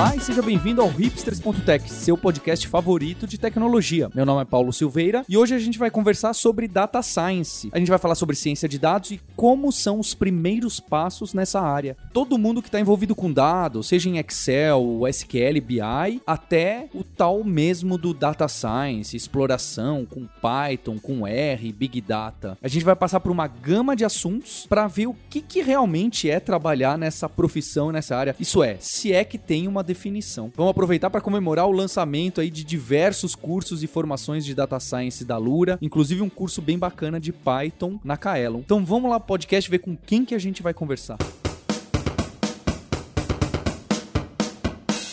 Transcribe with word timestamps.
Olá 0.00 0.16
e 0.16 0.20
seja 0.20 0.40
bem-vindo 0.40 0.80
ao 0.80 0.88
hipsters.tech, 0.88 1.92
seu 1.92 2.16
podcast 2.16 2.66
favorito 2.66 3.26
de 3.26 3.36
tecnologia. 3.36 4.10
Meu 4.14 4.24
nome 4.24 4.40
é 4.40 4.44
Paulo 4.46 4.72
Silveira 4.72 5.26
e 5.28 5.36
hoje 5.36 5.54
a 5.54 5.58
gente 5.58 5.78
vai 5.78 5.90
conversar 5.90 6.32
sobre 6.32 6.66
data 6.66 7.02
science. 7.02 7.68
A 7.70 7.78
gente 7.78 7.90
vai 7.90 7.98
falar 7.98 8.14
sobre 8.14 8.34
ciência 8.34 8.66
de 8.66 8.78
dados 8.78 9.10
e 9.10 9.20
como 9.36 9.70
são 9.70 10.00
os 10.00 10.14
primeiros 10.14 10.80
passos 10.80 11.34
nessa 11.34 11.60
área. 11.60 11.98
Todo 12.14 12.38
mundo 12.38 12.62
que 12.62 12.68
está 12.68 12.80
envolvido 12.80 13.14
com 13.14 13.30
dados, 13.30 13.88
seja 13.88 14.08
em 14.08 14.16
Excel, 14.16 15.06
SQL, 15.06 15.60
BI, 15.62 16.22
até 16.26 16.88
o 16.94 17.04
tal 17.04 17.44
mesmo 17.44 17.98
do 17.98 18.14
data 18.14 18.48
science, 18.48 19.14
exploração 19.14 20.06
com 20.06 20.26
Python, 20.40 20.98
com 20.98 21.26
R, 21.26 21.72
Big 21.74 22.00
Data. 22.00 22.56
A 22.62 22.68
gente 22.68 22.86
vai 22.86 22.96
passar 22.96 23.20
por 23.20 23.30
uma 23.30 23.46
gama 23.46 23.94
de 23.94 24.06
assuntos 24.06 24.64
para 24.66 24.86
ver 24.86 25.08
o 25.08 25.16
que, 25.28 25.42
que 25.42 25.60
realmente 25.60 26.30
é 26.30 26.40
trabalhar 26.40 26.96
nessa 26.96 27.28
profissão, 27.28 27.92
nessa 27.92 28.16
área. 28.16 28.34
Isso 28.40 28.62
é, 28.62 28.78
se 28.80 29.12
é 29.12 29.24
que 29.24 29.36
tem 29.36 29.68
uma 29.68 29.89
definição. 29.90 30.52
Vamos 30.56 30.70
aproveitar 30.70 31.10
para 31.10 31.20
comemorar 31.20 31.66
o 31.66 31.72
lançamento 31.72 32.40
aí 32.40 32.48
de 32.48 32.62
diversos 32.62 33.34
cursos 33.34 33.82
e 33.82 33.86
formações 33.86 34.44
de 34.44 34.54
data 34.54 34.78
science 34.78 35.24
da 35.24 35.36
Lura, 35.36 35.78
inclusive 35.82 36.22
um 36.22 36.30
curso 36.30 36.62
bem 36.62 36.78
bacana 36.78 37.18
de 37.18 37.32
Python 37.32 37.98
na 38.04 38.16
Kaelon. 38.16 38.60
Então 38.60 38.84
vamos 38.84 39.10
lá 39.10 39.18
podcast 39.18 39.68
ver 39.68 39.78
com 39.78 39.96
quem 39.96 40.24
que 40.24 40.34
a 40.34 40.38
gente 40.38 40.62
vai 40.62 40.72
conversar. 40.72 41.18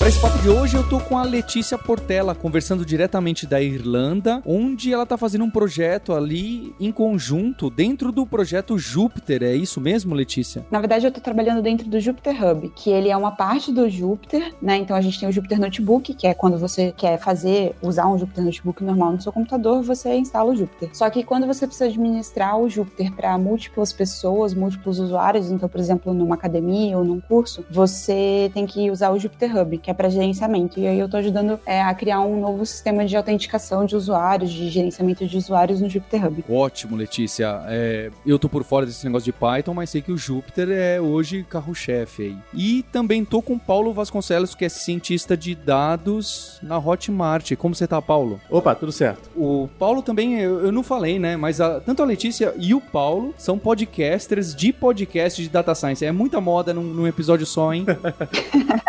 Para 0.07 0.13
esse 0.13 0.21
papo 0.21 0.39
de 0.39 0.49
hoje, 0.49 0.77
eu 0.77 0.88
tô 0.88 1.02
com 1.02 1.17
a 1.17 1.23
Letícia 1.23 1.77
Portela, 1.77 2.34
conversando 2.34 2.85
diretamente 2.85 3.45
da 3.45 3.61
Irlanda, 3.61 4.41
onde 4.45 4.93
ela 4.93 5.05
tá 5.05 5.17
fazendo 5.17 5.44
um 5.44 5.50
projeto 5.50 6.13
ali 6.13 6.73
em 6.80 6.94
conjunto, 6.94 7.69
dentro 7.69 8.09
do 8.09 8.25
projeto 8.25 8.78
Júpiter. 8.78 9.44
É 9.44 9.53
isso 9.53 9.81
mesmo, 9.81 10.16
Letícia? 10.16 10.66
Na 10.72 10.80
verdade, 10.80 11.05
eu 11.05 11.11
tô 11.11 11.19
trabalhando 11.19 11.61
dentro 11.61 11.89
do 11.89 12.00
Jupyter 12.00 12.41
Hub, 12.41 12.72
que 12.73 12.89
ele 12.89 13.09
é 13.09 13.17
uma 13.17 13.31
parte 13.31 13.69
do 13.69 13.89
Jupyter, 13.89 14.53
né? 14.61 14.78
Então 14.78 14.95
a 14.95 15.02
gente 15.02 15.19
tem 15.19 15.28
o 15.28 15.31
Jupyter 15.33 15.59
Notebook, 15.59 16.13
que 16.13 16.25
é 16.25 16.33
quando 16.33 16.58
você 16.58 16.94
quer 16.95 17.19
fazer, 17.19 17.75
usar 17.81 18.08
um 18.08 18.17
Jupyter 18.17 18.45
Notebook 18.45 18.81
normal 18.85 19.11
no 19.11 19.22
seu 19.22 19.33
computador, 19.33 19.83
você 19.83 20.16
instala 20.16 20.50
o 20.50 20.55
Jupyter. 20.55 20.89
Só 20.94 21.09
que 21.09 21.22
quando 21.22 21.45
você 21.45 21.67
precisa 21.67 21.89
administrar 21.89 22.58
o 22.58 22.69
Jupyter 22.69 23.11
para 23.11 23.38
múltiplas 23.38 23.91
pessoas, 23.91 24.53
múltiplos 24.53 25.00
usuários, 25.00 25.52
então, 25.52 25.67
por 25.67 25.81
exemplo, 25.81 26.13
numa 26.13 26.35
academia 26.35 26.97
ou 26.97 27.03
num 27.03 27.19
curso, 27.19 27.66
você 27.69 28.50
tem 28.53 28.66
que 28.66 28.89
usar 28.89 29.09
o 29.09 29.19
Jupyter 29.19 29.53
Hub, 29.53 29.78
que 29.80 29.91
é 29.91 29.97
para 29.98 30.09
gerenciamento. 30.09 30.80
E 30.80 30.88
aí 30.88 31.00
eu 31.00 31.06
estou 31.06 31.20
ajudando 31.20 31.59
é, 31.66 31.81
a 31.81 31.94
criar 31.94 32.22
um 32.22 32.40
novo 32.40 32.66
sistema 32.66 33.06
de 33.06 33.17
autenticação 33.17 33.86
de 33.86 33.95
usuários, 33.95 34.52
de 34.52 34.70
gerenciamento 34.70 35.26
de 35.26 35.38
usuários 35.38 35.81
no 35.81 35.90
Jupyter 35.90 36.26
Hub. 36.26 36.45
Ótimo, 36.48 36.95
Letícia. 36.95 37.64
É, 37.67 38.12
eu 38.25 38.38
tô 38.38 38.48
por 38.48 38.64
fora 38.64 38.86
desse 38.86 39.03
negócio 39.06 39.25
de 39.25 39.34
Python, 39.34 39.73
mas 39.73 39.90
sei 39.90 40.02
que 40.02 40.12
o 40.12 40.18
Jupyter 40.18 40.70
é 40.70 41.02
hoje 41.02 41.45
carro-chefe 41.50 42.23
aí. 42.23 42.38
E 42.53 42.84
também 42.92 43.25
tô 43.25 43.42
com 43.42 43.53
o 43.53 43.59
Paulo 43.59 43.92
Vasconcelos, 43.92 44.53
que 44.53 44.66
é 44.66 44.70
cientista 44.70 45.36
de 45.36 45.56
dados 45.56 46.59
na 46.62 46.78
Hotmart. 46.78 47.56
Como 47.56 47.73
você 47.73 47.88
tá, 47.88 48.02
Paulo? 48.02 48.40
Opa, 48.50 48.75
tudo 48.75 48.92
certo. 48.92 49.30
O 49.36 49.68
Paulo 49.80 50.02
também, 50.02 50.40
eu, 50.40 50.66
eu 50.66 50.72
não 50.72 50.84
falei, 50.84 51.18
né? 51.18 51.36
Mas 51.36 51.59
a, 51.59 51.80
tanto 51.80 52.03
a 52.03 52.06
Letícia 52.06 52.53
e 52.58 52.73
o 52.73 52.80
Paulo 52.80 53.34
são 53.38 53.58
podcasters 53.58 54.56
de 54.56 54.72
podcast 54.72 55.42
de 55.42 55.50
data 55.50 55.73
science. 55.73 56.06
É 56.06 56.12
muita 56.12 56.40
moda 56.40 56.73
num, 56.73 56.84
num 56.84 57.08
episódio 57.08 57.45
só, 57.45 57.73
hein? 57.73 57.86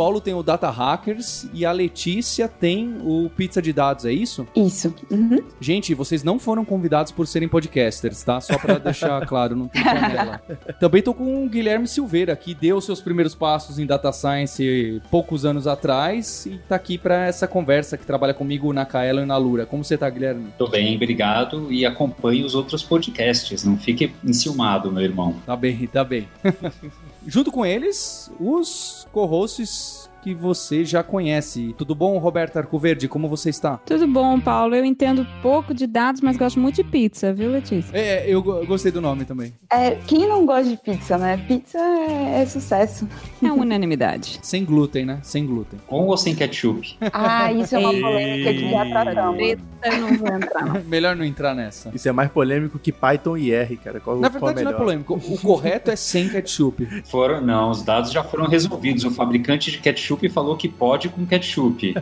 o 0.00 0.02
Paulo 0.02 0.18
tem 0.18 0.32
o 0.32 0.42
Data 0.42 0.70
Hackers 0.70 1.46
e 1.52 1.66
a 1.66 1.72
Letícia 1.72 2.48
tem 2.48 2.96
o 3.02 3.28
Pizza 3.36 3.60
de 3.60 3.70
Dados, 3.70 4.06
é 4.06 4.12
isso? 4.12 4.48
Isso. 4.56 4.94
Uhum. 5.10 5.42
Gente, 5.60 5.94
vocês 5.94 6.24
não 6.24 6.38
foram 6.38 6.64
convidados 6.64 7.12
por 7.12 7.26
serem 7.26 7.46
podcasters, 7.46 8.22
tá? 8.22 8.40
Só 8.40 8.56
pra 8.56 8.78
deixar 8.78 9.24
claro, 9.28 9.54
não 9.54 9.68
tem 9.68 9.84
panela. 9.84 10.40
Também 10.80 11.02
tô 11.02 11.12
com 11.12 11.44
o 11.44 11.48
Guilherme 11.50 11.86
Silveira, 11.86 12.34
que 12.34 12.54
deu 12.54 12.80
seus 12.80 13.02
primeiros 13.02 13.34
passos 13.34 13.78
em 13.78 13.84
Data 13.84 14.10
Science 14.10 15.02
poucos 15.10 15.44
anos 15.44 15.66
atrás 15.66 16.46
e 16.46 16.58
tá 16.66 16.76
aqui 16.76 16.96
pra 16.96 17.26
essa 17.26 17.46
conversa 17.46 17.98
que 17.98 18.06
trabalha 18.06 18.32
comigo 18.32 18.72
na 18.72 18.86
Kaela 18.86 19.20
e 19.20 19.26
na 19.26 19.36
Lura. 19.36 19.66
Como 19.66 19.84
você 19.84 19.98
tá, 19.98 20.08
Guilherme? 20.08 20.46
Tô 20.56 20.66
bem, 20.66 20.96
obrigado. 20.96 21.70
E 21.70 21.84
acompanhe 21.84 22.42
os 22.42 22.54
outros 22.54 22.82
podcasts. 22.82 23.64
Não 23.64 23.76
fique 23.76 24.14
enciumado, 24.24 24.90
meu 24.90 25.02
irmão. 25.02 25.34
Tá 25.44 25.54
bem, 25.54 25.86
tá 25.86 26.02
bem. 26.02 26.26
Junto 27.26 27.52
com 27.52 27.64
eles, 27.64 28.30
os 28.40 29.06
co-hosts 29.12 30.09
que 30.20 30.34
você 30.34 30.84
já 30.84 31.02
conhece. 31.02 31.74
Tudo 31.76 31.94
bom, 31.94 32.18
Roberto 32.18 32.58
Arcoverde? 32.58 33.08
Como 33.08 33.28
você 33.28 33.50
está? 33.50 33.78
Tudo 33.78 34.06
bom, 34.06 34.38
Paulo. 34.40 34.74
Eu 34.74 34.84
entendo 34.84 35.26
pouco 35.42 35.72
de 35.72 35.86
dados, 35.86 36.20
mas 36.20 36.36
gosto 36.36 36.60
muito 36.60 36.76
de 36.76 36.84
pizza, 36.84 37.32
viu, 37.32 37.50
Letícia? 37.50 37.96
É, 37.96 38.24
eu 38.28 38.42
gostei 38.42 38.92
do 38.92 39.00
nome 39.00 39.24
também. 39.24 39.52
É, 39.72 39.96
quem 40.06 40.28
não 40.28 40.44
gosta 40.44 40.70
de 40.70 40.76
pizza, 40.76 41.16
né? 41.16 41.36
Pizza 41.48 41.78
é, 41.78 42.42
é 42.42 42.46
sucesso. 42.46 43.08
É 43.42 43.50
unanimidade. 43.50 44.38
Sem 44.42 44.64
glúten, 44.64 45.06
né? 45.06 45.20
Sem 45.22 45.46
glúten. 45.46 45.78
Com 45.86 46.06
ou 46.06 46.16
sem 46.16 46.34
ketchup? 46.34 46.96
Ah, 47.12 47.52
isso 47.52 47.74
é 47.74 47.78
uma 47.78 47.92
polêmica 47.92 48.52
que 48.52 48.70
já 48.70 48.84
tratamos. 48.86 49.40
Eu 49.82 49.98
não 49.98 50.18
vou 50.18 50.28
entrar. 50.28 50.84
Melhor 50.84 51.16
não 51.16 51.24
entrar 51.24 51.54
nessa. 51.54 51.90
Isso 51.94 52.08
é 52.08 52.12
mais 52.12 52.30
polêmico 52.30 52.78
que 52.78 52.92
Python 52.92 53.36
e 53.36 53.52
R, 53.52 53.76
cara. 53.76 54.00
Qual, 54.00 54.18
Na 54.18 54.28
qual 54.30 54.52
verdade, 54.52 54.64
não 54.64 54.72
é 54.72 54.74
polêmico. 54.74 55.14
O 55.14 55.38
correto 55.38 55.90
é 55.90 55.96
sem 55.96 56.28
ketchup. 56.28 56.86
Foram, 57.04 57.40
não, 57.40 57.70
os 57.70 57.82
dados 57.82 58.12
já 58.12 58.22
foram 58.22 58.46
resolvidos. 58.46 59.04
O 59.04 59.10
fabricante 59.10 59.70
de 59.70 59.78
ketchup 59.78 60.09
falou 60.28 60.56
que 60.56 60.68
pode 60.68 61.08
com 61.08 61.26
ketchup. 61.26 61.94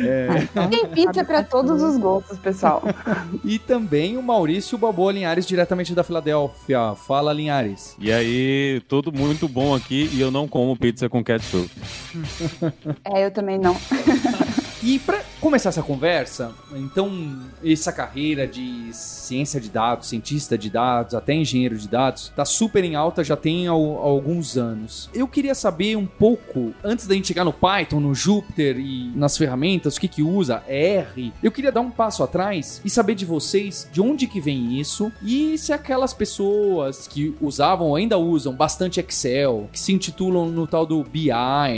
É. 0.00 0.48
Tem 0.68 0.86
pizza 0.86 1.24
para 1.24 1.42
todos 1.42 1.82
os 1.82 1.96
gostos, 1.98 2.38
pessoal. 2.38 2.82
E 3.44 3.58
também 3.58 4.16
o 4.16 4.22
Maurício 4.22 4.78
Balboa 4.78 5.12
Linhares, 5.12 5.46
diretamente 5.46 5.94
da 5.94 6.02
Filadélfia. 6.02 6.94
Fala, 7.06 7.32
Linhares. 7.32 7.94
E 7.98 8.10
aí, 8.10 8.80
tudo 8.88 9.12
muito 9.12 9.46
bom 9.46 9.74
aqui 9.74 10.08
e 10.12 10.20
eu 10.20 10.30
não 10.30 10.48
como 10.48 10.76
pizza 10.76 11.08
com 11.08 11.22
ketchup. 11.22 11.70
É, 13.04 13.26
eu 13.26 13.30
também 13.30 13.58
não. 13.58 13.76
E 14.86 14.98
para 14.98 15.22
começar 15.40 15.70
essa 15.70 15.82
conversa, 15.82 16.52
então, 16.74 17.38
essa 17.64 17.90
carreira 17.90 18.46
de 18.46 18.90
ciência 18.92 19.58
de 19.58 19.70
dados, 19.70 20.08
cientista 20.08 20.58
de 20.58 20.68
dados, 20.68 21.14
até 21.14 21.32
engenheiro 21.32 21.78
de 21.78 21.88
dados, 21.88 22.30
tá 22.36 22.44
super 22.44 22.84
em 22.84 22.94
alta 22.94 23.24
já 23.24 23.34
tem 23.34 23.66
al- 23.66 23.96
alguns 23.96 24.58
anos. 24.58 25.08
Eu 25.14 25.26
queria 25.26 25.54
saber 25.54 25.96
um 25.96 26.04
pouco, 26.06 26.74
antes 26.84 27.06
da 27.06 27.14
gente 27.14 27.28
chegar 27.28 27.44
no 27.46 27.52
Python, 27.52 27.98
no 27.98 28.14
Jupyter 28.14 28.76
e 28.78 29.10
nas 29.14 29.38
ferramentas, 29.38 29.96
o 29.96 30.00
que 30.00 30.06
que 30.08 30.22
usa, 30.22 30.62
R, 30.68 31.32
eu 31.42 31.50
queria 31.50 31.72
dar 31.72 31.80
um 31.80 31.90
passo 31.90 32.22
atrás 32.22 32.82
e 32.84 32.90
saber 32.90 33.14
de 33.14 33.24
vocês 33.24 33.88
de 33.90 34.02
onde 34.02 34.26
que 34.26 34.38
vem 34.40 34.78
isso 34.78 35.10
e 35.22 35.56
se 35.56 35.72
aquelas 35.72 36.12
pessoas 36.12 37.08
que 37.08 37.34
usavam 37.40 37.94
ainda 37.94 38.18
usam 38.18 38.52
bastante 38.54 39.00
Excel, 39.00 39.66
que 39.72 39.80
se 39.80 39.92
intitulam 39.94 40.46
no 40.50 40.66
tal 40.66 40.84
do 40.84 41.02
BI, 41.02 41.30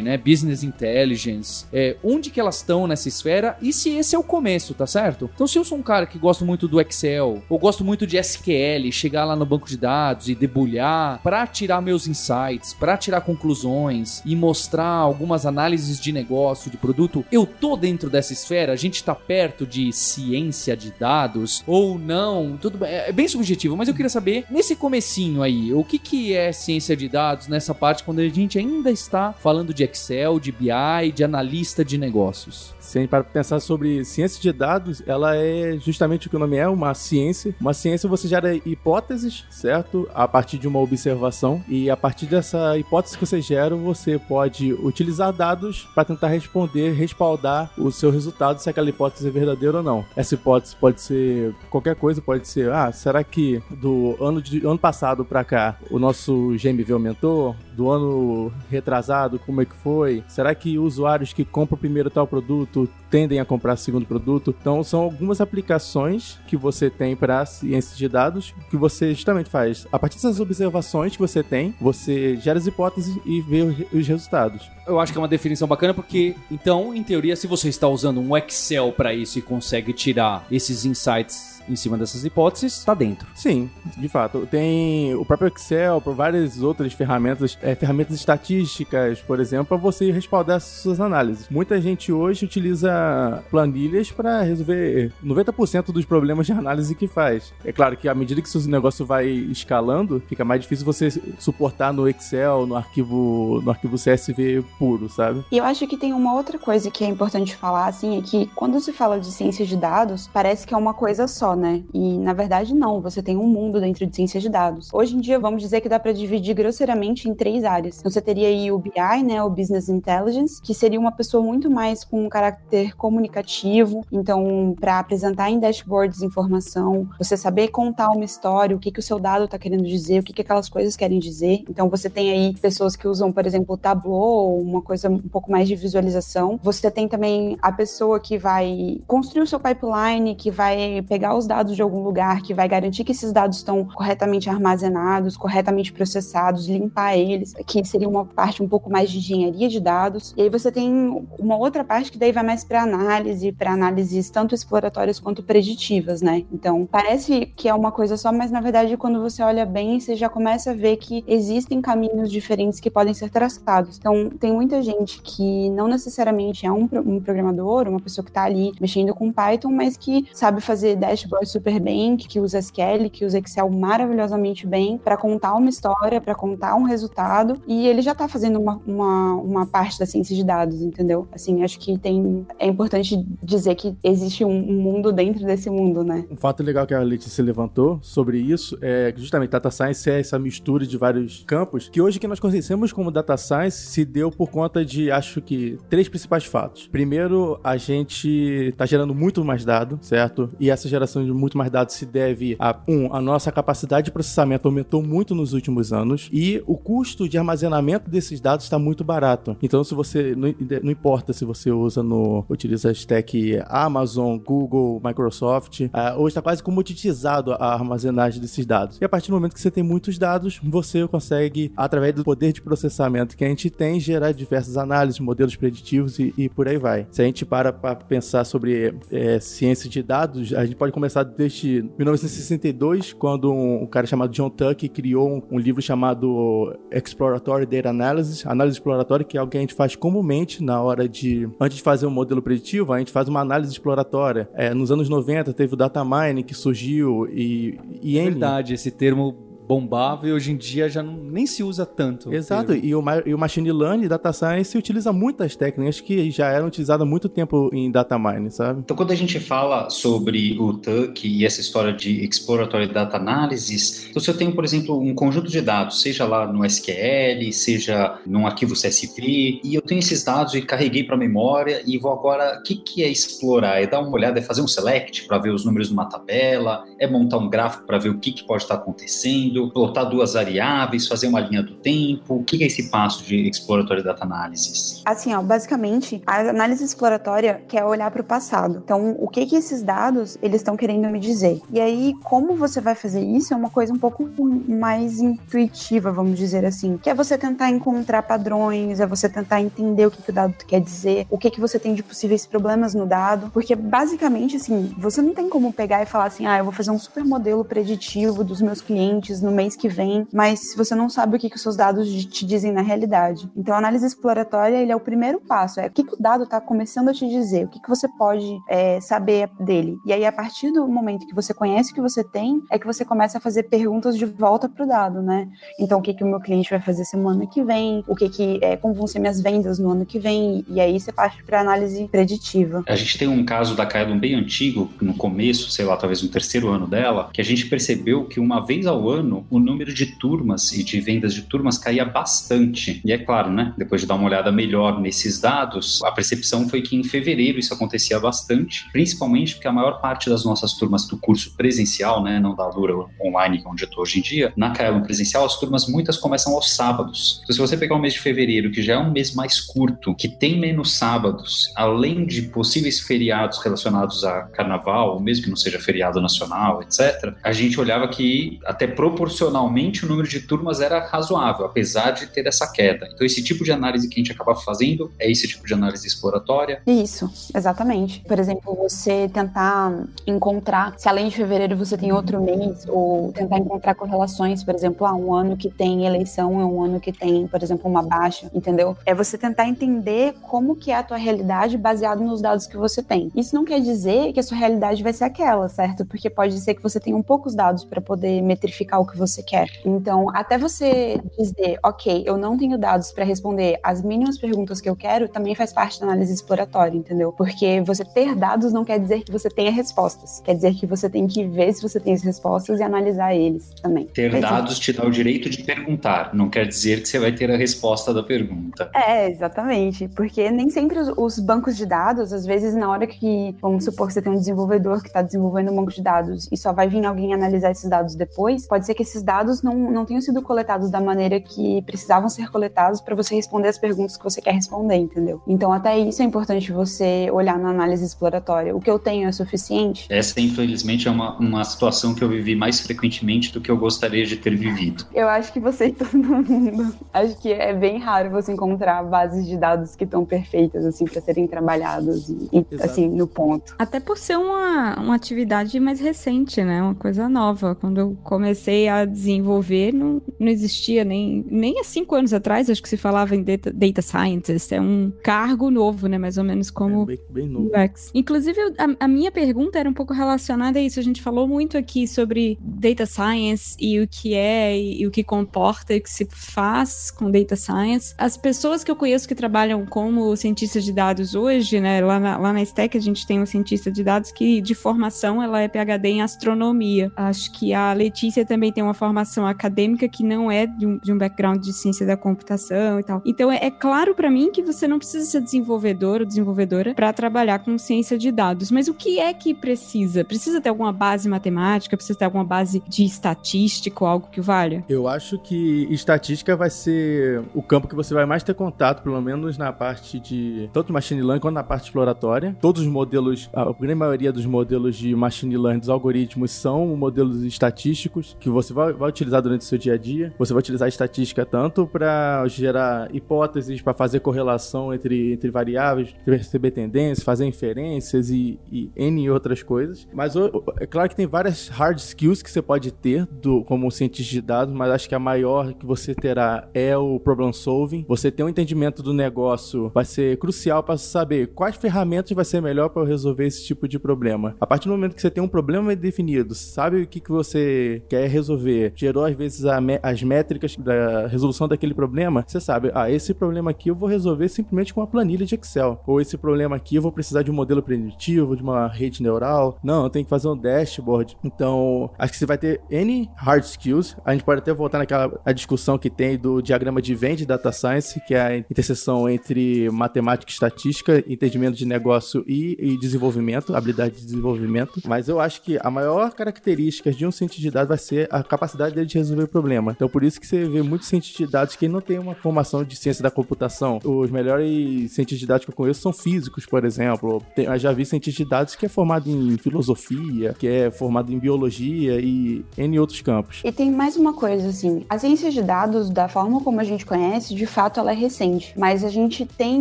né, 0.03 0.17
Business 0.19 0.65
Intelligence, 0.65 1.67
é, 1.73 1.97
onde 2.03 2.31
que 2.31 2.41
elas 2.41 2.57
estão 2.57 2.87
nessa 2.87 2.96
esfera 3.05 3.57
e 3.61 3.73
se 3.73 3.91
esse 3.91 4.15
é 4.15 4.19
o 4.19 4.23
começo, 4.23 4.75
tá 4.75 4.87
certo? 4.87 5.31
Então 5.35 5.47
se 5.47 5.59
eu 5.59 5.65
sou 5.65 5.79
um 5.79 5.83
cara 5.83 6.07
que 6.07 6.19
gosta 6.19 6.45
muito 6.45 6.67
do 6.67 6.81
Excel, 6.81 7.43
ou 7.49 7.59
gosto 7.59 7.85
muito 7.85 8.07
de 8.07 8.17
SQL, 8.17 8.91
chegar 8.91 9.25
lá 9.25 9.37
no 9.37 9.47
banco 9.47 9.69
de 9.69 9.77
dados 9.77 10.29
e 10.29 10.35
debulhar 10.35 11.21
para 11.23 11.47
tirar 11.47 11.81
meus 11.81 12.07
insights, 12.07 12.75
para 12.75 12.97
tirar 12.97 13.21
conclusões 13.21 14.23
e 14.25 14.35
mostrar 14.35 14.87
algumas 14.87 15.47
análises 15.47 16.01
de 16.01 16.13
negócio, 16.13 16.71
de 16.71 16.77
produto, 16.77 17.25
eu 17.31 17.47
tô 17.47 17.77
dentro 17.77 18.09
dessa 18.09 18.33
esfera, 18.33 18.73
a 18.73 18.77
gente 18.77 19.03
tá 19.03 19.15
perto 19.15 19.67
de 19.67 19.93
ciência 19.93 20.77
de 20.77 20.91
dados 20.91 21.63
ou 21.67 21.99
não, 21.99 22.57
tudo 22.61 22.79
bem, 22.79 22.91
é 22.91 23.13
bem 23.13 23.29
subjetivo, 23.29 23.77
mas 23.77 23.89
eu 23.89 23.95
queria 23.95 24.09
saber 24.09 24.45
nesse 24.51 24.77
comecinho 24.77 25.43
aí, 25.43 25.73
o 25.73 25.85
que 25.85 25.99
que 25.99 26.33
é 26.35 26.53
ciência 26.53 26.97
de 26.97 27.09
dados 27.09 27.49
nessa 27.49 27.75
parte 27.75 28.05
quando 28.05 28.21
a 28.21 28.29
gente 28.29 28.59
ainda 28.59 28.91
está 28.91 29.33
falando 29.33 29.75
de 29.75 29.85
Excel, 29.85 30.39
de 30.39 30.53
BI, 30.53 31.13
de 31.15 31.25
analista 31.25 31.85
de 31.85 31.99
negócios? 31.99 32.75
Sim, 32.87 33.09
para 33.09 33.25
pensar 33.25 33.59
sobre 33.59 34.05
ciência 34.05 34.41
de 34.41 34.53
dados, 34.53 35.03
ela 35.07 35.37
é 35.37 35.77
justamente 35.77 36.29
o 36.29 36.31
que 36.31 36.37
o 36.37 36.39
nome 36.39 36.57
é, 36.57 36.69
uma 36.69 36.95
ciência. 36.95 37.53
Uma 37.61 37.75
ciência 37.75 38.09
você 38.09 38.29
gera 38.29 38.55
hipóteses, 38.55 39.45
certo? 39.51 40.09
A 40.15 40.29
partir 40.29 40.57
de 40.57 40.69
uma 40.69 40.79
observação. 40.79 41.61
E 41.69 41.91
a 41.91 41.97
partir 41.97 42.27
dessa 42.27 42.79
hipótese 42.79 43.19
que 43.19 43.27
você 43.27 43.41
gera, 43.41 43.75
você 43.75 44.21
pode 44.21 44.73
utilizar 44.73 45.33
dados 45.33 45.89
para 45.97 46.05
tentar 46.05 46.29
responder, 46.29 46.93
respaldar 46.93 47.73
o 47.77 47.91
seu 47.91 48.13
resultado, 48.13 48.61
se 48.61 48.71
aquela 48.71 48.89
hipótese 48.89 49.27
é 49.27 49.31
verdadeira 49.33 49.79
ou 49.79 49.83
não. 49.83 50.05
Essa 50.15 50.35
hipótese 50.35 50.77
pode 50.77 51.01
ser 51.01 51.53
qualquer 51.69 51.97
coisa, 51.97 52.23
pode 52.23 52.47
ser, 52.47 52.71
ah, 52.71 52.93
será 52.93 53.25
que 53.25 53.61
do 53.69 54.17
ano, 54.21 54.41
de, 54.41 54.65
ano 54.65 54.79
passado 54.79 55.25
para 55.25 55.43
cá 55.43 55.77
o 55.91 55.99
nosso 55.99 56.55
GMV 56.57 56.93
aumentou? 56.93 57.57
Do 57.77 57.91
ano 57.91 58.53
retrasado, 58.71 59.39
como 59.39 59.61
é 59.61 59.65
que 59.65 59.75
foi? 59.77 60.25
Será 60.27 60.55
que 60.55 60.79
usuários 60.79 61.33
que 61.33 61.45
compram 61.45 61.77
primeiro 61.79 62.09
tal 62.09 62.27
produto 62.27 62.89
tendem 63.11 63.39
a 63.39 63.45
comprar 63.45 63.77
segundo 63.77 64.07
produto? 64.07 64.55
Então, 64.59 64.83
são 64.83 65.01
algumas 65.01 65.41
aplicações 65.41 66.39
que 66.49 66.57
você 66.57 66.89
tem 66.89 67.15
para 67.15 67.45
ciência 67.45 67.97
de 67.97 68.09
dados 68.09 68.55
que 68.71 68.77
você 68.77 69.13
justamente 69.13 69.51
faz. 69.51 69.87
A 69.93 69.99
partir 69.99 70.17
dessas 70.17 70.41
observações 70.41 71.13
que 71.13 71.23
você 71.23 71.43
tem, 71.43 71.75
você 71.81 72.37
gera 72.37 72.59
as 72.59 72.67
hipóteses 72.67 73.19
e 73.25 73.41
vê 73.43 73.63
os 73.93 74.07
resultados. 74.07 74.71
Eu 74.87 74.99
acho 74.99 75.13
que 75.13 75.19
é 75.19 75.21
uma 75.21 75.29
definição 75.29 75.69
bacana 75.69 75.93
porque, 75.93 76.35
então, 76.51 76.95
em 76.95 77.03
teoria, 77.03 77.37
se 77.37 77.47
você 77.47 77.69
está 77.69 77.89
usando 77.89 78.21
um 78.21 78.37
Excel 78.37 78.93
para 78.93 79.13
isso 79.13 79.39
e 79.39 79.43
consegue 79.43 79.93
tirar 79.93 80.47
esses 80.51 80.85
insights 80.85 81.56
em 81.69 81.77
cima 81.77 81.97
dessas 81.97 82.25
hipóteses, 82.25 82.79
está 82.79 82.95
dentro. 82.95 83.27
Sim, 83.35 83.71
de 83.97 84.09
fato. 84.09 84.47
Tem 84.51 85.15
o 85.15 85.25
próprio 85.25 85.49
Excel, 85.49 86.01
por 86.01 86.15
várias 86.15 86.63
outras 86.63 86.93
ferramentas, 86.93 87.59
é, 87.63 87.75
ferramentas 87.75 88.17
estatísticas, 88.17 89.21
por 89.21 89.41
exemplo, 89.41 89.67
para 89.67 89.77
você 89.77 90.11
respaldar 90.11 90.61
suas 90.61 91.01
análises. 91.01 91.49
Muita 91.49 91.81
gente 91.81 92.13
hoje 92.13 92.45
utiliza 92.45 93.43
planilhas 93.51 94.11
para 94.11 94.43
resolver 94.43 95.13
90% 95.25 95.93
dos 95.93 96.05
problemas 96.05 96.47
de 96.47 96.53
análise 96.53 96.95
que 96.95 97.07
faz. 97.07 97.53
É 97.65 97.73
claro 97.73 97.97
que 97.97 98.09
à 98.09 98.15
medida 98.15 98.41
que 98.41 98.49
seu 98.49 98.61
negócio 98.63 99.05
vai 99.05 99.27
escalando, 99.27 100.23
fica 100.27 100.45
mais 100.45 100.61
difícil 100.61 100.85
você 100.85 101.11
suportar 101.39 101.93
no 101.93 102.09
Excel, 102.09 102.67
no 102.67 102.77
arquivo, 102.77 103.61
no 103.63 103.71
arquivo 103.71 103.97
CSV 103.97 104.65
puro, 104.79 105.09
sabe? 105.09 105.45
E 105.51 105.59
eu 105.59 105.65
acho 105.65 105.87
que 105.87 105.97
tem 105.97 106.13
uma 106.13 106.35
outra 106.35 106.59
coisa 106.59 106.91
que 106.91 107.05
é 107.05 107.09
importante 107.09 107.57
falar, 107.57 107.87
assim, 107.87 108.19
é 108.19 108.23
que 108.23 108.47
quando 108.55 108.79
se 108.81 108.93
fala 108.93 109.19
de 109.19 109.31
ciência 109.31 109.65
de 109.67 109.77
dados, 109.77 110.29
parece 110.33 110.67
que 110.67 110.75
é 110.75 110.77
uma 110.77 110.95
coisa 110.95 111.27
só, 111.27 111.56
né? 111.57 111.83
E 111.93 112.19
na 112.19 112.33
verdade 112.33 112.75
não, 112.75 113.01
você 113.01 113.23
tem 113.23 113.37
um 113.37 113.47
mundo 113.47 113.81
dentro 113.81 114.07
de 114.07 114.15
ciência 114.15 114.41
de 114.41 114.49
dados. 114.49 114.91
Hoje 114.93 115.17
em 115.17 115.21
dia, 115.21 115.39
vamos 115.39 115.63
dizer 115.63 115.81
que 115.81 115.89
dá 115.89 115.99
para 115.99 116.13
dividir 116.13 116.55
grosseiramente 116.55 117.29
em 117.29 117.35
três 117.35 117.65
áreas. 117.65 117.99
Então, 117.99 118.11
você 118.11 118.21
teria 118.21 118.49
aí 118.49 118.71
o 118.71 118.79
BI, 118.79 119.23
né, 119.25 119.43
o 119.43 119.51
Business 119.51 119.89
Intelligence, 119.89 120.61
que 120.61 120.75
seria 120.75 120.99
uma 120.99 121.13
pessoa 121.13 121.43
muito 121.43 121.71
mais 121.71 122.05
com 122.05 122.25
um 122.25 122.29
caráter 122.29 122.95
comunicativo, 122.97 124.05
então 124.11 124.75
para 124.79 124.99
apresentar 124.99 125.51
em 125.51 125.59
dashboards 125.59 126.23
informação, 126.23 127.09
você 127.19 127.37
saber 127.37 127.69
contar 127.69 128.11
uma 128.11 128.25
história, 128.25 128.77
o 128.77 128.79
que 128.79 128.91
que 128.91 129.01
o 129.01 129.03
seu 129.03 129.19
dado 129.19 129.45
está 129.45 129.59
querendo 129.59 129.85
dizer, 129.85 130.21
o 130.21 130.23
que 130.23 130.33
que 130.33 130.43
aquelas 130.43 130.69
coisas 130.69 130.97
querem 130.97 131.19
dizer. 131.19 131.65
Então, 131.69 131.89
você 131.89 132.09
tem 132.11 132.31
aí 132.31 132.55
pessoas 132.55 132.97
que 132.97 133.09
usam, 133.09 133.33
por 133.33 133.47
exemplo, 133.47 133.75
o 133.75 133.79
Tableau, 133.79 134.59
uma 134.59 134.83
coisa 134.83 135.09
um 135.09 135.19
pouco 135.19 135.51
mais 135.51 135.69
de 135.69 135.77
visualização. 135.77 136.59
Você 136.63 136.91
tem 136.91 137.09
também 137.09 137.57
a 137.63 137.73
pessoa 137.73 138.21
que 138.21 138.39
vai 138.39 139.01
construir 139.07 139.43
o 139.43 139.47
seu 139.47 139.61
pipeline, 139.61 140.35
que 140.35 140.51
vai 140.51 141.03
pegar 141.03 141.37
os 141.37 141.46
dados 141.47 141.77
de 141.77 141.83
algum 141.83 142.03
lugar, 142.03 142.43
que 142.43 142.55
vai 142.55 142.69
garantir 142.69 143.05
que 143.05 143.13
esses 143.13 143.33
dados 143.33 143.59
estão 143.59 143.85
corretamente 143.85 144.49
armazenados, 144.49 145.37
corretamente 145.37 145.93
processados, 145.93 146.69
limpar 146.69 147.17
eles, 147.17 147.55
que 147.67 147.85
seria 147.85 148.09
uma 148.09 148.25
parte 148.25 148.63
um 148.63 148.69
pouco 148.69 148.91
mais 148.91 149.11
de 149.11 149.19
engenharia 149.19 149.69
de 149.69 149.81
dados. 149.81 150.35
E 150.37 150.43
aí 150.43 150.51
você 150.51 150.71
tem 150.71 151.27
uma 151.39 151.57
outra 151.57 151.85
parte 151.85 152.11
que 152.11 152.19
daí 152.19 152.33
vai 152.33 152.43
mais 152.43 152.65
para 152.65 152.83
análise, 152.83 153.53
para 153.53 153.73
análises 153.73 154.31
tanto 154.31 154.55
exploratórias 154.55 155.21
quanto 155.21 155.43
preditivas, 155.43 156.21
né? 156.23 156.45
Então, 156.53 156.87
parece 156.87 157.47
que 157.57 157.69
é 157.69 157.75
uma 157.75 157.93
coisa 157.93 158.17
só, 158.17 158.33
mas 158.33 158.51
na 158.51 158.61
verdade 158.61 158.97
quando 158.97 159.21
você 159.21 159.43
olha 159.43 159.65
bem, 159.65 160.01
você 160.01 160.15
já 160.15 160.29
começa 160.29 160.71
a 160.71 160.75
ver 160.75 160.97
que 160.97 161.25
existem 161.27 161.81
caminhos 161.81 162.31
diferentes 162.31 162.81
que 162.81 162.91
podem 162.91 163.15
ser 163.15 163.31
traçados. 163.31 163.99
Então, 163.99 164.31
tem 164.31 164.53
muita 164.53 164.83
gente 164.83 165.21
que 165.23 165.71
não 165.71 165.89
necessariamente 165.89 166.67
é 166.67 166.73
um, 166.73 166.89
um 167.05 167.21
programador, 167.21 167.89
uma 167.89 168.01
pessoa 168.01 168.25
que 168.25 168.31
está 168.31 168.45
ali 168.45 168.73
mexendo 168.81 169.15
com 169.15 169.33
Python, 169.33 169.71
mas 169.71 169.97
que 169.97 170.27
sabe 170.33 170.61
fazer 170.61 170.97
super 171.45 171.79
bem, 171.81 172.17
que 172.17 172.41
usa 172.41 172.59
SQL, 172.59 173.11
que 173.11 173.25
usa 173.25 173.39
Excel 173.39 173.69
maravilhosamente 173.69 174.67
bem 174.67 174.99
para 174.99 175.17
contar 175.17 175.55
uma 175.55 175.69
história, 175.69 176.21
para 176.21 176.35
contar 176.35 176.75
um 176.77 176.85
resultado, 176.85 177.61
e 177.67 177.87
ele 177.87 178.03
já 178.03 178.13
está 178.13 178.29
fazendo 178.29 178.59
uma, 178.59 178.81
uma, 178.87 179.35
uma, 179.35 179.67
parte 179.67 179.99
da 179.99 180.07
ciência 180.07 180.35
de 180.35 180.45
dados, 180.45 180.81
entendeu? 180.81 181.27
Assim, 181.33 181.63
acho 181.63 181.79
que 181.79 181.99
tem 181.99 182.47
é 182.59 182.67
importante 182.67 183.25
dizer 183.43 183.75
que 183.75 183.95
existe 184.03 184.45
um, 184.45 184.51
um 184.51 184.81
mundo 184.81 185.13
dentro 185.13 185.45
desse 185.45 185.69
mundo, 185.69 186.05
né? 186.05 186.25
Um 186.31 186.37
fato 186.37 186.63
legal 186.63 186.87
que 186.87 186.95
a 186.95 187.01
Letícia 187.01 187.43
levantou 187.43 187.99
sobre 188.01 188.39
isso 188.39 188.79
é 188.81 189.13
que 189.13 189.21
justamente 189.21 189.51
data 189.51 189.71
science 189.71 190.09
é 190.09 190.21
essa 190.21 190.39
mistura 190.39 190.87
de 190.87 190.97
vários 190.97 191.45
campos, 191.47 191.89
que 191.89 192.01
hoje 192.01 192.19
que 192.19 192.29
nós 192.29 192.41
conhecemos 192.41 192.93
como 192.93 193.11
data 193.11 193.37
science 193.37 193.87
se 193.87 194.05
deu 194.05 194.31
por 194.31 194.51
conta 194.51 194.85
de, 194.85 195.11
acho 195.11 195.41
que, 195.41 195.79
três 195.89 196.09
principais 196.09 196.45
fatos. 196.45 196.87
Primeiro, 196.87 197.59
a 197.63 197.77
gente 197.77 198.29
está 198.69 198.87
gerando 198.87 199.15
muito 199.15 199.45
mais 199.45 199.65
dado, 199.65 199.99
certo? 200.03 200.51
E 200.61 200.71
essa 200.71 200.89
geração 200.89 201.26
de 201.27 201.33
muito 201.33 201.59
mais 201.59 201.71
dados 201.71 201.95
se 201.95 202.07
deve 202.07 202.57
a, 202.59 202.77
um, 202.89 203.13
a 203.15 203.21
nossa 203.21 203.51
capacidade 203.53 204.07
de 204.07 204.13
processamento 204.13 204.69
aumentou 204.69 205.03
muito 205.03 205.35
nos 205.35 205.53
últimos 205.53 205.93
anos 205.93 206.29
e 206.33 206.63
o 206.67 206.77
custo 206.77 207.29
de 207.29 207.39
armazenamento 207.39 208.11
desses 208.11 208.41
dados 208.41 208.65
está 208.65 208.79
muito 208.79 209.05
barato. 209.05 209.57
Então, 209.63 209.83
se 209.85 209.95
você, 209.95 210.35
não, 210.35 210.55
não 210.83 210.91
importa 210.91 211.33
se 211.33 211.45
você 211.45 211.71
usa 211.71 212.03
no, 212.03 212.45
utiliza 212.49 212.91
a 212.91 212.93
stack 212.93 213.61
Amazon, 213.67 214.39
Google, 214.39 215.01
Microsoft, 215.05 215.81
uh, 215.81 215.91
hoje 216.19 216.29
está 216.29 216.43
quase 216.43 216.63
comoditizado 216.63 217.53
a 217.53 217.75
armazenagem 217.75 218.41
desses 218.41 218.65
dados. 218.65 218.99
E 219.01 219.05
a 219.05 219.09
partir 219.09 219.31
do 219.31 219.35
momento 219.35 219.55
que 219.55 219.61
você 219.61 219.71
tem 219.71 219.83
muitos 219.83 220.19
dados, 220.19 220.61
você 220.63 221.07
consegue, 221.09 221.73
através 221.77 222.15
do 222.15 222.25
poder 222.25 222.53
de 222.53 222.63
processamento 222.63 223.37
que 223.37 223.45
a 223.45 223.49
gente 223.49 223.71
tem, 223.71 224.01
gerar 224.01 224.33
diversas 224.33 224.77
análises, 224.77 225.21
modelos 225.21 225.57
preditivos 225.57 226.19
e, 226.19 226.33
e 226.37 226.49
por 226.49 226.69
aí 226.69 226.79
vai. 226.79 227.07
Se 227.11 227.23
a 227.23 227.25
gente 227.25 227.45
para 227.45 227.73
para 227.73 227.95
pensar 227.95 228.45
sobre 228.45 228.95
é, 229.11 229.39
ciência 229.41 229.89
de 229.89 230.03
dados, 230.03 230.53
a 230.55 230.65
gente 230.65 230.77
pode 230.77 230.93
começar 230.93 231.16
desde 231.23 231.83
1962, 231.99 233.13
quando 233.13 233.53
um, 233.53 233.83
um 233.83 233.87
cara 233.87 234.07
chamado 234.07 234.31
John 234.33 234.51
Tuck 234.51 234.89
criou 234.89 235.29
um, 235.29 235.43
um, 235.57 235.59
livro 235.59 235.81
chamado 235.81 236.77
Exploratory 236.91 237.67
Data 237.67 237.91
Analysis, 237.91 238.47
análise 238.47 238.77
exploratória, 238.77 239.25
que 239.25 239.37
é 239.37 239.41
algo 239.41 239.51
que 239.51 239.59
a 239.59 239.61
gente 239.61 239.75
faz 239.75 239.97
comumente 239.97 240.63
na 240.63 240.81
hora 240.81 241.09
de, 241.09 241.49
antes 241.61 241.79
de 241.79 241.83
fazer 241.83 242.07
um 242.07 242.11
modelo 242.11 242.43
preditivo, 242.43 242.93
a 242.93 242.99
gente 242.99 243.13
faz 243.13 243.29
uma 243.29 243.41
análise 243.41 243.73
exploratória. 243.73 244.49
É, 244.55 244.73
nos 244.75 244.91
anos 244.91 245.09
90 245.09 245.53
teve 245.53 245.75
o 245.75 245.77
data 245.77 246.05
mining 246.05 246.43
que 246.43 246.55
surgiu 246.55 247.29
e, 247.31 247.79
e 248.03 248.17
Verdade, 248.21 248.75
esse 248.75 248.91
termo 248.91 249.46
bombava 249.67 250.29
e 250.29 250.33
hoje 250.33 250.53
em 250.53 250.57
dia 250.57 250.89
já 250.89 251.03
não, 251.03 251.15
nem 251.15 251.47
se 251.47 251.63
usa 251.63 251.85
tanto. 251.85 252.33
Exato, 252.33 252.75
e 252.75 252.95
o, 252.95 253.03
e 253.25 253.35
o 253.35 253.39
Machine 253.39 253.73
Learning, 253.73 254.07
Data 254.07 254.33
Science, 254.33 254.77
utiliza 254.77 255.13
muitas 255.13 255.57
técnicas 255.57 256.01
que 256.01 256.31
já 256.31 256.49
eram 256.51 256.69
utilizadas 256.69 257.03
há 257.03 257.09
muito 257.09 257.29
tempo 257.29 257.71
em 257.73 257.91
Data 257.91 258.19
Mining, 258.19 258.51
sabe? 258.51 258.81
Então, 258.81 258.97
quando 258.97 259.11
a 259.11 259.15
gente 259.15 259.41
fala 259.41 259.91
sobre 259.91 260.57
o 260.59 260.75
TUC 260.75 261.27
e 261.27 261.45
essa 261.45 261.61
história 261.61 261.93
de 261.93 262.25
Exploratory 262.25 262.93
Data 262.93 263.17
Analysis, 263.17 264.07
então 264.09 264.23
se 264.23 264.31
eu 264.31 264.37
tenho, 264.37 264.53
por 264.53 264.65
exemplo, 264.65 264.99
um 264.99 265.15
conjunto 265.15 265.51
de 265.51 265.61
dados, 265.61 266.01
seja 266.01 266.25
lá 266.25 266.47
no 266.47 266.65
SQL, 266.65 267.53
seja 267.53 268.19
num 268.27 268.47
arquivo 268.47 268.75
CSV, 268.75 269.61
e 269.65 269.75
eu 269.75 269.83
tenho 269.83 269.99
esses 269.99 270.23
dados 270.23 270.55
e 270.55 270.63
carreguei 270.63 271.05
para 271.05 271.17
a 271.17 271.19
memória 271.19 271.83
e 271.87 271.99
vou 271.99 272.13
agora, 272.13 272.59
o 272.59 272.63
que, 272.63 272.77
que 272.77 273.03
é 273.03 273.09
explorar? 273.09 273.83
É 273.83 273.87
dar 273.87 274.01
uma 274.01 274.13
olhada, 274.13 274.39
é 274.39 274.43
fazer 274.43 274.63
um 274.63 274.69
select 274.69 275.27
para 275.27 275.39
ver 275.39 275.51
os 275.51 275.65
números 275.65 275.91
numa 275.91 276.07
tabela, 276.07 276.85
é 276.99 277.07
montar 277.07 277.39
um 277.39 277.49
gráfico 277.49 277.87
para 277.87 277.99
ver 277.99 278.11
o 278.11 278.19
que, 278.19 278.33
que 278.33 278.45
pode 278.45 278.63
estar 278.63 278.75
acontecendo, 278.75 279.56
plotar 279.71 280.09
duas 280.09 280.35
variáveis, 280.35 281.07
fazer 281.07 281.27
uma 281.27 281.41
linha 281.41 281.63
do 281.63 281.75
tempo? 281.75 282.37
O 282.37 282.45
que 282.45 282.63
é 282.63 282.67
esse 282.67 282.91
passo 282.91 283.25
de 283.25 283.49
Exploratory 283.49 284.03
Data 284.03 284.25
Analysis? 284.25 285.03
Assim, 285.05 285.35
ó, 285.35 285.43
basicamente, 285.43 286.23
a 286.27 286.41
análise 286.41 286.85
exploratória 286.85 287.63
quer 287.69 287.85
olhar 287.85 288.11
para 288.11 288.21
o 288.21 288.25
passado. 288.25 288.81
Então, 288.85 289.17
o 289.19 289.29
que 289.29 289.47
que 289.47 289.57
esses 289.57 289.83
dados 289.83 290.37
eles 290.43 290.61
estão 290.61 290.77
querendo 290.77 291.09
me 291.09 291.19
dizer? 291.19 291.61
E 291.71 291.81
aí, 291.81 292.15
como 292.23 292.55
você 292.55 292.81
vai 292.81 292.95
fazer 292.95 293.23
isso 293.23 293.53
é 293.53 293.57
uma 293.57 293.71
coisa 293.71 293.93
um 293.93 293.99
pouco 293.99 294.29
mais 294.69 295.21
intuitiva, 295.21 296.13
vamos 296.13 296.39
dizer 296.39 296.65
assim, 296.65 296.99
que 296.99 297.11
é 297.11 297.15
você 297.15 297.39
tentar 297.39 297.71
encontrar 297.71 298.23
padrões, 298.23 299.01
é 299.01 299.07
você 299.07 299.29
tentar 299.29 299.61
entender 299.61 300.07
o 300.07 300.11
que, 300.11 300.23
que 300.23 300.31
o 300.31 300.35
dado 300.35 300.55
quer 300.67 300.81
dizer, 300.81 301.27
o 301.31 301.39
que 301.39 301.51
que 301.51 301.61
você 301.61 301.79
tem 301.79 301.95
de 301.95 302.03
possíveis 302.03 302.47
problemas 302.47 302.95
no 302.95 303.07
dado, 303.07 303.51
porque 303.53 303.75
basicamente, 303.75 304.57
assim, 304.57 304.95
você 304.99 305.23
não 305.23 305.35
tem 305.35 305.49
como 305.49 305.73
pegar 305.73 306.03
e 306.03 306.07
falar 306.07 306.27
assim, 306.27 306.47
ah, 306.47 306.59
eu 306.59 306.65
vou 306.65 306.73
fazer 306.73 306.91
um 306.91 306.99
super 306.99 307.25
modelo 307.25 307.65
preditivo 307.65 308.43
dos 308.43 308.61
meus 308.61 308.81
clientes 308.81 309.41
no 309.47 309.53
mês 309.53 309.77
que 309.77 309.89
vem, 309.89 310.27
mas 310.33 310.75
você 310.77 310.95
não 310.95 311.09
sabe 311.09 311.37
o 311.37 311.39
que, 311.39 311.49
que 311.49 311.57
os 311.57 311.63
seus 311.63 311.77
dados 311.77 312.09
te 312.27 312.45
dizem 312.45 312.73
na 312.73 312.83
realidade. 312.83 313.49
Então, 313.57 313.75
a 313.75 313.79
análise 313.79 314.05
exploratória 314.05 314.77
ele 314.77 314.91
é 314.91 314.97
o 314.97 315.01
primeiro 315.01 315.41
passo, 315.41 315.81
é 315.81 315.87
o 315.87 315.91
que, 315.91 316.03
que 316.03 316.15
o 316.15 316.21
dado 316.21 316.45
está 316.45 316.61
começando 316.61 317.09
a 317.09 317.15
te 317.15 317.29
dizer, 317.29 317.65
o 317.65 317.69
que, 317.69 317.81
que 317.81 317.89
você 317.89 318.09
pode 318.09 318.59
é, 318.69 319.01
saber 319.01 319.49
dele. 319.61 319.97
E 320.05 320.13
aí, 320.13 320.25
a 320.25 320.33
partir 320.33 320.73
do 320.73 320.87
momento 320.89 321.27
que 321.27 321.35
você 321.35 321.55
conhece 321.55 321.93
o 321.93 321.95
que 321.95 322.01
você 322.01 322.25
tem, 322.25 322.61
é 322.71 322.79
que 322.79 322.87
você 322.87 323.05
começa 323.05 323.39
a 323.39 323.41
fazer 323.41 323.65
perguntas 323.65 324.17
de 324.19 324.25
volta 324.25 324.69
para 324.69 324.85
o 324.85 324.89
dado, 324.89 325.23
né? 325.23 325.49
Então, 325.79 326.01
o 326.01 326.03
que, 326.03 326.13
que 326.13 326.25
o 326.25 326.27
meu 326.27 326.41
cliente 326.41 326.71
vai 326.71 326.81
fazer 326.81 327.05
semana 327.05 327.47
que 327.47 327.63
vem, 327.63 328.05
o 328.09 328.15
que, 328.15 328.29
que 328.29 328.59
é, 328.63 328.77
como 328.77 328.95
vão 328.95 329.07
ser 329.07 329.21
minhas 329.21 329.41
vendas 329.41 329.79
no 329.79 329.91
ano 329.91 330.05
que 330.05 330.19
vem, 330.19 330.65
e 330.69 330.81
aí 330.81 330.99
você 330.99 331.13
parte 331.13 331.43
para 331.45 331.61
análise 331.61 332.09
preditiva. 332.09 332.83
A 332.87 332.97
gente 332.97 333.19
tem 333.19 333.29
um 333.29 333.45
caso 333.45 333.77
da 333.77 333.87
Kaedon 333.87 334.19
bem 334.19 334.35
antigo, 334.35 334.91
no 335.01 335.15
começo, 335.15 335.71
sei 335.71 335.85
lá, 335.85 335.97
talvez 335.97 336.23
no 336.23 336.29
terceiro 336.29 336.69
ano 336.69 336.87
dela, 336.87 337.31
que 337.33 337.41
a 337.41 337.45
gente 337.45 337.67
percebeu 337.67 338.25
que 338.25 338.41
uma 338.41 338.65
vez 338.65 338.87
ao 338.87 339.09
ano 339.09 339.36
ano, 339.37 339.47
o 339.51 339.59
número 339.59 339.93
de 339.93 340.07
turmas 340.07 340.73
e 340.73 340.83
de 340.83 341.01
vendas 341.01 341.35
de 341.35 341.43
turmas 341.43 341.77
caía 341.79 342.05
bastante. 342.05 343.01
E 343.05 343.13
é 343.13 343.19
claro, 343.19 343.51
né? 343.51 343.75
Depois 343.77 344.01
de 344.01 344.07
dar 344.07 344.15
uma 344.15 344.27
olhada 344.27 344.51
melhor 344.51 345.01
nesses 345.01 345.41
dados, 345.41 346.03
a 346.05 346.13
percepção 346.13 346.69
foi 346.69 346.83
que 346.83 346.97
em 346.97 347.05
fevereiro 347.05 347.59
isso 347.59 347.75
acontecia 347.75 348.19
bastante, 348.19 348.89
principalmente 348.93 349.55
porque 349.55 349.69
a 349.69 349.73
maior 349.73 350.01
parte 350.01 350.31
das 350.31 350.45
nossas 350.45 350.75
turmas 350.75 351.07
do 351.07 351.17
curso 351.19 351.55
presencial, 351.57 352.23
né, 352.23 352.41
não 352.41 352.55
da 352.55 352.67
Lura 352.69 352.95
online, 353.21 353.63
onde 353.67 353.85
eu 353.85 353.89
estou 353.89 354.03
hoje 354.03 354.19
em 354.19 354.23
dia, 354.23 354.53
na 354.57 354.71
Kaelon 354.71 355.03
presencial, 355.03 355.45
as 355.45 355.59
turmas 355.59 355.87
muitas 355.87 356.17
começam 356.17 356.55
aos 356.55 356.75
sábados. 356.75 357.41
Então, 357.43 357.55
se 357.55 357.61
você 357.61 357.77
pegar 357.77 357.97
o 357.97 357.99
mês 357.99 358.15
de 358.15 358.21
fevereiro, 358.21 358.71
que 358.71 358.83
já 358.83 358.95
é 358.95 358.99
um 358.99 359.11
mês 359.11 359.35
mais 359.35 359.61
curto, 359.61 360.15
que 360.15 360.29
tem 360.29 360.59
menos 360.59 360.93
sábados, 360.93 361.73
além 361.75 362.25
de 362.25 362.43
possíveis 362.43 363.01
feriados 363.01 363.59
relacionados 363.59 364.25
a 364.25 364.43
carnaval, 364.43 365.21
mesmo 365.21 365.45
que 365.45 365.51
não 365.51 365.57
seja 365.57 365.79
feriado 365.79 366.21
nacional, 366.21 366.83
etc., 366.83 367.35
a 367.43 367.53
gente 367.53 367.79
olhava 367.81 368.09
que 368.09 368.59
até 368.65 368.87
proporcionalmente 368.87 369.26
o 369.27 370.09
número 370.09 370.29
de 370.29 370.41
turmas 370.41 370.81
era 370.81 371.07
razoável, 371.07 371.67
apesar 371.67 372.11
de 372.13 372.27
ter 372.27 372.47
essa 372.47 372.71
queda. 372.71 373.09
Então, 373.13 373.27
esse 373.27 373.43
tipo 373.43 373.65
de 373.65 373.73
análise 373.73 374.09
que 374.09 374.21
a 374.21 374.23
gente 374.23 374.33
acaba 374.33 374.55
fazendo 374.55 375.13
é 375.19 375.31
esse 375.31 375.47
tipo 375.47 375.67
de 375.67 375.75
análise 375.75 376.07
exploratória. 376.07 376.83
Isso, 376.87 377.31
exatamente. 377.55 378.21
Por 378.21 378.39
exemplo, 378.39 378.75
você 378.75 379.29
tentar 379.29 380.05
encontrar 380.27 380.95
se 380.97 381.09
além 381.09 381.29
de 381.29 381.37
fevereiro 381.37 381.77
você 381.77 381.97
tem 381.97 382.13
outro 382.13 382.41
mês, 382.41 382.85
ou 382.89 383.33
tentar 383.33 383.59
encontrar 383.59 383.95
correlações, 383.95 384.63
por 384.63 384.75
exemplo, 384.75 385.07
a 385.07 385.11
ah, 385.11 385.15
um 385.15 385.35
ano 385.35 385.57
que 385.57 385.71
tem 385.71 386.05
eleição 386.07 386.61
é 386.61 386.65
um 386.65 386.83
ano 386.83 387.01
que 387.01 387.13
tem, 387.13 387.47
por 387.47 387.63
exemplo, 387.63 387.91
uma 387.91 388.03
baixa, 388.03 388.51
entendeu? 388.55 388.97
É 389.05 389.15
você 389.15 389.37
tentar 389.39 389.69
entender 389.69 390.35
como 390.43 390.77
que 390.77 390.91
é 390.91 390.97
a 390.97 391.03
tua 391.03 391.17
realidade 391.17 391.77
baseado 391.77 392.23
nos 392.23 392.41
dados 392.41 392.67
que 392.67 392.77
você 392.77 393.03
tem. 393.03 393.31
Isso 393.35 393.55
não 393.55 393.65
quer 393.65 393.81
dizer 393.81 394.33
que 394.33 394.41
a 394.41 394.43
sua 394.43 394.57
realidade 394.57 395.03
vai 395.03 395.13
ser 395.13 395.25
aquela, 395.25 395.69
certo? 395.69 396.05
Porque 396.05 396.29
pode 396.31 396.59
ser 396.61 396.75
que 396.75 396.83
você 396.83 397.01
tenha 397.01 397.17
um 397.17 397.23
poucos 397.23 397.55
dados 397.55 397.85
para 397.85 398.01
poder 398.01 398.41
metrificar 398.43 399.01
o 399.01 399.07
que 399.07 399.16
você 399.17 399.43
quer. 399.43 399.69
Então, 399.85 400.29
até 400.35 400.59
você 400.59 401.21
dizer, 401.39 401.79
ok, 401.85 402.23
eu 402.27 402.37
não 402.37 402.57
tenho 402.57 402.79
dados 402.79 403.13
para 403.13 403.25
responder 403.25 403.79
as 403.83 404.03
mínimas 404.03 404.39
perguntas 404.39 404.81
que 404.81 404.89
eu 404.89 404.97
quero, 404.97 405.29
também 405.29 405.55
faz 405.55 405.73
parte 405.73 406.01
da 406.01 406.07
análise 406.07 406.33
exploratória, 406.33 406.97
entendeu? 406.97 407.33
Porque 407.33 407.81
você 407.81 408.05
ter 408.05 408.35
dados 408.35 408.73
não 408.73 408.85
quer 408.85 408.99
dizer 408.99 409.23
que 409.23 409.33
você 409.33 409.49
tenha 409.49 409.71
respostas. 409.71 410.41
Quer 410.45 410.55
dizer 410.55 410.75
que 410.75 410.87
você 410.87 411.09
tem 411.09 411.27
que 411.27 411.45
ver 411.45 411.73
se 411.73 411.83
você 411.83 411.99
tem 411.99 412.15
as 412.15 412.23
respostas 412.23 412.81
e 412.81 412.83
analisar 412.83 413.35
eles 413.35 413.73
também. 413.83 414.07
Ter 414.07 414.33
Mas, 414.33 414.41
dados 414.43 414.79
te 414.79 414.93
dá 414.93 415.05
o 415.07 415.11
direito 415.11 415.49
de 415.49 415.63
perguntar, 415.63 416.35
não 416.35 416.49
quer 416.49 416.67
dizer 416.67 417.03
que 417.03 417.09
você 417.09 417.19
vai 417.19 417.33
ter 417.33 417.51
a 417.51 417.57
resposta 417.57 418.13
da 418.13 418.23
pergunta. 418.23 418.91
É, 418.95 419.31
exatamente. 419.31 420.09
Porque 420.09 420.51
nem 420.51 420.71
sempre 420.71 420.99
os, 420.99 421.13
os 421.17 421.39
bancos 421.39 421.77
de 421.77 421.87
dados, 421.87 422.33
às 422.33 422.45
vezes, 422.45 422.75
na 422.75 422.91
hora 422.91 423.07
que, 423.07 423.55
vamos 423.61 423.85
supor 423.85 424.07
que 424.09 424.13
você 424.13 424.23
tem 424.23 424.33
um 424.33 424.37
desenvolvedor 424.37 425.01
que 425.01 425.09
está 425.09 425.23
desenvolvendo 425.23 425.73
um 425.73 425.77
banco 425.77 425.93
de 425.93 426.03
dados 426.03 426.49
e 426.51 426.57
só 426.57 426.73
vai 426.73 426.89
vir 426.89 427.05
alguém 427.05 427.33
analisar 427.33 427.71
esses 427.71 427.89
dados 427.89 428.15
depois, 428.15 428.67
pode 428.67 428.87
ser 428.87 428.95
que 428.95 429.05
esses 429.07 429.23
dados 429.23 429.63
não, 429.63 429.75
não 429.91 430.05
tenham 430.05 430.21
sido 430.21 430.43
coletados 430.43 430.91
da 430.91 431.01
maneira 431.01 431.41
que 431.41 431.83
precisavam 431.83 432.29
ser 432.29 432.51
coletados 432.51 433.01
para 433.01 433.15
você 433.15 433.35
responder 433.35 433.69
as 433.69 433.79
perguntas 433.79 434.17
que 434.17 434.25
você 434.25 434.41
quer 434.41 434.53
responder, 434.53 434.97
entendeu? 434.97 435.41
Então, 435.47 435.73
até 435.73 435.99
isso 435.99 436.23
é 436.23 436.25
importante 436.25 436.73
você 436.73 437.29
olhar 437.33 437.59
na 437.59 437.71
análise 437.71 438.05
exploratória. 438.05 438.75
O 438.77 438.81
que 438.81 438.91
eu 438.91 438.99
tenho 438.99 439.29
é 439.29 439.33
suficiente? 439.33 440.07
Essa, 440.11 440.41
infelizmente, 440.41 441.09
é 441.09 441.11
uma, 441.11 441.37
uma 441.39 441.65
situação 441.65 442.15
que 442.15 442.23
eu 442.23 442.29
vivi 442.29 442.55
mais 442.55 442.81
frequentemente 442.81 443.53
do 443.53 443.61
que 443.61 443.71
eu 443.71 443.77
gostaria 443.77 444.25
de 444.27 444.37
ter 444.37 444.57
vivido. 444.57 445.05
Eu 445.15 445.29
acho 445.29 445.53
que 445.53 445.61
você 445.61 445.87
e 445.87 445.93
todo 445.93 446.17
mundo. 446.17 446.95
Acho 447.13 447.37
que 447.41 447.53
é 447.53 447.73
bem 447.73 447.99
raro 447.99 448.31
você 448.31 448.53
encontrar 448.53 449.03
bases 449.05 449.47
de 449.47 449.57
dados 449.57 449.95
que 449.95 450.05
estão 450.05 450.25
perfeitas, 450.25 450.85
assim, 450.85 451.05
para 451.05 451.21
serem 451.21 451.47
trabalhadas 451.47 452.29
e, 452.29 452.49
e 452.53 452.67
assim, 452.83 453.09
no 453.09 453.27
ponto. 453.27 453.75
Até 453.79 454.01
por 454.01 454.19
ser 454.19 454.37
uma, 454.37 454.99
uma 454.99 455.15
atividade 455.15 455.79
mais 455.79 456.01
recente, 456.01 456.63
né? 456.63 456.83
Uma 456.83 456.95
coisa 456.95 457.29
nova. 457.29 457.75
Quando 457.75 458.01
eu 458.01 458.17
comecei 458.23 458.86
a 458.89 459.05
desenvolver, 459.05 459.93
não, 459.93 460.21
não 460.39 460.49
existia 460.49 461.05
nem, 461.05 461.45
nem 461.49 461.81
há 461.81 461.85
cinco 461.85 462.15
anos 462.15 462.33
atrás, 462.33 462.71
acho 462.71 462.83
que 462.83 462.89
se 462.89 462.97
falava 462.97 463.35
em 463.35 463.43
data, 463.43 463.73
data 463.73 464.03
scientist. 464.03 464.73
É 464.73 464.81
um 464.81 465.13
cargo 465.23 465.71
novo, 465.71 466.07
né? 466.07 466.19
Mais 466.19 466.39
ou 466.39 466.45
menos 466.45 466.71
como 466.71 467.03
é 467.03 467.07
bem, 467.07 467.21
bem 467.31 467.49
novo. 467.49 467.71
UX. 467.75 468.11
Inclusive, 468.15 468.59
a, 468.79 469.05
a 469.05 469.09
minha 469.09 469.31
pergunta 469.31 469.79
era 469.79 469.89
um 469.89 469.95
pouco 469.95 470.13
relacionada 470.13 470.79
a 470.79 470.83
isso. 470.83 470.99
A 471.01 471.03
gente 471.03 471.23
falou 471.23 471.47
muito 471.47 471.77
aqui 471.77 472.07
sobre 472.07 472.59
data 472.61 473.07
science 473.07 473.77
e 473.81 474.01
o 474.01 474.09
que 474.09 474.35
é 474.35 474.77
e, 474.77 475.03
e 475.03 475.07
o 475.07 475.11
que 475.11 475.23
comporta 475.23 475.95
e 475.95 475.99
o 475.99 476.03
que 476.03 476.11
se 476.11 476.27
faz 476.31 477.11
com 477.11 477.31
data 477.31 477.57
science. 477.57 478.15
As 478.19 478.37
pessoas 478.37 478.83
que 478.83 478.91
eu 478.91 478.97
conheço 478.97 479.29
que 479.29 479.35
trabalham 479.35 479.85
como 479.87 480.35
cientistas 480.37 480.85
de 480.85 480.93
dados 480.93 481.35
hoje, 481.35 481.81
né? 481.81 482.01
Lá 482.01 482.19
na, 482.19 482.37
lá 482.37 482.53
na 482.53 482.63
Stack 482.63 482.97
a 482.97 483.01
gente 483.01 483.27
tem 483.27 483.39
uma 483.39 483.47
cientista 483.47 483.91
de 483.91 484.03
dados 484.03 484.33
que 484.33 484.61
de 484.61 484.75
formação 484.75 485.43
ela 485.43 485.61
é 485.61 485.69
PhD 485.69 486.09
em 486.09 486.23
astronomia. 486.23 487.13
Acho 487.17 487.53
que 487.53 487.73
a 487.73 487.93
Letícia 487.93 488.45
também 488.45 488.73
tem 488.77 488.85
uma 488.85 488.93
formação 488.93 489.47
acadêmica 489.47 490.07
que 490.07 490.23
não 490.23 490.51
é 490.51 490.67
de 490.67 490.87
um, 490.87 490.99
de 490.99 491.11
um 491.11 491.17
background 491.17 491.63
de 491.63 491.73
ciência 491.73 492.07
da 492.07 492.15
computação 492.15 493.01
e 493.01 493.03
tal. 493.03 493.23
Então 493.25 493.51
é, 493.51 493.59
é 493.63 493.71
claro 493.71 494.15
para 494.15 494.31
mim 494.31 494.53
que 494.53 494.61
você 494.61 494.87
não 494.87 494.99
precisa 494.99 495.25
ser 495.25 495.41
desenvolvedor 495.41 496.21
ou 496.21 496.27
desenvolvedora 496.27 496.95
para 496.95 497.11
trabalhar 497.11 497.61
com 497.61 497.79
ciência 497.79 498.19
de 498.19 498.31
dados. 498.31 498.71
Mas 498.71 498.87
o 498.87 498.93
que 498.93 499.19
é 499.19 499.33
que 499.33 499.55
precisa? 499.55 500.23
Precisa 500.23 500.61
ter 500.61 500.69
alguma 500.69 500.93
base 500.93 501.27
matemática? 501.27 501.97
Precisa 501.97 502.19
ter 502.19 502.27
alguma 502.27 502.45
base 502.45 502.83
de 502.87 503.03
estatística 503.03 504.05
ou 504.05 504.11
algo 504.11 504.29
que 504.31 504.43
valha? 504.43 504.85
Eu 504.91 505.09
acho 505.09 505.39
que 505.39 505.89
estatística 505.91 506.55
vai 506.55 506.69
ser 506.69 507.43
o 507.55 507.63
campo 507.63 507.89
que 507.89 507.95
você 507.95 508.13
vai 508.13 508.27
mais 508.27 508.43
ter 508.43 508.55
contato, 508.55 509.03
pelo 509.03 509.23
menos 509.23 509.57
na 509.57 509.73
parte 509.73 510.21
de 510.21 510.69
tanto 510.71 510.93
machine 510.93 511.23
learning 511.23 511.41
quanto 511.41 511.55
na 511.55 511.65
parte 511.65 511.85
exploratória. 511.85 512.55
Todos 512.61 512.83
os 512.83 512.89
modelos, 512.89 513.49
a 513.55 513.73
grande 513.73 513.95
maioria 513.95 514.31
dos 514.31 514.45
modelos 514.45 514.97
de 514.97 515.17
machine 515.17 515.57
learning, 515.57 515.81
dos 515.81 515.89
algoritmos, 515.89 516.51
são 516.51 516.95
modelos 516.95 517.43
estatísticos 517.43 518.37
que 518.39 518.51
você 518.51 518.66
vai, 518.73 518.93
vai 518.93 519.09
utilizar 519.09 519.43
durante 519.43 519.63
o 519.63 519.65
seu 519.65 519.79
dia 519.79 519.95
a 519.95 519.99
dia. 519.99 520.33
Você 520.39 520.53
vai 520.53 520.61
utilizar 520.61 520.87
a 520.87 520.89
estatística 520.89 521.45
tanto 521.45 521.87
para 521.87 522.47
gerar 522.49 523.15
hipóteses, 523.15 523.81
para 523.81 523.95
fazer 523.95 524.21
correlação 524.21 524.93
entre, 524.93 525.33
entre 525.33 525.51
variáveis, 525.51 526.15
perceber 526.25 526.71
tendências, 526.71 527.25
fazer 527.25 527.47
inferências 527.47 528.31
e, 528.31 528.59
e 528.71 528.91
N 528.97 529.31
outras 529.31 529.63
coisas. 529.63 530.07
Mas 530.13 530.35
é 530.81 530.87
claro 530.87 531.09
que 531.09 531.17
tem 531.17 531.27
várias 531.27 531.69
hard 531.69 531.99
skills 531.99 532.43
que 532.43 532.51
você 532.51 532.63
pode 532.63 532.93
ter 532.93 533.27
do, 533.27 533.63
como 533.65 533.91
cientista 533.91 534.33
de 534.33 534.41
dados, 534.41 534.75
mas 534.75 534.91
acho 534.91 535.09
que 535.09 535.15
a 535.15 535.19
maior 535.19 535.73
que 535.75 535.87
você 535.87 536.15
terá 536.15 536.69
é 536.75 536.97
o 536.97 537.19
problem 537.19 537.53
solving. 537.53 538.05
Você 538.09 538.31
ter 538.31 538.43
um 538.43 538.49
entendimento 538.49 539.03
do 539.03 539.13
negócio 539.13 539.91
vai 539.95 540.05
ser 540.05 540.39
crucial 540.39 540.83
para 540.83 540.97
saber 540.97 541.49
quais 541.49 541.77
ferramentas 541.77 542.33
vai 542.33 542.45
ser 542.45 542.61
melhor 542.61 542.89
para 542.89 543.07
resolver 543.07 543.47
esse 543.47 543.65
tipo 543.65 543.89
de 543.89 543.99
problema. 543.99 544.57
A 544.61 544.67
partir 544.67 544.89
do 544.89 544.93
momento 544.93 545.15
que 545.15 545.21
você 545.21 545.31
tem 545.31 545.43
um 545.43 545.49
problema 545.49 545.95
definido, 545.95 546.55
sabe 546.55 547.03
o 547.03 547.07
que, 547.07 547.21
que 547.21 547.31
você 547.31 548.03
quer 548.09 548.29
resolver, 548.29 548.56
gerou 548.95 549.25
às 549.25 549.35
vezes 549.35 549.65
as 550.03 550.23
métricas 550.23 550.77
da 550.77 551.27
resolução 551.27 551.69
daquele 551.69 551.95
problema, 551.95 552.45
você 552.47 552.61
sabe, 552.61 552.91
ah, 552.95 553.11
esse 553.11 553.35
problema 553.35 553.71
aqui 553.71 553.91
eu 553.91 553.95
vou 553.95 554.09
resolver 554.09 554.49
simplesmente 554.49 554.93
com 554.93 555.01
uma 555.01 555.07
planilha 555.07 555.45
de 555.45 555.55
Excel. 555.55 556.01
Ou 556.07 556.21
esse 556.21 556.37
problema 556.37 556.77
aqui 556.77 556.97
eu 556.97 557.03
vou 557.03 557.13
precisar 557.13 557.43
de 557.43 557.51
um 557.51 557.55
modelo 557.55 557.83
preditivo, 557.83 558.57
de 558.57 558.63
uma 558.63 558.87
rede 558.89 559.23
neural. 559.23 559.79
Não, 559.83 560.05
eu 560.05 560.11
tenho 560.11 560.25
que 560.25 560.31
fazer 560.31 560.49
um 560.49 560.57
dashboard. 560.57 561.37
Então, 561.45 562.11
acho 562.19 562.33
que 562.33 562.39
você 562.39 562.47
vai 562.47 562.59
ter 562.59 562.81
N 562.91 563.29
hard 563.37 563.65
skills. 563.65 564.17
A 564.25 564.33
gente 564.33 564.45
pode 564.45 564.61
até 564.61 564.73
voltar 564.73 564.99
naquela 564.99 565.39
a 565.45 565.53
discussão 565.53 565.99
que 565.99 566.11
tem 566.11 566.37
do 566.37 566.61
diagrama 566.61 567.01
de 567.01 567.15
Venn 567.15 567.37
de 567.37 567.47
Data 567.47 567.73
Science, 567.73 568.21
que 568.27 568.35
é 568.35 568.41
a 568.41 568.57
interseção 568.57 569.29
entre 569.29 569.89
matemática 569.91 570.51
e 570.51 570.53
estatística, 570.53 571.25
entendimento 571.27 571.77
de 571.77 571.87
negócio 571.87 572.45
e, 572.47 572.77
e 572.79 572.99
desenvolvimento, 572.99 573.75
habilidade 573.75 574.17
de 574.17 574.27
desenvolvimento. 574.27 575.01
Mas 575.07 575.29
eu 575.29 575.41
acho 575.41 575.63
que 575.63 575.79
a 575.81 575.91
maior 575.91 576.33
característica 576.33 577.11
de 577.11 577.27
um 577.27 577.31
cientista 577.31 577.63
de 577.63 577.71
dados 577.71 577.89
vai 577.89 577.99
ser 577.99 578.29
a 578.31 578.43
capacidade 578.47 578.95
dele 578.95 579.07
de 579.07 579.19
resolver 579.19 579.45
o 579.45 579.49
problema. 579.49 579.93
Então, 579.93 580.09
por 580.09 580.23
isso 580.23 580.41
que 580.41 580.47
você 580.47 580.65
vê 580.65 580.83
muitos 580.83 581.09
cientistas 581.09 581.47
de 581.47 581.53
dados 581.53 581.77
que 581.77 581.89
não 581.89 582.01
têm 582.01 582.19
uma 582.19 582.35
formação 582.35 582.85
de 582.85 582.97
ciência 582.97 583.23
da 583.23 583.31
computação. 583.31 583.99
Os 584.05 584.31
melhores 584.31 585.13
cientistas 585.13 585.39
de 585.39 585.47
dados 585.47 585.65
que 585.65 585.71
eu 585.71 585.75
conheço 585.75 586.01
são 586.01 586.13
físicos, 586.13 586.67
por 586.67 586.85
exemplo. 586.85 587.43
Tem, 587.55 587.67
eu 587.67 587.79
já 587.79 587.93
vi 587.93 588.05
cientista 588.05 588.43
de 588.43 588.49
dados 588.49 588.75
que 588.75 588.87
é 588.87 588.89
formado 588.89 589.29
em 589.29 589.57
filosofia, 589.59 590.55
que 590.59 590.67
é 590.67 590.91
formado 590.91 591.33
em 591.33 591.39
biologia 591.39 592.21
e 592.21 592.65
em 592.77 592.99
outros 592.99 593.21
campos. 593.21 593.63
E 593.65 593.73
tem 593.73 593.91
mais 593.91 594.17
uma 594.17 594.33
coisa, 594.33 594.69
assim. 594.69 595.05
A 595.09 595.19
ciência 595.19 595.51
de 595.51 595.63
dados, 595.63 596.11
da 596.11 596.29
forma 596.29 596.61
como 596.61 596.81
a 596.81 596.85
gente 596.85 597.05
conhece, 597.05 597.55
de 597.55 597.67
fato 597.67 598.01
ela 598.01 598.13
é 598.13 598.15
recente. 598.15 598.75
Mas 598.77 599.05
a 599.05 599.09
gente 599.09 599.45
tem 599.45 599.81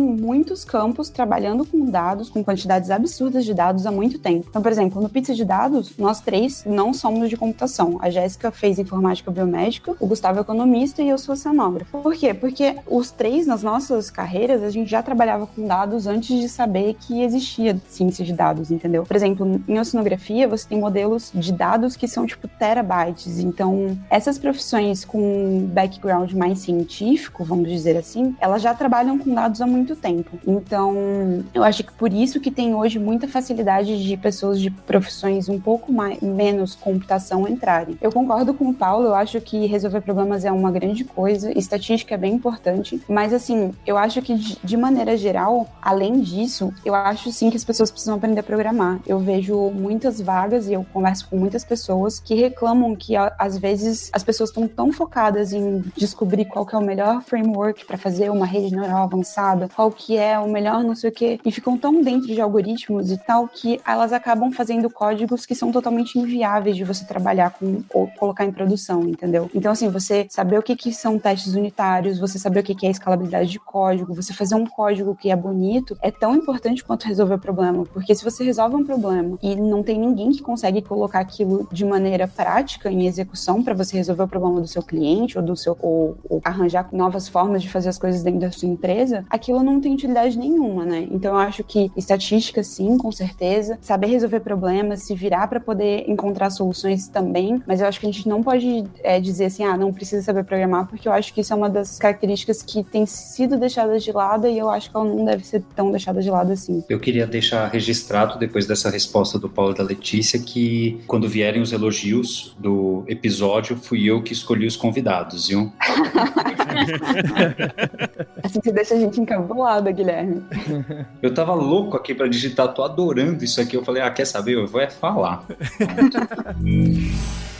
muitos 0.00 0.64
campos 0.64 1.08
trabalhando 1.08 1.64
com 1.64 1.84
dados, 1.90 2.28
com 2.28 2.42
quantidades 2.42 2.90
absurdas 2.90 3.44
de 3.44 3.54
dados 3.54 3.86
há 3.86 3.90
muito 3.90 4.18
tempo. 4.18 4.46
Então, 4.48 4.62
por 4.62 4.72
exemplo, 4.72 5.00
no 5.00 5.08
Pizza 5.08 5.34
de 5.34 5.44
Dados, 5.44 5.92
nós 5.98 6.20
três 6.20 6.64
não 6.64 6.92
somos 6.92 7.28
de 7.28 7.36
computação. 7.36 7.98
A 8.00 8.10
Jéssica 8.10 8.50
fez 8.56 8.78
informática 8.78 9.30
biomédica, 9.30 9.94
o 10.00 10.06
Gustavo 10.06 10.38
é 10.38 10.42
economista 10.42 11.02
e 11.02 11.08
eu 11.08 11.18
sou 11.18 11.34
oceanógrafo. 11.34 11.98
Por 11.98 12.14
quê? 12.14 12.32
Porque 12.32 12.76
os 12.86 13.10
três, 13.10 13.46
nas 13.46 13.62
nossas 13.62 14.10
carreiras, 14.10 14.62
a 14.62 14.70
gente 14.70 14.90
já 14.90 15.02
trabalhava 15.02 15.46
com 15.46 15.66
dados 15.66 16.06
antes 16.06 16.40
de 16.40 16.48
saber 16.48 16.94
que 16.94 17.22
existia 17.22 17.80
ciência 17.88 18.24
de 18.24 18.32
dados, 18.32 18.70
entendeu? 18.70 19.04
Por 19.04 19.16
exemplo, 19.16 19.60
em 19.66 19.78
oceanografia, 19.78 20.48
você 20.48 20.68
tem 20.68 20.78
modelos 20.78 21.30
de 21.34 21.52
dados 21.52 21.96
que 21.96 22.08
são 22.08 22.26
tipo 22.26 22.48
terabytes. 22.48 23.38
Então, 23.38 23.98
essas 24.10 24.38
profissões 24.38 25.04
com 25.04 25.68
background 25.72 26.32
mais 26.32 26.60
científico, 26.60 27.44
vamos 27.44 27.68
dizer 27.68 27.96
assim, 27.96 28.36
elas 28.40 28.62
já 28.62 28.74
trabalham 28.74 29.18
com 29.18 29.32
dados 29.32 29.60
há 29.60 29.66
muito 29.66 29.96
tempo. 29.96 30.38
Então, 30.46 31.44
eu 31.54 31.62
acho 31.62 31.84
que 31.84 31.92
por 31.92 32.12
isso 32.12 32.40
que 32.40 32.50
tem 32.50 32.74
hoje 32.74 32.98
muita 32.98 33.28
facilidade 33.28 34.02
de 34.02 34.16
pessoas 34.16 34.60
de 34.60 34.70
profissões 34.70 35.48
um 35.48 35.60
pouco 35.60 35.92
mais, 35.92 36.20
menos 36.20 36.74
computação 36.74 37.46
entrarem. 37.48 37.96
Eu 38.00 38.12
concordo 38.12 38.45
concordo 38.46 38.54
com 38.54 38.68
o 38.70 38.74
Paulo, 38.74 39.06
eu 39.06 39.14
acho 39.14 39.40
que 39.40 39.66
resolver 39.66 40.00
problemas 40.00 40.44
é 40.44 40.52
uma 40.52 40.70
grande 40.70 41.04
coisa, 41.04 41.56
estatística 41.58 42.14
é 42.14 42.18
bem 42.18 42.34
importante, 42.34 43.00
mas 43.08 43.32
assim, 43.32 43.72
eu 43.86 43.96
acho 43.96 44.20
que 44.22 44.34
de 44.36 44.76
maneira 44.76 45.16
geral, 45.16 45.66
além 45.80 46.20
disso, 46.20 46.72
eu 46.84 46.94
acho 46.94 47.32
sim 47.32 47.50
que 47.50 47.56
as 47.56 47.64
pessoas 47.64 47.90
precisam 47.90 48.16
aprender 48.16 48.40
a 48.40 48.42
programar. 48.42 49.00
Eu 49.06 49.18
vejo 49.18 49.70
muitas 49.70 50.20
vagas 50.20 50.68
e 50.68 50.74
eu 50.74 50.86
converso 50.92 51.28
com 51.28 51.36
muitas 51.36 51.64
pessoas 51.64 52.20
que 52.20 52.34
reclamam 52.34 52.94
que 52.94 53.14
às 53.16 53.58
vezes 53.58 54.10
as 54.12 54.22
pessoas 54.22 54.50
estão 54.50 54.68
tão 54.68 54.92
focadas 54.92 55.52
em 55.52 55.82
descobrir 55.96 56.44
qual 56.44 56.66
é 56.72 56.76
o 56.76 56.80
melhor 56.80 57.22
framework 57.22 57.84
para 57.86 57.96
fazer 57.96 58.30
uma 58.30 58.46
rede 58.46 58.74
neural 58.74 59.04
avançada, 59.04 59.68
qual 59.74 59.90
que 59.90 60.16
é 60.16 60.38
o 60.38 60.48
melhor 60.48 60.82
não 60.84 60.94
sei 60.94 61.10
o 61.10 61.12
que, 61.12 61.40
e 61.44 61.50
ficam 61.50 61.76
tão 61.76 62.02
dentro 62.02 62.28
de 62.28 62.40
algoritmos 62.40 63.10
e 63.10 63.18
tal 63.18 63.48
que 63.48 63.80
elas 63.86 64.12
acabam 64.12 64.52
fazendo 64.52 64.90
códigos 64.90 65.46
que 65.46 65.54
são 65.54 65.72
totalmente 65.72 66.18
inviáveis 66.18 66.76
de 66.76 66.84
você 66.84 67.04
trabalhar 67.04 67.50
com 67.50 67.82
ou 67.92 68.06
colocar 68.08 68.35
em 68.44 68.52
produção, 68.52 69.02
entendeu? 69.02 69.50
Então, 69.54 69.72
assim, 69.72 69.88
você 69.88 70.26
saber 70.30 70.58
o 70.58 70.62
que, 70.62 70.76
que 70.76 70.92
são 70.92 71.18
testes 71.18 71.54
unitários, 71.54 72.18
você 72.18 72.38
saber 72.38 72.60
o 72.60 72.62
que, 72.62 72.74
que 72.74 72.86
é 72.86 72.90
escalabilidade 72.90 73.50
de 73.50 73.58
código, 73.58 74.14
você 74.14 74.32
fazer 74.32 74.54
um 74.54 74.66
código 74.66 75.14
que 75.14 75.30
é 75.30 75.36
bonito, 75.36 75.96
é 76.02 76.10
tão 76.10 76.34
importante 76.34 76.84
quanto 76.84 77.06
resolver 77.06 77.34
o 77.34 77.38
problema. 77.38 77.84
Porque 77.86 78.14
se 78.14 78.24
você 78.24 78.44
resolve 78.44 78.76
um 78.76 78.84
problema 78.84 79.38
e 79.42 79.54
não 79.56 79.82
tem 79.82 79.98
ninguém 79.98 80.30
que 80.30 80.42
consegue 80.42 80.82
colocar 80.82 81.20
aquilo 81.20 81.68
de 81.72 81.84
maneira 81.84 82.28
prática 82.28 82.90
em 82.90 83.06
execução 83.06 83.62
para 83.62 83.74
você 83.74 83.96
resolver 83.96 84.22
o 84.22 84.28
problema 84.28 84.60
do 84.60 84.66
seu 84.66 84.82
cliente 84.82 85.38
ou 85.38 85.44
do 85.44 85.56
seu 85.56 85.76
ou, 85.80 86.16
ou, 86.28 86.40
arranjar 86.44 86.88
novas 86.92 87.28
formas 87.28 87.62
de 87.62 87.68
fazer 87.68 87.88
as 87.88 87.98
coisas 87.98 88.22
dentro 88.22 88.40
da 88.40 88.50
sua 88.50 88.68
empresa, 88.68 89.24
aquilo 89.28 89.62
não 89.62 89.80
tem 89.80 89.94
utilidade 89.94 90.38
nenhuma, 90.38 90.84
né? 90.84 91.06
Então 91.10 91.34
eu 91.34 91.40
acho 91.40 91.62
que 91.64 91.90
estatística 91.96 92.62
sim, 92.62 92.96
com 92.96 93.10
certeza, 93.12 93.78
saber 93.80 94.08
resolver 94.08 94.40
problemas, 94.40 95.02
se 95.02 95.14
virar 95.14 95.48
para 95.48 95.60
poder 95.60 96.08
encontrar 96.08 96.50
soluções 96.50 97.08
também, 97.08 97.62
mas 97.66 97.80
eu 97.80 97.86
acho 97.86 98.00
que 98.00 98.06
a 98.06 98.10
gente 98.10 98.15
não 98.24 98.42
pode 98.42 98.84
é, 99.02 99.20
dizer 99.20 99.46
assim, 99.46 99.64
ah, 99.64 99.76
não 99.76 99.92
precisa 99.92 100.22
saber 100.22 100.44
programar, 100.44 100.86
porque 100.86 101.08
eu 101.08 101.12
acho 101.12 101.34
que 101.34 101.40
isso 101.40 101.52
é 101.52 101.56
uma 101.56 101.68
das 101.68 101.98
características 101.98 102.62
que 102.62 102.84
tem 102.84 103.04
sido 103.06 103.58
deixadas 103.58 104.04
de 104.04 104.12
lado 104.12 104.46
e 104.46 104.58
eu 104.58 104.70
acho 104.70 104.90
que 104.90 104.96
ela 104.96 105.04
não 105.04 105.24
deve 105.24 105.44
ser 105.44 105.62
tão 105.74 105.90
deixada 105.90 106.22
de 106.22 106.30
lado 106.30 106.52
assim. 106.52 106.84
Eu 106.88 107.00
queria 107.00 107.26
deixar 107.26 107.66
registrado, 107.68 108.38
depois 108.38 108.66
dessa 108.66 108.90
resposta 108.90 109.38
do 109.38 109.48
Paulo 109.48 109.72
e 109.72 109.76
da 109.76 109.82
Letícia, 109.82 110.38
que 110.38 111.00
quando 111.06 111.28
vierem 111.28 111.60
os 111.60 111.72
elogios 111.72 112.54
do 112.58 113.04
episódio, 113.06 113.76
fui 113.76 114.04
eu 114.04 114.22
que 114.22 114.32
escolhi 114.32 114.66
os 114.66 114.76
convidados, 114.76 115.48
viu? 115.48 115.72
assim 118.42 118.60
você 118.62 118.72
deixa 118.72 118.94
a 118.94 118.98
gente 118.98 119.20
encabulada, 119.20 119.90
Guilherme. 119.90 120.42
Eu 121.22 121.34
tava 121.34 121.54
louco 121.54 121.96
aqui 121.96 122.14
para 122.14 122.28
digitar, 122.28 122.72
tô 122.72 122.82
adorando 122.82 123.44
isso 123.44 123.60
aqui. 123.60 123.76
Eu 123.76 123.84
falei, 123.84 124.02
ah, 124.02 124.10
quer 124.10 124.24
saber? 124.24 124.54
Eu 124.54 124.66
vou 124.66 124.80
é 124.80 124.88
falar. 124.88 125.44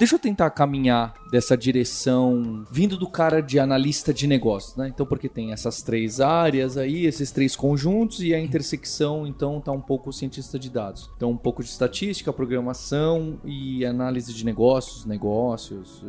Deixa 0.00 0.14
eu 0.14 0.18
tentar 0.18 0.48
caminhar 0.48 1.12
dessa 1.30 1.54
direção 1.54 2.64
vindo 2.72 2.96
do 2.96 3.06
cara 3.06 3.42
de 3.42 3.58
analista 3.58 4.14
de 4.14 4.26
negócios, 4.26 4.74
né? 4.74 4.88
Então, 4.88 5.04
porque 5.04 5.28
tem 5.28 5.52
essas 5.52 5.82
três 5.82 6.22
áreas 6.22 6.78
aí, 6.78 7.04
esses 7.04 7.30
três 7.30 7.54
conjuntos 7.54 8.22
e 8.22 8.34
a 8.34 8.40
intersecção, 8.40 9.26
então, 9.26 9.60
tá 9.60 9.72
um 9.72 9.80
pouco 9.80 10.10
cientista 10.10 10.58
de 10.58 10.70
dados. 10.70 11.10
Então, 11.16 11.30
um 11.30 11.36
pouco 11.36 11.62
de 11.62 11.68
estatística, 11.68 12.32
programação 12.32 13.38
e 13.44 13.84
análise 13.84 14.32
de 14.32 14.42
negócios, 14.42 15.04
negócios 15.04 16.02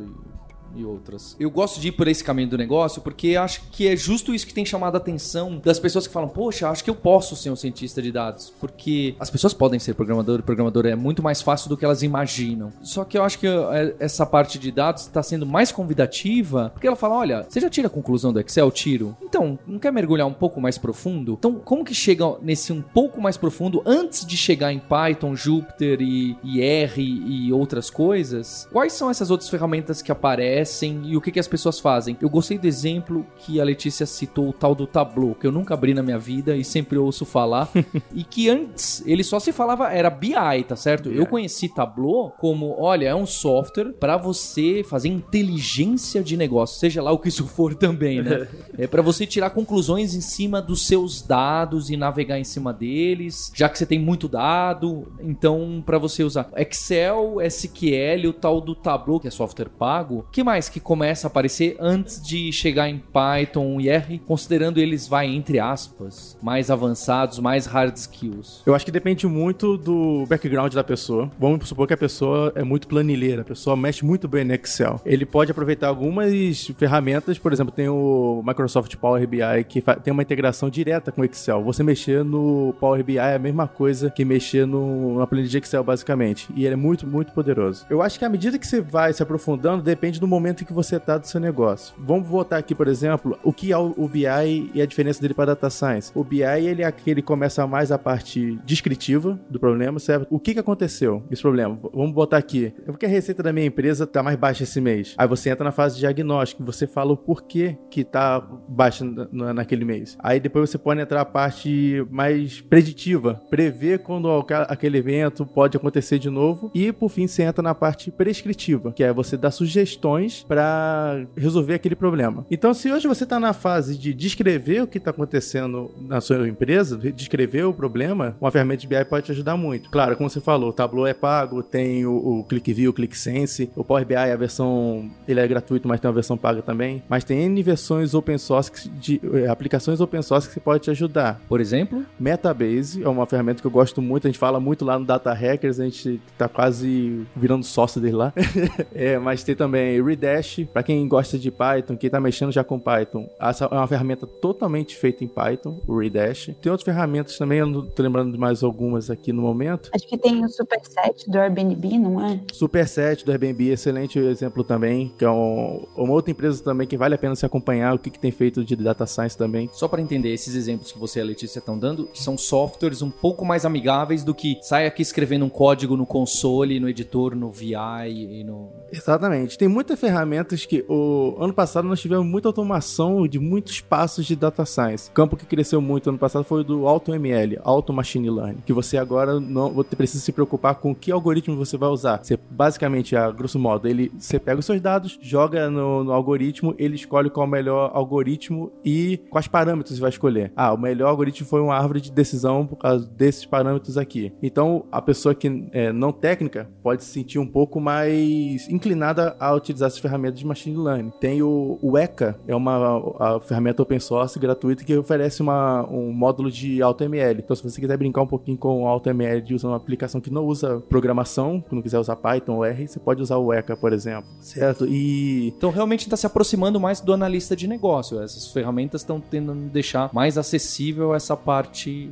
e 0.75 0.85
outras. 0.85 1.35
Eu 1.39 1.49
gosto 1.49 1.79
de 1.79 1.89
ir 1.89 1.91
por 1.91 2.07
esse 2.07 2.23
caminho 2.23 2.49
do 2.49 2.57
negócio 2.57 3.01
porque 3.01 3.35
acho 3.35 3.61
que 3.71 3.87
é 3.87 3.95
justo 3.95 4.33
isso 4.33 4.45
que 4.45 4.53
tem 4.53 4.65
chamado 4.65 4.95
a 4.95 4.97
atenção 4.97 5.61
das 5.63 5.79
pessoas 5.79 6.07
que 6.07 6.13
falam: 6.13 6.29
Poxa, 6.29 6.69
acho 6.69 6.83
que 6.83 6.89
eu 6.89 6.95
posso 6.95 7.35
ser 7.35 7.49
um 7.49 7.55
cientista 7.55 8.01
de 8.01 8.11
dados. 8.11 8.53
Porque 8.59 9.15
as 9.19 9.29
pessoas 9.29 9.53
podem 9.53 9.79
ser 9.79 9.93
programador 9.93 10.39
e 10.39 10.43
programador 10.43 10.85
é 10.85 10.95
muito 10.95 11.21
mais 11.23 11.41
fácil 11.41 11.69
do 11.69 11.77
que 11.77 11.85
elas 11.85 12.03
imaginam. 12.03 12.71
Só 12.81 13.03
que 13.03 13.17
eu 13.17 13.23
acho 13.23 13.39
que 13.39 13.47
é, 13.47 13.95
essa 13.99 14.25
parte 14.25 14.57
de 14.57 14.71
dados 14.71 15.03
está 15.03 15.21
sendo 15.21 15.45
mais 15.45 15.71
convidativa 15.71 16.71
porque 16.73 16.87
ela 16.87 16.95
fala: 16.95 17.15
Olha, 17.15 17.45
você 17.47 17.59
já 17.59 17.69
tira 17.69 17.87
a 17.87 17.89
conclusão 17.89 18.31
do 18.31 18.39
Excel? 18.39 18.71
Tiro. 18.71 19.15
Então, 19.21 19.59
não 19.67 19.79
quer 19.79 19.91
mergulhar 19.91 20.27
um 20.27 20.33
pouco 20.33 20.61
mais 20.61 20.77
profundo? 20.77 21.35
Então, 21.37 21.55
como 21.55 21.83
que 21.83 21.93
chega 21.93 22.25
nesse 22.41 22.71
um 22.71 22.81
pouco 22.81 23.21
mais 23.21 23.37
profundo 23.37 23.81
antes 23.85 24.25
de 24.25 24.37
chegar 24.37 24.71
em 24.71 24.79
Python, 24.79 25.35
Jupyter 25.35 26.01
e, 26.01 26.37
e 26.43 26.61
R 26.61 27.01
e 27.01 27.51
outras 27.53 27.89
coisas? 27.89 28.67
Quais 28.71 28.93
são 28.93 29.09
essas 29.09 29.29
outras 29.29 29.49
ferramentas 29.49 30.01
que 30.01 30.11
aparecem? 30.11 30.60
Aparecem 30.61 31.01
e 31.05 31.17
o 31.17 31.21
que, 31.21 31.31
que 31.31 31.39
as 31.39 31.47
pessoas 31.47 31.79
fazem. 31.79 32.17
Eu 32.21 32.29
gostei 32.29 32.57
do 32.57 32.67
exemplo 32.67 33.25
que 33.37 33.59
a 33.59 33.63
Letícia 33.63 34.05
citou, 34.05 34.49
o 34.49 34.53
tal 34.53 34.75
do 34.75 34.87
Tableau, 34.87 35.35
que 35.35 35.45
eu 35.45 35.51
nunca 35.51 35.73
abri 35.73 35.93
na 35.93 36.03
minha 36.03 36.17
vida 36.17 36.55
e 36.55 36.63
sempre 36.63 36.97
ouço 36.97 37.25
falar. 37.25 37.69
e 38.13 38.23
que 38.23 38.49
antes 38.49 39.03
ele 39.05 39.23
só 39.23 39.39
se 39.39 39.51
falava, 39.51 39.91
era 39.91 40.09
BI, 40.09 40.63
tá 40.67 40.75
certo? 40.75 41.09
Eu 41.09 41.25
conheci 41.25 41.67
Tableau 41.67 42.31
como, 42.39 42.75
olha, 42.77 43.07
é 43.07 43.15
um 43.15 43.25
software 43.25 43.93
para 43.93 44.17
você 44.17 44.83
fazer 44.87 45.09
inteligência 45.09 46.23
de 46.23 46.37
negócio, 46.37 46.79
seja 46.79 47.01
lá 47.01 47.11
o 47.11 47.17
que 47.17 47.29
isso 47.29 47.47
for 47.47 47.73
também, 47.75 48.21
né? 48.21 48.47
é 48.77 48.87
para 48.87 49.01
você 49.01 49.25
tirar 49.25 49.49
conclusões 49.49 50.13
em 50.13 50.21
cima 50.21 50.61
dos 50.61 50.85
seus 50.85 51.21
dados 51.21 51.89
e 51.89 51.97
navegar 51.97 52.39
em 52.39 52.43
cima 52.43 52.73
deles, 52.73 53.51
já 53.55 53.67
que 53.67 53.77
você 53.77 53.85
tem 53.85 53.99
muito 53.99 54.27
dado, 54.27 55.11
então 55.21 55.81
para 55.85 55.97
você 55.97 56.23
usar 56.23 56.49
Excel, 56.55 57.41
SQL, 57.41 58.29
o 58.29 58.33
tal 58.33 58.61
do 58.61 58.75
Tableau, 58.75 59.19
que 59.19 59.27
é 59.27 59.31
software 59.31 59.69
pago. 59.69 60.25
Que 60.31 60.43
mais 60.43 60.50
mais 60.51 60.67
que 60.67 60.81
começa 60.81 61.27
a 61.27 61.29
aparecer 61.29 61.77
antes 61.79 62.21
de 62.21 62.51
chegar 62.51 62.89
em 62.89 62.97
Python 62.97 63.79
e 63.79 63.87
R, 63.87 64.19
considerando 64.19 64.79
eles, 64.79 65.07
vai, 65.07 65.25
entre 65.27 65.59
aspas, 65.59 66.37
mais 66.41 66.69
avançados, 66.69 67.39
mais 67.39 67.65
hard 67.65 67.95
skills? 67.95 68.61
Eu 68.65 68.75
acho 68.75 68.83
que 68.83 68.91
depende 68.91 69.25
muito 69.27 69.77
do 69.77 70.25
background 70.27 70.73
da 70.73 70.83
pessoa. 70.83 71.31
Vamos 71.39 71.69
supor 71.69 71.87
que 71.87 71.93
a 71.93 71.97
pessoa 71.97 72.51
é 72.53 72.65
muito 72.65 72.85
planilheira, 72.85 73.43
a 73.43 73.45
pessoa 73.45 73.77
mexe 73.77 74.03
muito 74.03 74.27
bem 74.27 74.43
no 74.43 74.53
Excel. 74.53 74.99
Ele 75.05 75.25
pode 75.25 75.51
aproveitar 75.51 75.87
algumas 75.87 76.67
ferramentas, 76.77 77.39
por 77.39 77.53
exemplo, 77.53 77.71
tem 77.71 77.87
o 77.87 78.43
Microsoft 78.45 78.93
Power 78.97 79.25
BI 79.25 79.63
que 79.69 79.81
tem 80.03 80.11
uma 80.11 80.21
integração 80.21 80.69
direta 80.69 81.13
com 81.13 81.21
o 81.21 81.25
Excel. 81.25 81.63
Você 81.63 81.81
mexer 81.81 82.25
no 82.25 82.75
Power 82.77 83.01
BI 83.05 83.17
é 83.17 83.35
a 83.35 83.39
mesma 83.39 83.69
coisa 83.69 84.09
que 84.09 84.25
mexer 84.25 84.67
no, 84.67 85.17
na 85.17 85.25
planilha 85.25 85.47
de 85.47 85.57
Excel, 85.59 85.81
basicamente. 85.81 86.49
E 86.53 86.65
ele 86.65 86.73
é 86.73 86.77
muito, 86.77 87.07
muito 87.07 87.31
poderoso. 87.31 87.85
Eu 87.89 88.01
acho 88.01 88.19
que 88.19 88.25
à 88.25 88.29
medida 88.29 88.59
que 88.59 88.67
você 88.67 88.81
vai 88.81 89.13
se 89.13 89.23
aprofundando, 89.23 89.81
depende 89.81 90.19
do 90.19 90.27
momento 90.27 90.40
momento 90.41 90.63
em 90.63 90.65
que 90.65 90.73
você 90.73 90.95
está 90.95 91.17
do 91.17 91.27
seu 91.27 91.39
negócio. 91.39 91.93
Vamos 91.99 92.27
voltar 92.27 92.57
aqui, 92.57 92.73
por 92.73 92.87
exemplo, 92.87 93.37
o 93.43 93.53
que 93.53 93.71
é 93.71 93.77
o 93.77 94.07
BI 94.07 94.71
e 94.73 94.81
a 94.81 94.85
diferença 94.85 95.21
dele 95.21 95.35
para 95.35 95.53
Data 95.53 95.69
Science. 95.69 96.11
O 96.15 96.23
BI, 96.23 96.41
ele 96.41 96.81
é 96.81 96.85
aquele 96.85 97.21
que 97.21 97.27
começa 97.27 97.65
mais 97.67 97.91
a 97.91 97.97
parte 97.97 98.59
descritiva 98.65 99.39
do 99.49 99.59
problema, 99.59 99.99
certo? 99.99 100.25
O 100.29 100.39
que, 100.39 100.53
que 100.53 100.59
aconteceu 100.59 101.23
esse 101.29 101.41
problema? 101.41 101.79
Vamos 101.93 102.11
botar 102.11 102.37
aqui. 102.37 102.73
É 102.87 102.91
porque 102.91 103.05
a 103.05 103.09
receita 103.09 103.43
da 103.43 103.53
minha 103.53 103.67
empresa 103.67 104.05
está 104.05 104.23
mais 104.23 104.35
baixa 104.35 104.63
esse 104.63 104.81
mês. 104.81 105.13
Aí 105.17 105.27
você 105.27 105.51
entra 105.51 105.63
na 105.63 105.71
fase 105.71 105.95
de 105.95 106.01
diagnóstico, 106.01 106.63
você 106.63 106.87
fala 106.87 107.11
o 107.11 107.17
porquê 107.17 107.77
que 107.89 108.01
está 108.01 108.39
baixa 108.67 109.05
naquele 109.31 109.85
mês. 109.85 110.17
Aí 110.19 110.39
depois 110.39 110.69
você 110.69 110.77
pode 110.77 110.99
entrar 111.01 111.21
a 111.21 111.25
parte 111.25 112.05
mais 112.09 112.61
preditiva, 112.61 113.39
prever 113.49 113.99
quando 113.99 114.27
aquele 114.67 114.97
evento 114.97 115.45
pode 115.45 115.77
acontecer 115.77 116.17
de 116.17 116.29
novo. 116.29 116.71
E 116.73 116.91
por 116.91 117.09
fim 117.09 117.27
você 117.27 117.43
entra 117.43 117.61
na 117.61 117.75
parte 117.75 118.09
prescritiva, 118.09 118.91
que 118.91 119.03
é 119.03 119.13
você 119.13 119.37
dar 119.37 119.51
sugestões 119.51 120.30
para 120.47 121.25
resolver 121.35 121.73
aquele 121.73 121.95
problema. 121.95 122.45
Então, 122.49 122.73
se 122.73 122.91
hoje 122.91 123.07
você 123.07 123.23
está 123.23 123.39
na 123.39 123.53
fase 123.53 123.97
de 123.97 124.13
descrever 124.13 124.83
o 124.83 124.87
que 124.87 124.97
está 124.97 125.11
acontecendo 125.11 125.91
na 125.99 126.21
sua 126.21 126.47
empresa, 126.47 126.97
descrever 126.97 127.63
o 127.63 127.73
problema, 127.73 128.35
uma 128.39 128.51
ferramenta 128.51 128.81
de 128.81 128.87
BI 128.87 129.05
pode 129.05 129.25
te 129.25 129.31
ajudar 129.31 129.57
muito. 129.57 129.89
Claro, 129.89 130.15
como 130.15 130.29
você 130.29 130.41
falou, 130.41 130.69
o 130.69 130.73
Tableau 130.73 131.07
é 131.07 131.13
pago, 131.13 131.63
tem 131.63 132.05
o, 132.05 132.13
o 132.13 132.43
ClickView, 132.43 132.91
o 132.91 132.93
ClickSense, 132.93 133.69
o 133.75 133.83
Power 133.83 134.05
BI, 134.05 134.15
a 134.15 134.35
versão, 134.35 135.09
ele 135.27 135.39
é 135.39 135.47
gratuito, 135.47 135.87
mas 135.87 135.99
tem 135.99 136.07
uma 136.07 136.13
versão 136.13 136.37
paga 136.37 136.61
também. 136.61 137.03
Mas 137.09 137.23
tem 137.23 137.43
N 137.43 137.61
versões 137.63 138.13
open 138.13 138.37
source, 138.37 138.89
de, 138.89 139.21
eh, 139.33 139.47
aplicações 139.47 139.99
open 139.99 140.21
source 140.21 140.49
que 140.49 140.59
pode 140.59 140.83
te 140.83 140.91
ajudar. 140.91 141.41
Por 141.47 141.59
exemplo? 141.59 142.05
Metabase 142.19 143.03
é 143.03 143.09
uma 143.09 143.25
ferramenta 143.25 143.61
que 143.61 143.67
eu 143.67 143.71
gosto 143.71 144.01
muito, 144.01 144.27
a 144.27 144.29
gente 144.29 144.39
fala 144.39 144.59
muito 144.59 144.85
lá 144.85 144.97
no 144.97 145.05
Data 145.05 145.33
Hackers, 145.33 145.79
a 145.79 145.85
gente 145.85 146.21
tá 146.37 146.47
quase 146.47 147.25
virando 147.35 147.65
sócio 147.65 148.01
dele 148.01 148.15
lá. 148.15 148.33
é, 148.93 149.17
mas 149.17 149.43
tem 149.43 149.55
também 149.55 150.01
Dash, 150.21 150.59
para 150.71 150.83
quem 150.83 151.07
gosta 151.07 151.37
de 151.37 151.49
Python, 151.49 151.97
quem 151.97 152.09
tá 152.09 152.19
mexendo 152.19 152.51
já 152.51 152.63
com 152.63 152.79
Python, 152.79 153.27
essa 153.39 153.65
é 153.65 153.75
uma 153.75 153.87
ferramenta 153.87 154.27
totalmente 154.27 154.95
feita 154.95 155.23
em 155.23 155.27
Python, 155.27 155.81
o 155.87 155.97
Redash. 155.97 156.51
Tem 156.61 156.71
outras 156.71 156.85
ferramentas 156.85 157.37
também, 157.37 157.59
eu 157.59 157.65
não 157.65 157.85
tô 157.87 158.03
lembrando 158.03 158.31
de 158.31 158.37
mais 158.37 158.61
algumas 158.61 159.09
aqui 159.09 159.33
no 159.33 159.41
momento. 159.41 159.89
Acho 159.93 160.07
que 160.07 160.17
tem 160.17 160.45
o 160.45 160.47
Superset 160.47 161.29
do 161.29 161.39
Airbnb, 161.39 161.97
não 161.97 162.23
é? 162.23 162.39
Superset 162.53 163.25
do 163.25 163.31
Airbnb, 163.31 163.69
excelente 163.69 164.19
exemplo 164.19 164.63
também, 164.63 165.11
que 165.17 165.25
é 165.25 165.29
um, 165.29 165.87
uma 165.97 166.13
outra 166.13 166.31
empresa 166.31 166.63
também 166.63 166.87
que 166.87 166.95
vale 166.95 167.15
a 167.15 167.17
pena 167.17 167.35
se 167.35 167.45
acompanhar, 167.45 167.95
o 167.95 167.99
que, 167.99 168.11
que 168.11 168.19
tem 168.19 168.31
feito 168.31 168.63
de 168.63 168.75
data 168.75 169.07
science 169.07 169.35
também. 169.35 169.69
Só 169.73 169.87
para 169.87 170.01
entender, 170.01 170.31
esses 170.31 170.53
exemplos 170.53 170.91
que 170.91 170.99
você 170.99 171.19
e 171.19 171.21
a 171.23 171.25
Letícia 171.25 171.57
estão 171.57 171.77
dando 171.77 172.09
são 172.13 172.37
softwares 172.37 173.01
um 173.01 173.09
pouco 173.09 173.43
mais 173.43 173.65
amigáveis 173.65 174.23
do 174.23 174.35
que 174.35 174.59
sai 174.61 174.85
aqui 174.85 175.01
escrevendo 175.01 175.45
um 175.45 175.49
código 175.49 175.97
no 175.97 176.05
console, 176.05 176.79
no 176.79 176.87
editor, 176.87 177.35
no 177.35 177.51
VI 177.51 177.75
e 178.11 178.43
no... 178.43 178.69
Exatamente. 178.91 179.57
Tem 179.57 179.67
muita 179.67 179.97
ferramenta 179.97 180.10
ferramentas 180.11 180.65
que 180.65 180.83
o 180.89 181.37
ano 181.39 181.53
passado 181.53 181.87
nós 181.87 182.01
tivemos 182.01 182.25
muita 182.25 182.49
automação 182.49 183.25
de 183.25 183.39
muitos 183.39 183.79
passos 183.79 184.25
de 184.25 184.35
data 184.35 184.65
science. 184.65 185.09
O 185.09 185.13
campo 185.13 185.37
que 185.37 185.45
cresceu 185.45 185.79
muito 185.79 186.09
ano 186.09 186.19
passado 186.19 186.43
foi 186.43 186.61
o 186.61 186.63
do 186.63 186.85
AutoML, 186.87 187.59
Auto 187.63 187.93
Machine 187.93 188.29
Learning, 188.29 188.61
que 188.65 188.73
você 188.73 188.97
agora 188.97 189.39
não 189.39 189.73
precisa 189.83 190.21
se 190.21 190.33
preocupar 190.33 190.75
com 190.75 190.93
que 190.93 191.11
algoritmo 191.11 191.55
você 191.55 191.77
vai 191.77 191.89
usar. 191.89 192.19
Você 192.21 192.37
basicamente, 192.49 193.15
a 193.15 193.31
grosso 193.31 193.57
modo, 193.57 193.87
ele 193.87 194.11
você 194.19 194.37
pega 194.37 194.59
os 194.59 194.65
seus 194.65 194.81
dados, 194.81 195.17
joga 195.21 195.69
no, 195.69 196.03
no 196.03 196.11
algoritmo, 196.11 196.75
ele 196.77 196.95
escolhe 196.95 197.29
qual 197.29 197.45
é 197.45 197.47
o 197.47 197.51
melhor 197.51 197.91
algoritmo 197.93 198.71
e 198.83 199.19
quais 199.29 199.47
parâmetros 199.47 199.95
você 199.95 200.01
vai 200.01 200.09
escolher. 200.09 200.51
Ah, 200.55 200.73
o 200.73 200.77
melhor 200.77 201.07
algoritmo 201.07 201.47
foi 201.47 201.61
uma 201.61 201.75
árvore 201.75 202.01
de 202.01 202.11
decisão 202.11 202.67
por 202.67 202.75
causa 202.75 203.07
desses 203.07 203.45
parâmetros 203.45 203.97
aqui. 203.97 204.33
Então, 204.43 204.85
a 204.91 205.01
pessoa 205.01 205.33
que 205.33 205.69
é 205.71 205.93
não 205.93 206.11
técnica 206.11 206.69
pode 206.83 207.03
se 207.03 207.11
sentir 207.11 207.39
um 207.39 207.47
pouco 207.47 207.79
mais 207.79 208.67
inclinada 208.67 209.35
a 209.39 209.53
utilizar 209.53 209.87
essas 209.87 210.00
ferramentas 210.01 210.39
de 210.39 210.45
machine 210.45 210.77
learning. 210.77 211.11
Tem 211.19 211.41
o, 211.41 211.77
o 211.81 211.97
ECA, 211.97 212.39
é 212.47 212.55
uma 212.55 213.39
ferramenta 213.41 213.81
open 213.81 213.99
source 213.99 214.37
gratuita 214.39 214.83
que 214.83 214.95
oferece 214.97 215.41
uma, 215.41 215.87
um 215.89 216.11
módulo 216.11 216.51
de 216.51 216.81
AutoML. 216.81 217.39
Então, 217.39 217.55
se 217.55 217.63
você 217.63 217.79
quiser 217.79 217.97
brincar 217.97 218.21
um 218.21 218.27
pouquinho 218.27 218.57
com 218.57 218.87
AutoML 218.87 219.41
usando 219.53 219.71
uma 219.71 219.77
aplicação 219.77 220.19
que 220.19 220.31
não 220.31 220.45
usa 220.45 220.81
programação, 220.89 221.61
que 221.61 221.75
não 221.75 221.81
quiser 221.81 221.99
usar 221.99 222.15
Python 222.15 222.55
ou 222.55 222.65
R, 222.65 222.87
você 222.87 222.99
pode 222.99 223.21
usar 223.21 223.37
o 223.37 223.53
ECA, 223.53 223.75
por 223.75 223.93
exemplo. 223.93 224.29
Certo? 224.39 224.85
E. 224.87 225.53
Então, 225.57 225.69
realmente 225.69 226.01
está 226.01 226.17
se 226.17 226.25
aproximando 226.25 226.79
mais 226.79 227.01
do 227.01 227.13
analista 227.13 227.55
de 227.55 227.67
negócio. 227.67 228.21
Essas 228.21 228.51
ferramentas 228.51 229.01
estão 229.01 229.19
tentando 229.19 229.69
deixar 229.69 230.09
mais 230.13 230.37
acessível 230.37 231.13
essa 231.13 231.35
parte 231.35 232.09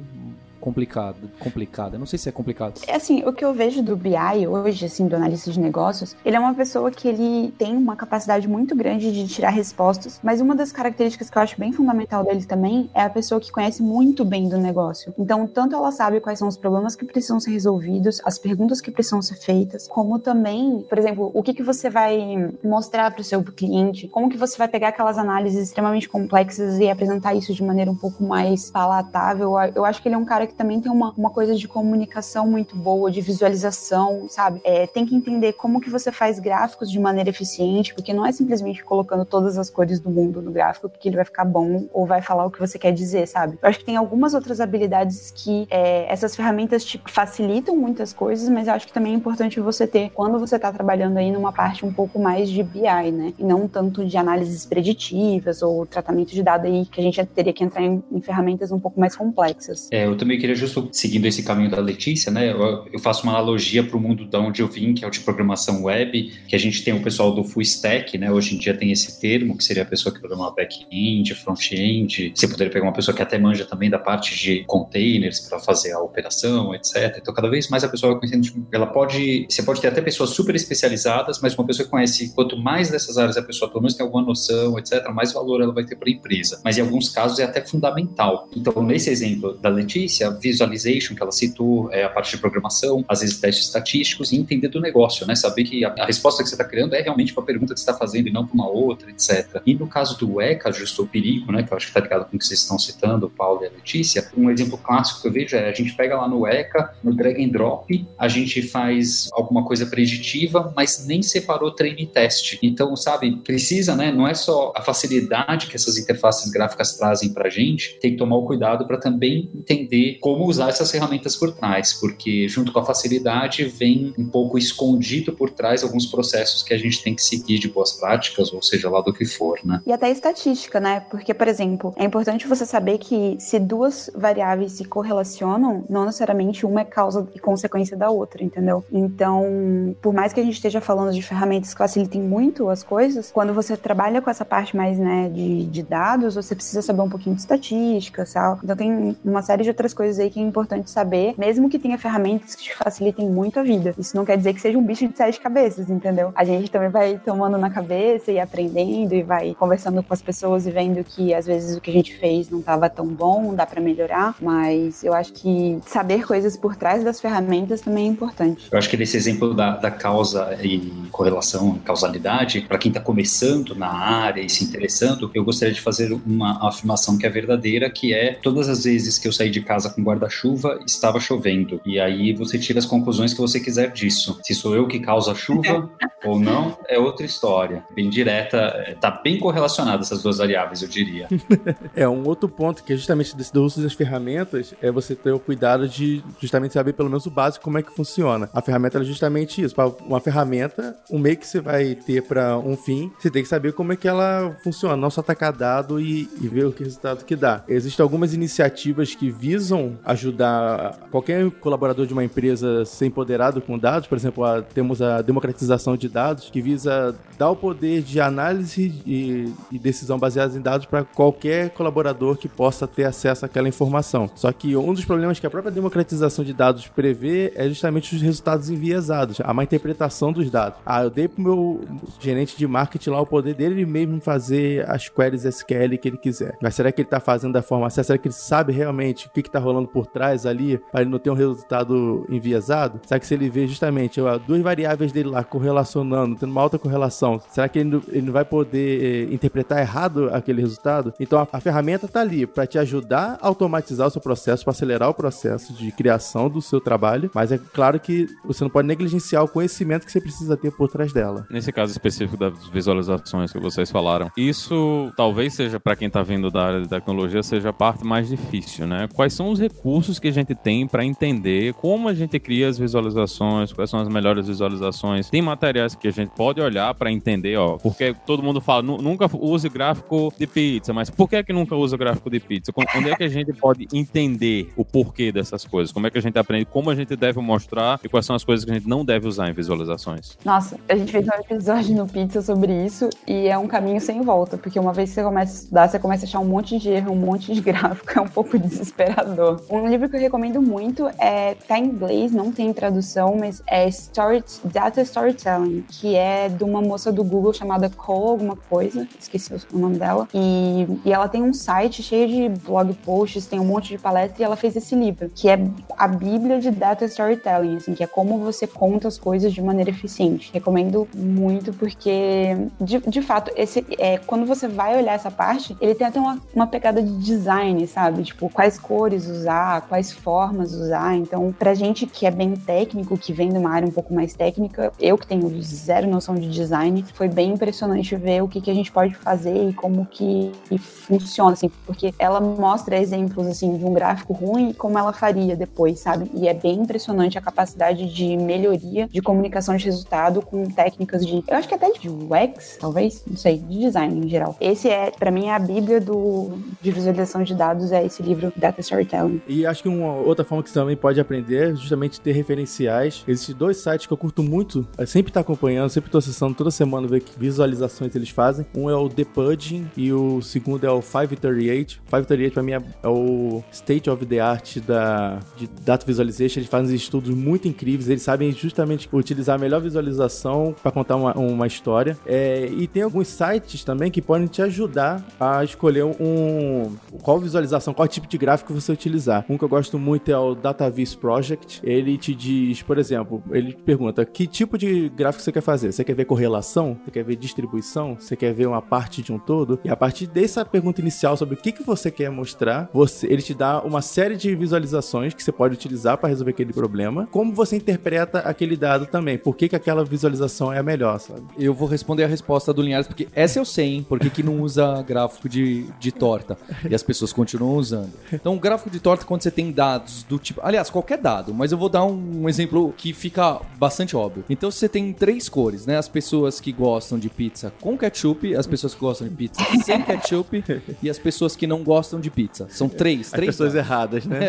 complicado, 0.59 1.29
complicada. 1.39 1.97
Não 1.97 2.05
sei 2.05 2.19
se 2.19 2.29
é 2.29 2.31
complicado. 2.31 2.81
É 2.87 2.95
assim, 2.95 3.23
o 3.25 3.33
que 3.33 3.43
eu 3.43 3.53
vejo 3.53 3.81
do 3.81 3.95
BI 3.95 4.47
hoje, 4.47 4.85
assim, 4.85 5.07
do 5.07 5.15
analista 5.15 5.51
de 5.51 5.59
negócios, 5.59 6.15
ele 6.23 6.35
é 6.35 6.39
uma 6.39 6.53
pessoa 6.53 6.91
que 6.91 7.07
ele 7.07 7.51
tem 7.57 7.75
uma 7.75 7.95
capacidade 7.95 8.47
muito 8.47 8.75
grande 8.75 9.11
de 9.11 9.27
tirar 9.27 9.49
respostas, 9.49 10.19
mas 10.23 10.41
uma 10.41 10.55
das 10.55 10.71
características 10.71 11.29
que 11.29 11.37
eu 11.37 11.41
acho 11.41 11.59
bem 11.59 11.71
fundamental 11.71 12.23
dele 12.23 12.45
também 12.45 12.89
é 12.93 13.01
a 13.01 13.09
pessoa 13.09 13.39
que 13.39 13.51
conhece 13.51 13.81
muito 13.81 14.25
bem 14.25 14.49
do 14.49 14.57
negócio. 14.57 15.13
Então, 15.17 15.47
tanto 15.47 15.75
ela 15.75 15.91
sabe 15.91 16.19
quais 16.19 16.39
são 16.39 16.47
os 16.47 16.57
problemas 16.57 16.95
que 16.95 17.05
precisam 17.05 17.39
ser 17.39 17.51
resolvidos, 17.51 18.21
as 18.25 18.37
perguntas 18.37 18.81
que 18.81 18.91
precisam 18.91 19.21
ser 19.21 19.35
feitas, 19.35 19.87
como 19.87 20.19
também, 20.19 20.85
por 20.87 20.97
exemplo, 20.97 21.31
o 21.33 21.41
que 21.41 21.53
que 21.53 21.63
você 21.63 21.89
vai 21.89 22.51
mostrar 22.63 23.11
para 23.11 23.21
o 23.21 23.23
seu 23.23 23.43
cliente, 23.43 24.07
como 24.07 24.29
que 24.29 24.37
você 24.37 24.57
vai 24.57 24.67
pegar 24.67 24.89
aquelas 24.89 25.17
análises 25.17 25.67
extremamente 25.67 26.09
complexas 26.09 26.79
e 26.79 26.89
apresentar 26.89 27.33
isso 27.33 27.53
de 27.53 27.63
maneira 27.63 27.89
um 27.89 27.95
pouco 27.95 28.23
mais 28.23 28.69
palatável. 28.69 29.53
Eu 29.75 29.85
acho 29.85 30.01
que 30.01 30.07
ele 30.07 30.15
é 30.15 30.17
um 30.17 30.25
cara 30.25 30.48
que 30.49 30.55
também 30.55 30.81
tem 30.81 30.91
uma, 30.91 31.13
uma 31.17 31.29
coisa 31.29 31.55
de 31.55 31.67
comunicação 31.67 32.45
muito 32.47 32.75
boa, 32.75 33.09
de 33.09 33.21
visualização, 33.21 34.27
sabe? 34.27 34.59
É, 34.63 34.85
tem 34.87 35.05
que 35.05 35.15
entender 35.15 35.53
como 35.53 35.79
que 35.79 35.89
você 35.89 36.11
faz 36.11 36.39
gráficos 36.39 36.91
de 36.91 36.99
maneira 36.99 37.29
eficiente, 37.29 37.93
porque 37.93 38.13
não 38.13 38.25
é 38.25 38.31
simplesmente 38.31 38.83
colocando 38.83 39.23
todas 39.23 39.57
as 39.57 39.69
cores 39.69 39.99
do 39.99 40.09
mundo 40.09 40.41
no 40.41 40.51
gráfico 40.51 40.89
que 40.89 41.07
ele 41.07 41.15
vai 41.15 41.25
ficar 41.25 41.45
bom 41.45 41.87
ou 41.93 42.05
vai 42.05 42.21
falar 42.21 42.45
o 42.45 42.51
que 42.51 42.59
você 42.59 42.77
quer 42.77 42.91
dizer, 42.91 43.27
sabe? 43.27 43.57
Eu 43.61 43.69
acho 43.69 43.79
que 43.79 43.85
tem 43.85 43.95
algumas 43.95 44.33
outras 44.33 44.59
habilidades 44.59 45.31
que 45.31 45.67
é, 45.69 46.11
essas 46.11 46.35
ferramentas 46.35 46.83
te 46.83 47.01
facilitam 47.07 47.75
muitas 47.75 48.11
coisas, 48.11 48.49
mas 48.49 48.67
eu 48.67 48.73
acho 48.73 48.87
que 48.87 48.93
também 48.93 49.13
é 49.13 49.15
importante 49.15 49.59
você 49.59 49.85
ter 49.85 50.09
quando 50.09 50.39
você 50.39 50.55
está 50.55 50.71
trabalhando 50.71 51.17
aí 51.17 51.31
numa 51.31 51.53
parte 51.53 51.85
um 51.85 51.93
pouco 51.93 52.19
mais 52.19 52.49
de 52.49 52.63
BI, 52.63 53.11
né? 53.11 53.33
E 53.37 53.43
não 53.43 53.67
tanto 53.67 54.03
de 54.05 54.17
análises 54.17 54.65
preditivas 54.65 55.61
ou 55.61 55.85
tratamento 55.85 56.31
de 56.31 56.41
dados 56.41 56.65
aí 56.65 56.85
que 56.85 56.99
a 56.99 57.03
gente 57.03 57.23
teria 57.27 57.53
que 57.53 57.63
entrar 57.63 57.83
em, 57.83 58.03
em 58.11 58.21
ferramentas 58.21 58.71
um 58.71 58.79
pouco 58.79 58.99
mais 58.99 59.15
complexas. 59.15 59.87
É, 59.91 60.05
eu 60.05 60.17
também 60.17 60.38
queria 60.39 60.55
justo 60.55 60.89
seguindo 60.91 61.25
esse 61.25 61.43
caminho 61.43 61.69
da 61.69 61.79
Letícia, 61.79 62.31
né? 62.31 62.51
Eu, 62.51 62.87
eu 62.91 62.99
faço 62.99 63.23
uma 63.23 63.33
analogia 63.33 63.83
para 63.83 63.97
o 63.97 63.99
mundo 63.99 64.25
da 64.25 64.39
onde 64.39 64.61
eu 64.61 64.67
vim, 64.67 64.93
que 64.93 65.03
é 65.03 65.07
o 65.07 65.11
de 65.11 65.19
programação 65.19 65.83
web, 65.83 66.31
que 66.47 66.55
a 66.55 66.59
gente 66.59 66.83
tem 66.83 66.93
o 66.93 67.01
pessoal 67.01 67.33
do 67.33 67.43
full 67.43 67.61
stack, 67.61 68.17
né? 68.17 68.31
Hoje 68.31 68.55
em 68.55 68.57
dia 68.57 68.75
tem 68.75 68.91
esse 68.91 69.19
termo, 69.19 69.57
que 69.57 69.63
seria 69.63 69.83
a 69.83 69.85
pessoa 69.85 70.13
que 70.13 70.19
programa 70.19 70.53
back-end, 70.53 71.33
front-end. 71.35 72.31
Você 72.35 72.47
poderia 72.47 72.71
pegar 72.71 72.85
uma 72.85 72.93
pessoa 72.93 73.15
que 73.15 73.21
até 73.21 73.37
manja 73.37 73.65
também 73.65 73.89
da 73.89 73.99
parte 73.99 74.37
de 74.37 74.63
containers 74.65 75.39
para 75.41 75.59
fazer 75.59 75.91
a 75.91 75.99
operação, 75.99 76.73
etc. 76.73 77.17
Então, 77.21 77.33
cada 77.33 77.49
vez 77.49 77.69
mais 77.69 77.83
a 77.83 77.89
pessoa 77.89 78.11
vai 78.11 78.19
conhecendo, 78.19 78.43
tipo, 78.43 78.65
ela 78.71 78.87
pode, 78.87 79.45
você 79.49 79.63
pode 79.63 79.81
ter 79.81 79.87
até 79.87 80.01
pessoas 80.01 80.31
super 80.31 80.55
especializadas, 80.55 81.39
mas 81.41 81.55
uma 81.55 81.65
pessoa 81.65 81.85
que 81.85 81.91
conhece, 81.91 82.33
quanto 82.33 82.57
mais 82.57 82.89
dessas 82.89 83.17
áreas 83.17 83.37
a 83.37 83.41
pessoa 83.41 83.69
pelo 83.69 83.81
menos 83.81 83.95
tem 83.95 84.05
alguma 84.05 84.23
noção, 84.23 84.77
etc., 84.77 85.09
mais 85.13 85.33
valor 85.33 85.61
ela 85.61 85.73
vai 85.73 85.83
ter 85.83 85.95
para 85.95 86.09
a 86.09 86.11
empresa. 86.11 86.61
Mas 86.63 86.77
em 86.77 86.81
alguns 86.81 87.09
casos 87.09 87.39
é 87.39 87.43
até 87.43 87.61
fundamental. 87.61 88.47
Então, 88.55 88.83
nesse 88.83 89.09
exemplo 89.09 89.57
da 89.57 89.69
Letícia, 89.69 90.28
visualization 90.31 91.15
que 91.15 91.21
ela 91.21 91.31
citou, 91.31 91.91
é 91.91 92.03
a 92.03 92.09
parte 92.09 92.31
de 92.31 92.37
programação, 92.37 93.03
às 93.07 93.21
vezes 93.21 93.39
testes 93.39 93.65
estatísticos 93.65 94.31
e 94.31 94.37
entender 94.37 94.67
do 94.67 94.81
negócio, 94.81 95.25
né? 95.25 95.35
Saber 95.35 95.63
que 95.63 95.83
a, 95.85 95.93
a 95.99 96.05
resposta 96.05 96.43
que 96.43 96.49
você 96.49 96.55
está 96.55 96.65
criando 96.65 96.95
é 96.95 97.01
realmente 97.01 97.33
para 97.33 97.43
a 97.43 97.45
pergunta 97.45 97.73
que 97.73 97.79
você 97.79 97.89
está 97.89 97.93
fazendo 97.93 98.27
e 98.27 98.31
não 98.31 98.45
para 98.45 98.53
uma 98.53 98.69
outra, 98.69 99.09
etc. 99.09 99.61
E 99.65 99.73
no 99.73 99.87
caso 99.87 100.17
do 100.17 100.41
ECA, 100.41 100.71
justo 100.71 101.03
o 101.03 101.07
perigo, 101.07 101.51
né? 101.51 101.63
Que 101.63 101.71
eu 101.71 101.77
acho 101.77 101.87
que 101.87 101.91
está 101.91 101.99
ligado 101.99 102.29
com 102.29 102.35
o 102.35 102.39
que 102.39 102.45
vocês 102.45 102.59
estão 102.59 102.77
citando, 102.77 103.27
o 103.27 103.29
Paulo 103.29 103.63
e 103.63 103.67
a 103.67 103.69
Letícia, 103.69 104.29
um 104.35 104.49
exemplo 104.49 104.77
clássico 104.77 105.21
que 105.21 105.27
eu 105.27 105.31
vejo 105.31 105.55
é 105.55 105.69
a 105.69 105.73
gente 105.73 105.93
pega 105.93 106.17
lá 106.17 106.27
no 106.27 106.45
ECA, 106.47 106.93
no 107.03 107.13
drag 107.13 107.43
and 107.43 107.49
drop, 107.49 108.07
a 108.17 108.27
gente 108.27 108.61
faz 108.61 109.29
alguma 109.33 109.63
coisa 109.63 109.85
preditiva, 109.85 110.73
mas 110.75 111.05
nem 111.05 111.21
separou 111.21 111.71
treino 111.71 111.99
e 111.99 112.07
teste. 112.07 112.59
Então, 112.61 112.95
sabe, 112.95 113.35
precisa, 113.37 113.95
né? 113.95 114.11
Não 114.11 114.27
é 114.27 114.33
só 114.33 114.73
a 114.75 114.81
facilidade 114.81 115.67
que 115.67 115.75
essas 115.75 115.97
interfaces 115.97 116.51
gráficas 116.51 116.97
trazem 116.97 117.33
para 117.33 117.47
a 117.47 117.49
gente, 117.49 117.97
tem 117.99 118.11
que 118.11 118.17
tomar 118.17 118.35
o 118.37 118.45
cuidado 118.45 118.85
para 118.85 118.97
também 118.97 119.49
entender 119.55 120.18
como 120.19 120.45
usar 120.45 120.69
essas 120.69 120.91
ferramentas 120.91 121.35
por 121.35 121.51
trás, 121.51 121.93
porque 121.93 122.47
junto 122.47 122.71
com 122.71 122.79
a 122.79 122.85
facilidade 122.85 123.65
vem 123.65 124.13
um 124.17 124.27
pouco 124.27 124.57
escondido 124.57 125.33
por 125.33 125.49
trás 125.49 125.83
alguns 125.83 126.05
processos 126.05 126.63
que 126.63 126.73
a 126.73 126.77
gente 126.77 127.03
tem 127.03 127.15
que 127.15 127.23
seguir 127.23 127.59
de 127.59 127.67
boas 127.67 127.93
práticas, 127.93 128.51
ou 128.53 128.61
seja 128.61 128.89
lá 128.89 129.01
do 129.01 129.13
que 129.13 129.25
for, 129.25 129.59
né? 129.63 129.81
E 129.85 129.91
até 129.91 130.09
estatística, 130.09 130.79
né? 130.79 131.01
Porque, 131.09 131.33
por 131.33 131.47
exemplo, 131.47 131.93
é 131.97 132.03
importante 132.03 132.47
você 132.47 132.65
saber 132.65 132.97
que 132.97 133.37
se 133.39 133.59
duas 133.59 134.09
variáveis 134.15 134.73
se 134.73 134.85
correlacionam, 134.85 135.83
não 135.89 136.05
necessariamente 136.05 136.65
uma 136.65 136.81
é 136.81 136.85
causa 136.85 137.27
e 137.33 137.39
consequência 137.39 137.95
da 137.97 138.09
outra, 138.09 138.43
entendeu? 138.43 138.83
Então, 138.91 139.95
por 140.01 140.13
mais 140.13 140.33
que 140.33 140.39
a 140.39 140.43
gente 140.43 140.55
esteja 140.55 140.81
falando 140.81 141.13
de 141.13 141.21
ferramentas 141.21 141.73
que 141.73 141.77
facilitem 141.77 142.21
muito 142.21 142.69
as 142.69 142.83
coisas, 142.83 143.31
quando 143.31 143.53
você 143.53 143.75
trabalha 143.75 144.21
com 144.21 144.29
essa 144.29 144.45
parte 144.45 144.75
mais, 144.75 144.97
né, 144.97 145.29
de, 145.29 145.65
de 145.65 145.83
dados, 145.83 146.35
você 146.35 146.55
precisa 146.55 146.81
saber 146.81 147.01
um 147.01 147.09
pouquinho 147.09 147.35
de 147.35 147.41
estatística, 147.41 148.25
sabe? 148.25 148.61
Então 148.63 148.75
tem 148.75 149.17
uma 149.23 149.41
série 149.41 149.63
de 149.63 149.69
outras 149.69 149.93
coisas 149.93 150.08
aí 150.17 150.29
que 150.29 150.39
é 150.39 150.43
importante 150.43 150.89
saber, 150.89 151.35
mesmo 151.37 151.69
que 151.69 151.77
tenha 151.77 151.97
ferramentas 151.97 152.55
que 152.55 152.63
te 152.63 152.75
facilitem 152.75 153.29
muito 153.29 153.59
a 153.59 153.63
vida. 153.63 153.93
Isso 153.97 154.15
não 154.15 154.25
quer 154.25 154.37
dizer 154.37 154.53
que 154.53 154.61
seja 154.61 154.77
um 154.77 154.83
bicho 154.83 155.07
de 155.07 155.17
sete 155.17 155.39
cabeças, 155.39 155.89
entendeu? 155.89 156.31
A 156.33 156.45
gente 156.45 156.71
também 156.71 156.89
vai 156.89 157.19
tomando 157.23 157.57
na 157.57 157.69
cabeça 157.69 158.31
e 158.31 158.39
aprendendo 158.39 159.13
e 159.13 159.21
vai 159.21 159.53
conversando 159.55 160.01
com 160.01 160.13
as 160.13 160.21
pessoas 160.21 160.65
e 160.65 160.71
vendo 160.71 161.03
que 161.03 161.33
às 161.33 161.45
vezes 161.45 161.75
o 161.75 161.81
que 161.81 161.91
a 161.91 161.93
gente 161.93 162.15
fez 162.15 162.49
não 162.49 162.59
estava 162.59 162.89
tão 162.89 163.05
bom, 163.07 163.53
dá 163.53 163.65
para 163.65 163.81
melhorar, 163.81 164.35
mas 164.41 165.03
eu 165.03 165.13
acho 165.13 165.33
que 165.33 165.79
saber 165.85 166.25
coisas 166.25 166.55
por 166.55 166.75
trás 166.75 167.03
das 167.03 167.19
ferramentas 167.19 167.81
também 167.81 168.07
é 168.07 168.09
importante. 168.09 168.67
Eu 168.71 168.77
acho 168.77 168.89
que 168.89 168.95
nesse 168.95 169.17
exemplo 169.17 169.53
da, 169.53 169.75
da 169.75 169.91
causa 169.91 170.57
e 170.63 170.93
correlação, 171.11 171.77
causalidade, 171.83 172.61
para 172.61 172.77
quem 172.77 172.89
está 172.89 173.01
começando 173.01 173.75
na 173.75 173.91
área 173.91 174.41
e 174.41 174.49
se 174.49 174.63
interessando, 174.63 175.29
eu 175.33 175.43
gostaria 175.43 175.73
de 175.73 175.81
fazer 175.81 176.11
uma 176.25 176.67
afirmação 176.67 177.17
que 177.17 177.25
é 177.25 177.29
verdadeira, 177.29 177.89
que 177.89 178.13
é 178.13 178.33
todas 178.33 178.69
as 178.69 178.83
vezes 178.83 179.17
que 179.17 179.27
eu 179.27 179.33
saí 179.33 179.49
de 179.49 179.61
casa 179.61 179.89
com 179.99 180.03
guarda-chuva, 180.09 180.79
estava 180.85 181.19
chovendo. 181.19 181.79
E 181.85 181.99
aí 181.99 182.33
você 182.33 182.57
tira 182.57 182.79
as 182.79 182.85
conclusões 182.85 183.33
que 183.33 183.41
você 183.41 183.59
quiser 183.59 183.91
disso. 183.91 184.39
Se 184.43 184.55
sou 184.55 184.75
eu 184.75 184.87
que 184.87 184.99
causa 184.99 185.31
a 185.31 185.35
chuva 185.35 185.89
ou 186.25 186.39
não, 186.39 186.77
é 186.87 186.97
outra 186.97 187.25
história. 187.25 187.83
Bem 187.93 188.09
direta, 188.09 188.85
está 188.89 189.11
bem 189.11 189.39
correlacionada 189.39 190.01
essas 190.01 190.23
duas 190.23 190.37
variáveis, 190.37 190.81
eu 190.81 190.87
diria. 190.87 191.27
é, 191.95 192.07
um 192.07 192.25
outro 192.27 192.47
ponto 192.47 192.83
que 192.83 192.93
é 192.93 192.95
justamente 192.95 193.35
desse 193.35 193.53
do 193.53 193.63
uso 193.63 193.81
das 193.81 193.93
ferramentas 193.93 194.73
é 194.81 194.91
você 194.91 195.15
ter 195.15 195.31
o 195.31 195.39
cuidado 195.39 195.87
de 195.87 196.23
justamente 196.39 196.73
saber 196.73 196.93
pelo 196.93 197.09
menos 197.09 197.25
o 197.25 197.31
básico 197.31 197.63
como 197.63 197.77
é 197.77 197.83
que 197.83 197.93
funciona. 197.93 198.49
A 198.53 198.61
ferramenta 198.61 198.99
é 198.99 199.03
justamente 199.03 199.61
isso. 199.61 199.75
Para 199.75 199.87
uma 199.87 200.19
ferramenta, 200.19 200.95
um 201.09 201.19
meio 201.19 201.37
que 201.37 201.47
você 201.47 201.59
vai 201.59 201.95
ter 201.95 202.23
para 202.23 202.57
um 202.57 202.75
fim, 202.75 203.11
você 203.19 203.29
tem 203.29 203.43
que 203.43 203.49
saber 203.49 203.73
como 203.73 203.93
é 203.93 203.95
que 203.95 204.07
ela 204.07 204.55
funciona, 204.63 204.95
não 204.95 205.09
só 205.09 205.21
atacar 205.21 205.51
dado 205.51 205.99
e, 205.99 206.29
e 206.41 206.47
ver 206.47 206.65
o 206.65 206.71
que 206.71 206.83
resultado 206.83 207.25
que 207.25 207.35
dá. 207.35 207.63
Existem 207.67 208.03
algumas 208.03 208.33
iniciativas 208.33 209.15
que 209.15 209.29
visam 209.29 209.88
ajudar 210.05 210.97
qualquer 211.11 211.49
colaborador 211.51 212.05
de 212.05 212.13
uma 212.13 212.23
empresa 212.23 212.81
a 212.81 212.85
ser 212.85 213.07
empoderado 213.07 213.61
com 213.61 213.77
dados. 213.77 214.07
Por 214.07 214.17
exemplo, 214.17 214.43
a, 214.43 214.61
temos 214.61 215.01
a 215.01 215.21
democratização 215.21 215.95
de 215.95 216.09
dados, 216.09 216.49
que 216.49 216.61
visa 216.61 217.15
dar 217.37 217.49
o 217.49 217.55
poder 217.55 218.01
de 218.01 218.19
análise 218.19 219.01
e, 219.05 219.53
e 219.71 219.79
decisão 219.79 220.17
baseadas 220.19 220.55
em 220.55 220.61
dados 220.61 220.85
para 220.85 221.03
qualquer 221.03 221.69
colaborador 221.71 222.37
que 222.37 222.47
possa 222.47 222.87
ter 222.87 223.05
acesso 223.05 223.45
àquela 223.45 223.67
informação. 223.67 224.29
Só 224.35 224.51
que 224.51 224.75
um 224.75 224.93
dos 224.93 225.05
problemas 225.05 225.39
que 225.39 225.47
a 225.47 225.49
própria 225.49 225.71
democratização 225.71 226.43
de 226.43 226.53
dados 226.53 226.87
prevê 226.87 227.51
é 227.55 227.67
justamente 227.67 228.15
os 228.15 228.21
resultados 228.21 228.69
enviesados, 228.69 229.39
a 229.41 229.53
má 229.53 229.63
interpretação 229.63 230.31
dos 230.31 230.49
dados. 230.49 230.79
Ah, 230.85 231.03
eu 231.03 231.09
dei 231.09 231.27
pro 231.27 231.41
meu 231.41 231.81
gerente 232.19 232.57
de 232.57 232.67
marketing 232.67 233.11
lá 233.11 233.21
o 233.21 233.25
poder 233.25 233.53
dele 233.53 233.85
mesmo 233.85 234.19
fazer 234.19 234.89
as 234.89 235.07
queries 235.09 235.45
SQL 235.45 235.97
que 235.97 236.07
ele 236.07 236.17
quiser. 236.17 236.57
Mas 236.61 236.75
será 236.75 236.91
que 236.91 237.01
ele 237.01 237.07
está 237.07 237.19
fazendo 237.19 237.53
da 237.53 237.61
forma 237.61 237.89
certa? 237.89 238.07
Será 238.07 238.17
que 238.17 238.27
ele 238.27 238.35
sabe 238.35 238.73
realmente 238.73 239.27
o 239.27 239.29
que 239.29 239.41
está 239.41 239.59
rolando 239.59 239.68
rolando 239.69 239.87
por 239.87 240.05
trás 240.07 240.45
ali, 240.45 240.77
para 240.91 241.01
ele 241.01 241.09
não 241.09 241.19
ter 241.19 241.29
um 241.29 241.33
resultado 241.35 242.25
enviesado? 242.29 242.99
Será 243.05 243.19
que 243.19 243.25
se 243.27 243.33
ele 243.33 243.49
vê 243.49 243.67
justamente 243.67 244.19
ó, 244.21 244.37
duas 244.37 244.61
variáveis 244.61 245.11
dele 245.11 245.29
lá 245.29 245.43
correlacionando, 245.43 246.35
tendo 246.35 246.51
uma 246.51 246.61
alta 246.61 246.77
correlação, 246.79 247.41
será 247.49 247.67
que 247.69 247.79
ele, 247.79 247.89
não- 247.89 248.01
ele 248.09 248.21
não 248.25 248.33
vai 248.33 248.45
poder 248.45 249.29
eh, 249.29 249.33
interpretar 249.33 249.79
errado 249.79 250.29
aquele 250.31 250.61
resultado? 250.61 251.13
Então 251.19 251.39
a, 251.39 251.47
a 251.51 251.59
ferramenta 251.59 252.07
tá 252.07 252.21
ali 252.21 252.45
para 252.45 252.65
te 252.67 252.77
ajudar 252.77 253.37
a 253.41 253.47
automatizar 253.47 254.07
o 254.07 254.11
seu 254.11 254.21
processo, 254.21 254.63
para 254.63 254.71
acelerar 254.71 255.09
o 255.09 255.13
processo 255.13 255.73
de 255.73 255.91
criação 255.91 256.49
do 256.49 256.61
seu 256.61 256.79
trabalho, 256.81 257.29
mas 257.33 257.51
é 257.51 257.57
claro 257.73 257.99
que 257.99 258.27
você 258.45 258.63
não 258.63 258.69
pode 258.71 258.87
negligenciar 258.87 259.43
o 259.43 259.47
conhecimento 259.47 260.05
que 260.05 260.11
você 260.11 260.21
precisa 260.21 260.55
ter 260.57 260.71
por 260.71 260.89
trás 260.89 261.11
dela. 261.13 261.45
Nesse 261.49 261.71
caso 261.71 261.91
específico 261.91 262.37
das 262.37 262.53
visualizações 262.69 263.51
que 263.51 263.59
vocês 263.59 263.91
falaram, 263.91 264.31
isso 264.37 265.11
talvez 265.15 265.53
seja 265.53 265.79
para 265.79 265.95
quem 265.95 266.09
tá 266.09 266.21
vindo 266.23 266.49
da 266.49 266.61
área 266.65 266.81
de 266.81 266.87
tecnologia 266.89 267.43
seja 267.43 267.69
a 267.69 267.73
parte 267.73 268.05
mais 268.05 268.27
difícil, 268.29 268.87
né? 268.87 269.07
Quais 269.13 269.33
são 269.33 269.49
os 269.49 269.58
recursos 269.59 270.17
que 270.19 270.27
a 270.27 270.31
gente 270.31 270.55
tem 270.55 270.87
para 270.87 271.03
entender 271.05 271.73
como 271.73 272.07
a 272.07 272.13
gente 272.13 272.39
cria 272.39 272.67
as 272.67 272.77
visualizações, 272.77 273.71
quais 273.73 273.89
são 273.89 273.99
as 273.99 274.07
melhores 274.07 274.47
visualizações? 274.47 275.29
Tem 275.29 275.41
materiais 275.41 275.95
que 275.95 276.07
a 276.07 276.11
gente 276.11 276.29
pode 276.29 276.61
olhar 276.61 276.93
para 276.95 277.11
entender, 277.11 277.57
ó, 277.57 277.77
porque 277.77 278.15
todo 278.25 278.41
mundo 278.43 278.61
fala 278.61 278.81
"Nu- 278.81 278.97
nunca 279.01 279.29
use 279.33 279.67
gráfico 279.69 280.33
de 280.37 280.47
pizza, 280.47 280.93
mas 280.93 281.09
por 281.09 281.29
que 281.29 281.43
que 281.43 281.53
nunca 281.53 281.75
usa 281.75 281.97
gráfico 281.97 282.29
de 282.29 282.39
pizza? 282.39 282.71
Onde 282.95 283.09
é 283.11 283.15
que 283.15 283.23
a 283.23 283.27
gente 283.29 283.51
pode 283.53 283.87
entender 283.93 284.71
o 284.75 284.83
porquê 284.85 285.31
dessas 285.31 285.65
coisas? 285.65 285.91
Como 285.91 286.07
é 286.07 286.09
que 286.09 286.17
a 286.17 286.21
gente 286.21 286.37
aprende 286.37 286.65
como 286.65 286.89
a 286.89 286.95
gente 286.95 287.15
deve 287.15 287.39
mostrar 287.41 287.99
e 288.03 288.09
quais 288.09 288.25
são 288.25 288.35
as 288.35 288.43
coisas 288.43 288.63
que 288.65 288.71
a 288.71 288.73
gente 288.75 288.87
não 288.87 289.03
deve 289.03 289.27
usar 289.27 289.49
em 289.49 289.53
visualizações? 289.53 290.37
Nossa, 290.45 290.77
a 290.87 290.95
gente 290.95 291.11
fez 291.11 291.25
um 291.27 291.39
episódio 291.53 291.95
no 291.95 292.07
Pizza 292.07 292.41
sobre 292.41 292.85
isso 292.85 293.09
e 293.27 293.47
é 293.47 293.57
um 293.57 293.67
caminho 293.67 293.99
sem 293.99 294.21
volta, 294.21 294.57
porque 294.57 294.79
uma 294.79 294.93
vez 294.93 295.09
que 295.09 295.15
você 295.15 295.23
começa 295.23 295.51
a 295.51 295.55
estudar, 295.63 295.87
você 295.89 295.99
começa 295.99 296.25
a 296.25 296.27
achar 296.27 296.39
um 296.39 296.45
monte 296.45 296.77
de 296.77 296.89
erro, 296.89 297.11
um 297.11 297.15
monte 297.15 297.53
de 297.53 297.61
gráfico, 297.61 298.17
é 298.17 298.21
um 298.21 298.27
pouco 298.27 298.57
desesperador. 298.59 299.48
Um 299.69 299.87
livro 299.87 300.09
que 300.09 300.15
eu 300.15 300.19
recomendo 300.19 300.61
muito 300.61 301.09
é, 301.17 301.55
tá 301.55 301.77
em 301.77 301.85
inglês, 301.85 302.31
não 302.31 302.51
tem 302.51 302.71
tradução, 302.73 303.35
mas 303.39 303.61
é 303.67 303.87
Story, 303.87 304.43
Data 304.63 305.01
Storytelling, 305.01 305.83
que 305.87 306.15
é 306.15 306.49
de 306.49 306.63
uma 306.63 306.81
moça 306.81 307.11
do 307.11 307.23
Google 307.23 307.53
chamada 307.53 307.89
Cole 307.89 308.29
alguma 308.31 308.55
coisa, 308.55 309.07
esqueci 309.19 309.53
o 309.73 309.77
nome 309.77 309.97
dela, 309.97 310.27
e, 310.33 310.87
e 311.05 311.11
ela 311.11 311.27
tem 311.27 311.41
um 311.41 311.53
site 311.53 312.01
cheio 312.03 312.27
de 312.27 312.61
blog 312.61 312.93
posts, 313.05 313.45
tem 313.45 313.59
um 313.59 313.65
monte 313.65 313.89
de 313.89 313.97
palestra 313.97 314.41
e 314.41 314.43
ela 314.43 314.55
fez 314.55 314.75
esse 314.75 314.95
livro, 314.95 315.29
que 315.33 315.49
é 315.49 315.59
a 315.97 316.07
bíblia 316.07 316.59
de 316.59 316.71
Data 316.71 317.05
Storytelling, 317.05 317.77
assim, 317.77 317.93
que 317.93 318.03
é 318.03 318.07
como 318.07 318.37
você 318.39 318.67
conta 318.67 319.07
as 319.07 319.17
coisas 319.17 319.53
de 319.53 319.61
maneira 319.61 319.89
eficiente. 319.89 320.51
Recomendo 320.53 321.07
muito 321.15 321.73
porque, 321.73 322.57
de, 322.79 322.99
de 322.99 323.21
fato, 323.21 323.51
esse 323.55 323.85
é 323.97 324.17
quando 324.17 324.45
você 324.45 324.67
vai 324.67 324.97
olhar 324.97 325.13
essa 325.13 325.31
parte, 325.31 325.75
ele 325.81 325.95
tem 325.95 326.07
até 326.07 326.19
uma, 326.19 326.39
uma 326.53 326.67
pegada 326.67 327.01
de 327.01 327.11
design, 327.19 327.85
sabe? 327.87 328.23
Tipo, 328.23 328.49
quais 328.49 328.77
cores 328.77 329.27
usar, 329.39 329.81
quais 329.87 330.11
formas 330.11 330.73
usar. 330.73 331.15
Então, 331.15 331.53
pra 331.57 331.73
gente 331.73 332.05
que 332.05 332.25
é 332.25 332.31
bem 332.31 332.55
técnico, 332.55 333.17
que 333.17 333.33
vem 333.33 333.49
de 333.49 333.57
uma 333.57 333.71
área 333.71 333.87
um 333.87 333.91
pouco 333.91 334.13
mais 334.13 334.33
técnica, 334.33 334.91
eu 334.99 335.17
que 335.17 335.27
tenho 335.27 335.49
zero 335.61 336.07
noção 336.07 336.35
de 336.35 336.49
design, 336.49 337.03
foi 337.13 337.27
bem 337.27 337.51
impressionante 337.51 338.15
ver 338.15 338.43
o 338.43 338.47
que, 338.47 338.61
que 338.61 338.71
a 338.71 338.73
gente 338.73 338.91
pode 338.91 339.15
fazer 339.15 339.69
e 339.69 339.73
como 339.73 340.05
que 340.05 340.51
funciona, 340.77 341.53
assim, 341.53 341.69
porque 341.85 342.13
ela 342.19 342.39
mostra 342.39 342.97
exemplos, 342.97 343.47
assim, 343.47 343.77
de 343.77 343.85
um 343.85 343.93
gráfico 343.93 344.33
ruim 344.33 344.69
e 344.69 344.73
como 344.73 344.97
ela 344.97 345.13
faria 345.13 345.55
depois, 345.55 345.99
sabe? 345.99 346.29
E 346.33 346.47
é 346.47 346.53
bem 346.53 346.79
impressionante 346.79 347.37
a 347.37 347.41
capacidade 347.41 348.13
de 348.13 348.37
melhoria 348.37 349.07
de 349.07 349.21
comunicação 349.21 349.75
de 349.75 349.85
resultado 349.85 350.41
com 350.41 350.65
técnicas 350.65 351.25
de, 351.25 351.43
eu 351.47 351.57
acho 351.57 351.67
que 351.67 351.75
até 351.75 351.91
de 351.91 352.09
UX, 352.09 352.77
talvez, 352.79 353.23
não 353.25 353.37
sei, 353.37 353.57
de 353.57 353.79
design 353.79 354.25
em 354.25 354.29
geral. 354.29 354.55
Esse 354.59 354.89
é, 354.89 355.11
pra 355.11 355.31
mim, 355.31 355.47
é 355.47 355.53
a 355.53 355.59
bíblia 355.59 355.99
do, 355.99 356.59
de 356.81 356.91
visualização 356.91 357.43
de 357.43 357.53
dados, 357.55 357.91
é 357.91 358.05
esse 358.05 358.21
livro, 358.21 358.51
Data 358.55 358.81
Storytelling. 358.81 359.28
E 359.47 359.65
acho 359.65 359.83
que 359.83 359.89
uma 359.89 360.13
outra 360.13 360.45
forma 360.45 360.63
que 360.63 360.69
você 360.69 360.79
também 360.79 360.95
pode 360.95 361.19
aprender 361.19 361.71
é 361.71 361.75
justamente 361.75 362.19
ter 362.21 362.31
referenciais. 362.31 363.23
Existem 363.27 363.55
dois 363.55 363.77
sites 363.77 364.07
que 364.07 364.13
eu 364.13 364.17
curto 364.17 364.43
muito, 364.43 364.87
eu 364.97 365.07
sempre 365.07 365.31
tá 365.31 365.39
acompanhando, 365.39 365.89
sempre 365.89 366.09
tô 366.09 366.17
acessando 366.17 366.55
toda 366.55 366.71
semana 366.71 367.07
ver 367.07 367.21
que 367.21 367.37
visualizações 367.37 368.15
eles 368.15 368.29
fazem. 368.29 368.65
Um 368.75 368.89
é 368.89 368.95
o 368.95 369.09
The 369.09 369.25
Pudging 369.25 369.89
e 369.95 370.11
o 370.13 370.41
segundo 370.41 370.85
é 370.85 370.91
o 370.91 371.01
538. 371.01 372.01
538 372.05 372.53
pra 372.53 372.63
mim 372.63 372.73
é, 372.73 372.81
é 373.03 373.07
o 373.07 373.63
state 373.71 374.09
of 374.09 374.25
the 374.25 374.39
art 374.39 374.77
da 374.79 375.39
de 375.55 375.67
data 375.83 376.05
visualization. 376.05 376.59
Eles 376.59 376.69
fazem 376.69 376.95
estudos 376.95 377.29
muito 377.29 377.67
incríveis, 377.67 378.09
eles 378.09 378.21
sabem 378.21 378.51
justamente 378.51 379.09
utilizar 379.11 379.55
a 379.55 379.59
melhor 379.59 379.81
visualização 379.81 380.75
para 380.81 380.91
contar 380.91 381.15
uma, 381.15 381.33
uma 381.37 381.67
história. 381.67 382.17
É, 382.25 382.69
e 382.71 382.87
tem 382.87 383.03
alguns 383.03 383.27
sites 383.27 383.83
também 383.83 384.11
que 384.11 384.21
podem 384.21 384.47
te 384.47 384.61
ajudar 384.61 385.25
a 385.39 385.63
escolher 385.63 386.03
um 386.03 386.95
qual 387.21 387.39
visualização, 387.39 387.93
qual 387.93 388.07
tipo 388.07 388.27
de 388.27 388.37
gráfico 388.37 388.73
você 388.73 388.91
utilizar. 389.19 389.45
Um 389.49 389.57
que 389.57 389.63
eu 389.63 389.69
gosto 389.69 389.99
muito 389.99 390.31
é 390.31 390.37
o 390.37 390.55
DataVis 390.55 391.13
Project. 391.13 391.81
Ele 391.83 392.17
te 392.17 392.33
diz, 392.33 392.81
por 392.81 392.97
exemplo, 392.97 393.43
ele 393.51 393.73
pergunta 393.73 394.25
que 394.25 394.47
tipo 394.47 394.77
de 394.77 395.09
gráfico 395.09 395.43
você 395.43 395.51
quer 395.51 395.61
fazer. 395.61 395.91
Você 395.91 396.03
quer 396.03 396.15
ver 396.15 396.25
correlação? 396.25 396.97
Você 397.03 397.11
quer 397.11 397.23
ver 397.23 397.35
distribuição? 397.35 398.15
Você 398.19 398.35
quer 398.35 398.53
ver 398.53 398.67
uma 398.67 398.81
parte 398.81 399.21
de 399.21 399.31
um 399.31 399.37
todo? 399.37 399.79
E 399.83 399.89
a 399.89 399.95
partir 399.95 400.27
dessa 400.27 400.65
pergunta 400.65 401.01
inicial 401.01 401.35
sobre 401.35 401.55
o 401.55 401.57
que, 401.57 401.71
que 401.71 401.83
você 401.83 402.09
quer 402.09 402.31
mostrar, 402.31 402.89
você, 402.93 403.27
ele 403.27 403.41
te 403.41 403.53
dá 403.53 403.81
uma 403.81 404.01
série 404.01 404.35
de 404.35 404.55
visualizações 404.55 405.33
que 405.33 405.43
você 405.43 405.51
pode 405.51 405.73
utilizar 405.73 406.17
para 406.17 406.29
resolver 406.29 406.51
aquele 406.51 406.73
problema. 406.73 407.27
Como 407.31 407.53
você 407.53 407.75
interpreta 407.75 408.39
aquele 408.39 408.77
dado 408.77 409.05
também? 409.05 409.37
Por 409.37 409.55
que, 409.55 409.67
que 409.67 409.75
aquela 409.75 410.03
visualização 410.05 410.71
é 410.71 410.79
a 410.79 410.83
melhor, 410.83 411.19
sabe? 411.19 411.41
Eu 411.57 411.73
vou 411.73 411.87
responder 411.87 412.23
a 412.23 412.27
resposta 412.27 412.73
do 412.73 412.81
Linhares, 412.81 413.07
porque 413.07 413.27
essa 413.33 413.59
eu 413.59 413.65
sei, 413.65 413.95
hein? 413.95 414.05
Por 414.07 414.19
que, 414.19 414.29
que 414.29 414.43
não 414.43 414.61
usa 414.61 415.01
gráfico 415.01 415.49
de, 415.49 415.85
de 415.99 416.11
torta? 416.11 416.57
E 416.89 416.95
as 416.95 417.03
pessoas 417.03 417.33
continuam 417.33 417.75
usando. 417.75 418.11
Então, 418.31 418.55
o 418.55 418.59
gráfico 418.59 418.89
de 418.89 418.99
torta, 418.99 419.08
quando 419.17 419.41
você 419.43 419.51
tem 419.51 419.71
dados 419.71 420.23
do 420.23 420.37
tipo. 420.39 420.59
Aliás, 420.63 420.89
qualquer 420.89 421.17
dado, 421.17 421.53
mas 421.53 421.71
eu 421.71 421.77
vou 421.77 421.89
dar 421.89 422.03
um, 422.05 422.43
um 422.43 422.49
exemplo 422.49 422.93
que 422.97 423.13
fica 423.13 423.59
bastante 423.77 424.15
óbvio. 424.15 424.43
Então, 424.49 424.69
você 424.71 424.87
tem 424.89 425.11
três 425.13 425.47
cores, 425.49 425.85
né? 425.85 425.97
As 425.97 426.07
pessoas 426.07 426.59
que 426.59 426.71
gostam 426.71 427.17
de 427.19 427.29
pizza 427.29 427.71
com 427.81 427.97
ketchup, 427.97 428.55
as 428.55 428.67
pessoas 428.67 428.93
que 428.93 428.99
gostam 428.99 429.27
de 429.27 429.35
pizza 429.35 429.61
sem 429.83 430.01
ketchup 430.01 430.63
e 431.01 431.09
as 431.09 431.17
pessoas 431.19 431.55
que 431.55 431.65
não 431.67 431.83
gostam 431.83 432.19
de 432.19 432.29
pizza. 432.29 432.67
São 432.69 432.87
três, 432.89 433.27
As 433.27 433.31
três 433.31 433.47
pessoas 433.47 433.73
dados. 433.73 433.87
erradas, 433.89 434.25
né? 434.25 434.39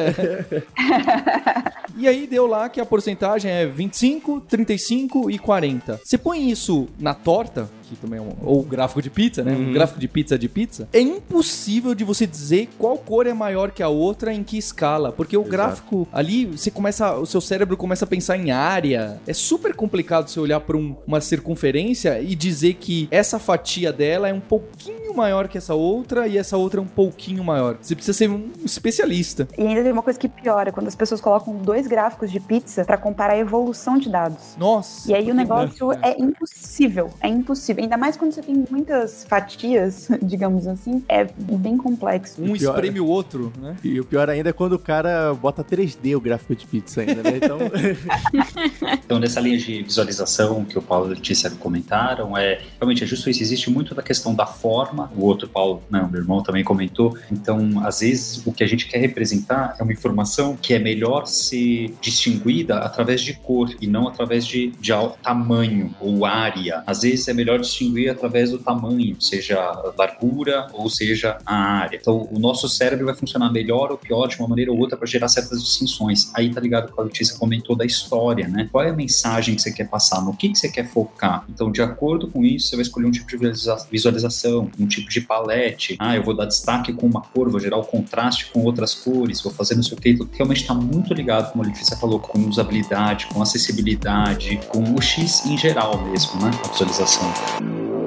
E 1.97 2.09
aí 2.09 2.27
deu 2.27 2.47
lá 2.47 2.69
que 2.69 2.81
a 2.81 2.87
porcentagem 2.87 3.51
é 3.51 3.67
25, 3.67 4.41
35 4.43 5.31
e 5.31 5.39
40. 5.39 6.01
Você 6.03 6.17
põe 6.17 6.51
isso 6.51 6.89
na 6.99 7.13
torta, 7.13 7.69
que 7.91 7.97
também 7.97 8.19
é 8.19 8.23
um, 8.23 8.33
ou 8.43 8.63
gráfico 8.63 9.03
de 9.03 9.11
pizza, 9.11 9.43
né? 9.43 9.53
Um 9.53 9.73
gráfico 9.73 9.99
de 9.99 10.09
pizza 10.09 10.39
de 10.39 10.49
pizza. 10.49 10.89
É 10.93 11.01
impossível 11.01 11.95
de 11.95 12.05
você 12.05 12.27
dizer 12.27 12.69
qual 12.79 12.97
cor 12.97 13.27
é 13.27 13.35
maior 13.35 13.71
que 13.71 13.83
a 13.83 13.89
outra 13.89 14.33
em 14.33 14.43
que 14.43 14.57
escala, 14.57 15.13
porque 15.13 15.37
o 15.37 15.45
gráfico 15.45 16.07
ali, 16.13 16.47
você 16.47 16.71
começa, 16.71 17.15
o 17.17 17.27
seu 17.27 17.41
cérebro 17.41 17.77
começa 17.77 18.05
a 18.05 18.09
pensar 18.09 18.37
em 18.37 18.51
área. 18.51 19.21
É 19.27 19.33
super 19.33 19.75
complicado 19.75 20.29
você 20.29 20.39
olhar 20.39 20.61
para 20.61 20.77
uma 20.77 21.21
circunferência 21.21 22.21
e 22.21 22.35
dizer 22.35 22.75
que 22.75 23.09
essa 23.11 23.39
fatia 23.39 23.93
dela 23.93 24.29
é 24.29 24.33
um 24.33 24.41
pouquinho 24.41 25.15
maior 25.15 25.49
que 25.49 25.59
essa 25.59 25.75
outra 25.75 26.27
e 26.27 26.39
essa 26.39 26.57
outra 26.57 26.81
é 26.81 26.83
um 26.83 26.87
pouquinho 26.87 27.43
maior. 27.43 27.77
Você 27.81 27.95
precisa 27.95 28.17
ser 28.17 28.31
um 28.31 28.51
especialista. 28.65 29.49
E 29.59 29.67
ainda 29.67 29.83
tem 29.83 29.93
uma 29.93 30.03
coisa 30.03 30.19
que 30.19 30.29
piora, 30.29 30.73
quando 30.73 30.87
as 30.87 30.95
pessoas 30.95 31.21
colocam 31.21 31.57
dois 31.57 31.87
gráficos 31.87 32.31
de 32.31 32.41
pizza 32.41 32.85
pra 32.85 32.97
comparar 32.97 33.35
a 33.35 33.39
evolução 33.39 33.99
de 33.99 34.09
dados. 34.09 34.55
Nossa. 34.57 35.11
E 35.11 35.15
aí 35.15 35.31
o 35.31 35.35
negócio 35.35 35.93
é 35.93 36.17
impossível, 36.19 37.11
é 37.21 37.29
impossível. 37.29 37.80
Ainda 37.81 37.97
mais 37.97 38.17
quando 38.17 38.33
você 38.33 38.43
tem 38.43 38.65
muitas 38.71 39.25
fatias, 39.25 40.09
digamos 40.23 40.67
assim, 40.67 41.03
é 41.09 41.25
bem 41.39 41.77
complexo. 41.77 42.43
Um 42.43 42.53
pior- 42.53 42.75
espreme 42.75 43.01
o 43.01 43.07
outro, 43.07 43.53
né? 43.61 43.77
E 43.83 43.99
o 43.99 44.05
pior 44.05 44.29
ainda 44.29 44.51
é 44.51 44.53
quando 44.53 44.75
o 44.75 44.79
cara 44.79 45.33
bota 45.35 45.65
3D 45.65 46.17
o 46.17 46.21
gráfico 46.21 46.55
de 46.55 46.67
pizza 46.67 47.01
ainda, 47.01 47.23
né? 47.23 47.37
Então, 47.37 47.59
Então, 49.05 49.19
nessa 49.19 49.41
linha 49.41 49.59
de 49.59 49.83
visualização 49.83 50.65
que 50.65 50.79
o 50.79 50.83
Paulo 50.83 51.07
e 51.07 51.13
a 51.13 51.15
Letícia 51.15 51.51
comentaram, 51.51 52.37
é 52.37 52.61
realmente 52.79 53.03
é 53.03 53.07
justo 53.07 53.29
isso. 53.31 53.43
Existe 53.43 53.71
muito 53.71 53.95
da 53.95 54.03
questão 54.03 54.35
da 54.35 54.47
forma. 54.47 55.11
O 55.17 55.25
outro, 55.25 55.49
Paulo, 55.49 55.83
não, 55.91 56.09
meu 56.09 56.21
irmão 56.21 56.43
também 56.43 56.63
comentou. 56.63 57.17
Então, 57.31 57.85
às 57.85 58.01
vezes, 58.01 58.45
o 58.47 58.53
que 58.53 58.63
a 58.63 58.67
gente 58.67 58.87
quer 58.87 58.99
representar 58.99 59.77
é 59.79 59.83
uma 59.83 59.93
informação 59.93 60.57
que 60.57 60.75
é 60.75 60.79
melhor 60.79 61.27
ser 61.27 61.95
distinguida 62.01 62.79
através 62.79 63.21
de 63.23 63.35
cor 63.35 63.75
e 63.81 63.87
não 63.87 64.07
através 64.07 64.47
de, 64.47 64.69
de 64.81 64.93
tamanho 65.23 65.95
ou 66.01 66.25
área. 66.25 66.83
Às 66.87 67.03
vezes, 67.03 67.27
é 67.29 67.33
melhor 67.33 67.61
distinguir 67.71 68.11
através 68.11 68.51
do 68.51 68.59
tamanho, 68.59 69.17
seja 69.21 69.59
a 69.61 69.93
largura 69.97 70.67
ou 70.73 70.89
seja 70.91 71.39
a 71.47 71.55
área. 71.55 71.97
Então, 72.01 72.29
o 72.31 72.39
nosso 72.39 72.69
cérebro 72.69 73.07
vai 73.07 73.15
funcionar 73.15 73.51
melhor 73.53 73.91
ou 73.91 73.99
pior 73.99 74.27
de 74.27 74.39
uma 74.39 74.49
maneira 74.49 74.73
ou 74.73 74.79
outra 74.79 74.97
para 74.97 75.07
gerar 75.07 75.29
certas 75.29 75.63
distinções. 75.63 76.31
Aí 76.35 76.53
tá 76.53 76.61
ligado 76.61 76.93
com 76.93 77.01
a 77.01 77.05
Letícia 77.05 77.37
comentou 77.39 77.77
da 77.77 77.85
história, 77.85 78.49
né? 78.49 78.69
Qual 78.71 78.85
é 78.85 78.91
a 78.91 78.93
mensagem 78.93 79.55
que 79.55 79.63
você 79.63 79.73
quer 79.73 79.89
passar? 79.89 80.23
No 80.23 80.35
que, 80.37 80.49
que 80.49 80.59
você 80.59 80.69
quer 80.69 80.87
focar? 80.89 81.45
Então, 81.49 81.71
de 81.71 81.83
acordo 81.83 82.29
com 82.29 82.45
isso, 82.45 82.69
você 82.69 82.77
vai 82.77 82.83
escolher 82.83 83.07
um 83.07 83.11
tipo 83.11 83.27
de 83.29 83.37
visualiza- 83.37 83.87
visualização, 83.91 84.71
um 84.79 84.87
tipo 84.87 85.09
de 85.09 85.21
palete. 85.21 85.97
Ah, 85.99 86.17
eu 86.17 86.23
vou 86.23 86.35
dar 86.37 86.47
destaque 86.47 86.93
com 86.93 87.07
uma 87.07 87.21
cor, 87.23 87.49
vou 87.51 87.61
gerar 87.61 87.77
o 87.77 87.85
contraste 87.85 88.51
com 88.53 88.65
outras 88.65 88.95
cores, 88.95 89.41
vou 89.41 89.53
fazer 89.53 89.75
não 89.75 89.83
sei 89.83 89.97
o 89.97 90.01
que. 90.01 90.11
Então, 90.11 90.29
realmente 90.33 90.63
está 90.63 90.75
muito 90.75 91.15
ligado, 91.15 91.51
como 91.53 91.65
a 91.65 91.67
Letícia 91.67 91.97
falou, 91.97 92.19
com 92.19 92.39
usabilidade, 92.49 93.27
com 93.27 93.41
acessibilidade, 93.41 94.61
com 94.69 94.83
o 94.95 95.01
X 95.01 95.45
em 95.47 95.57
geral 95.57 96.01
mesmo, 96.11 96.41
né? 96.41 96.51
A 96.65 96.69
visualização. 96.69 97.31
you 97.61 98.00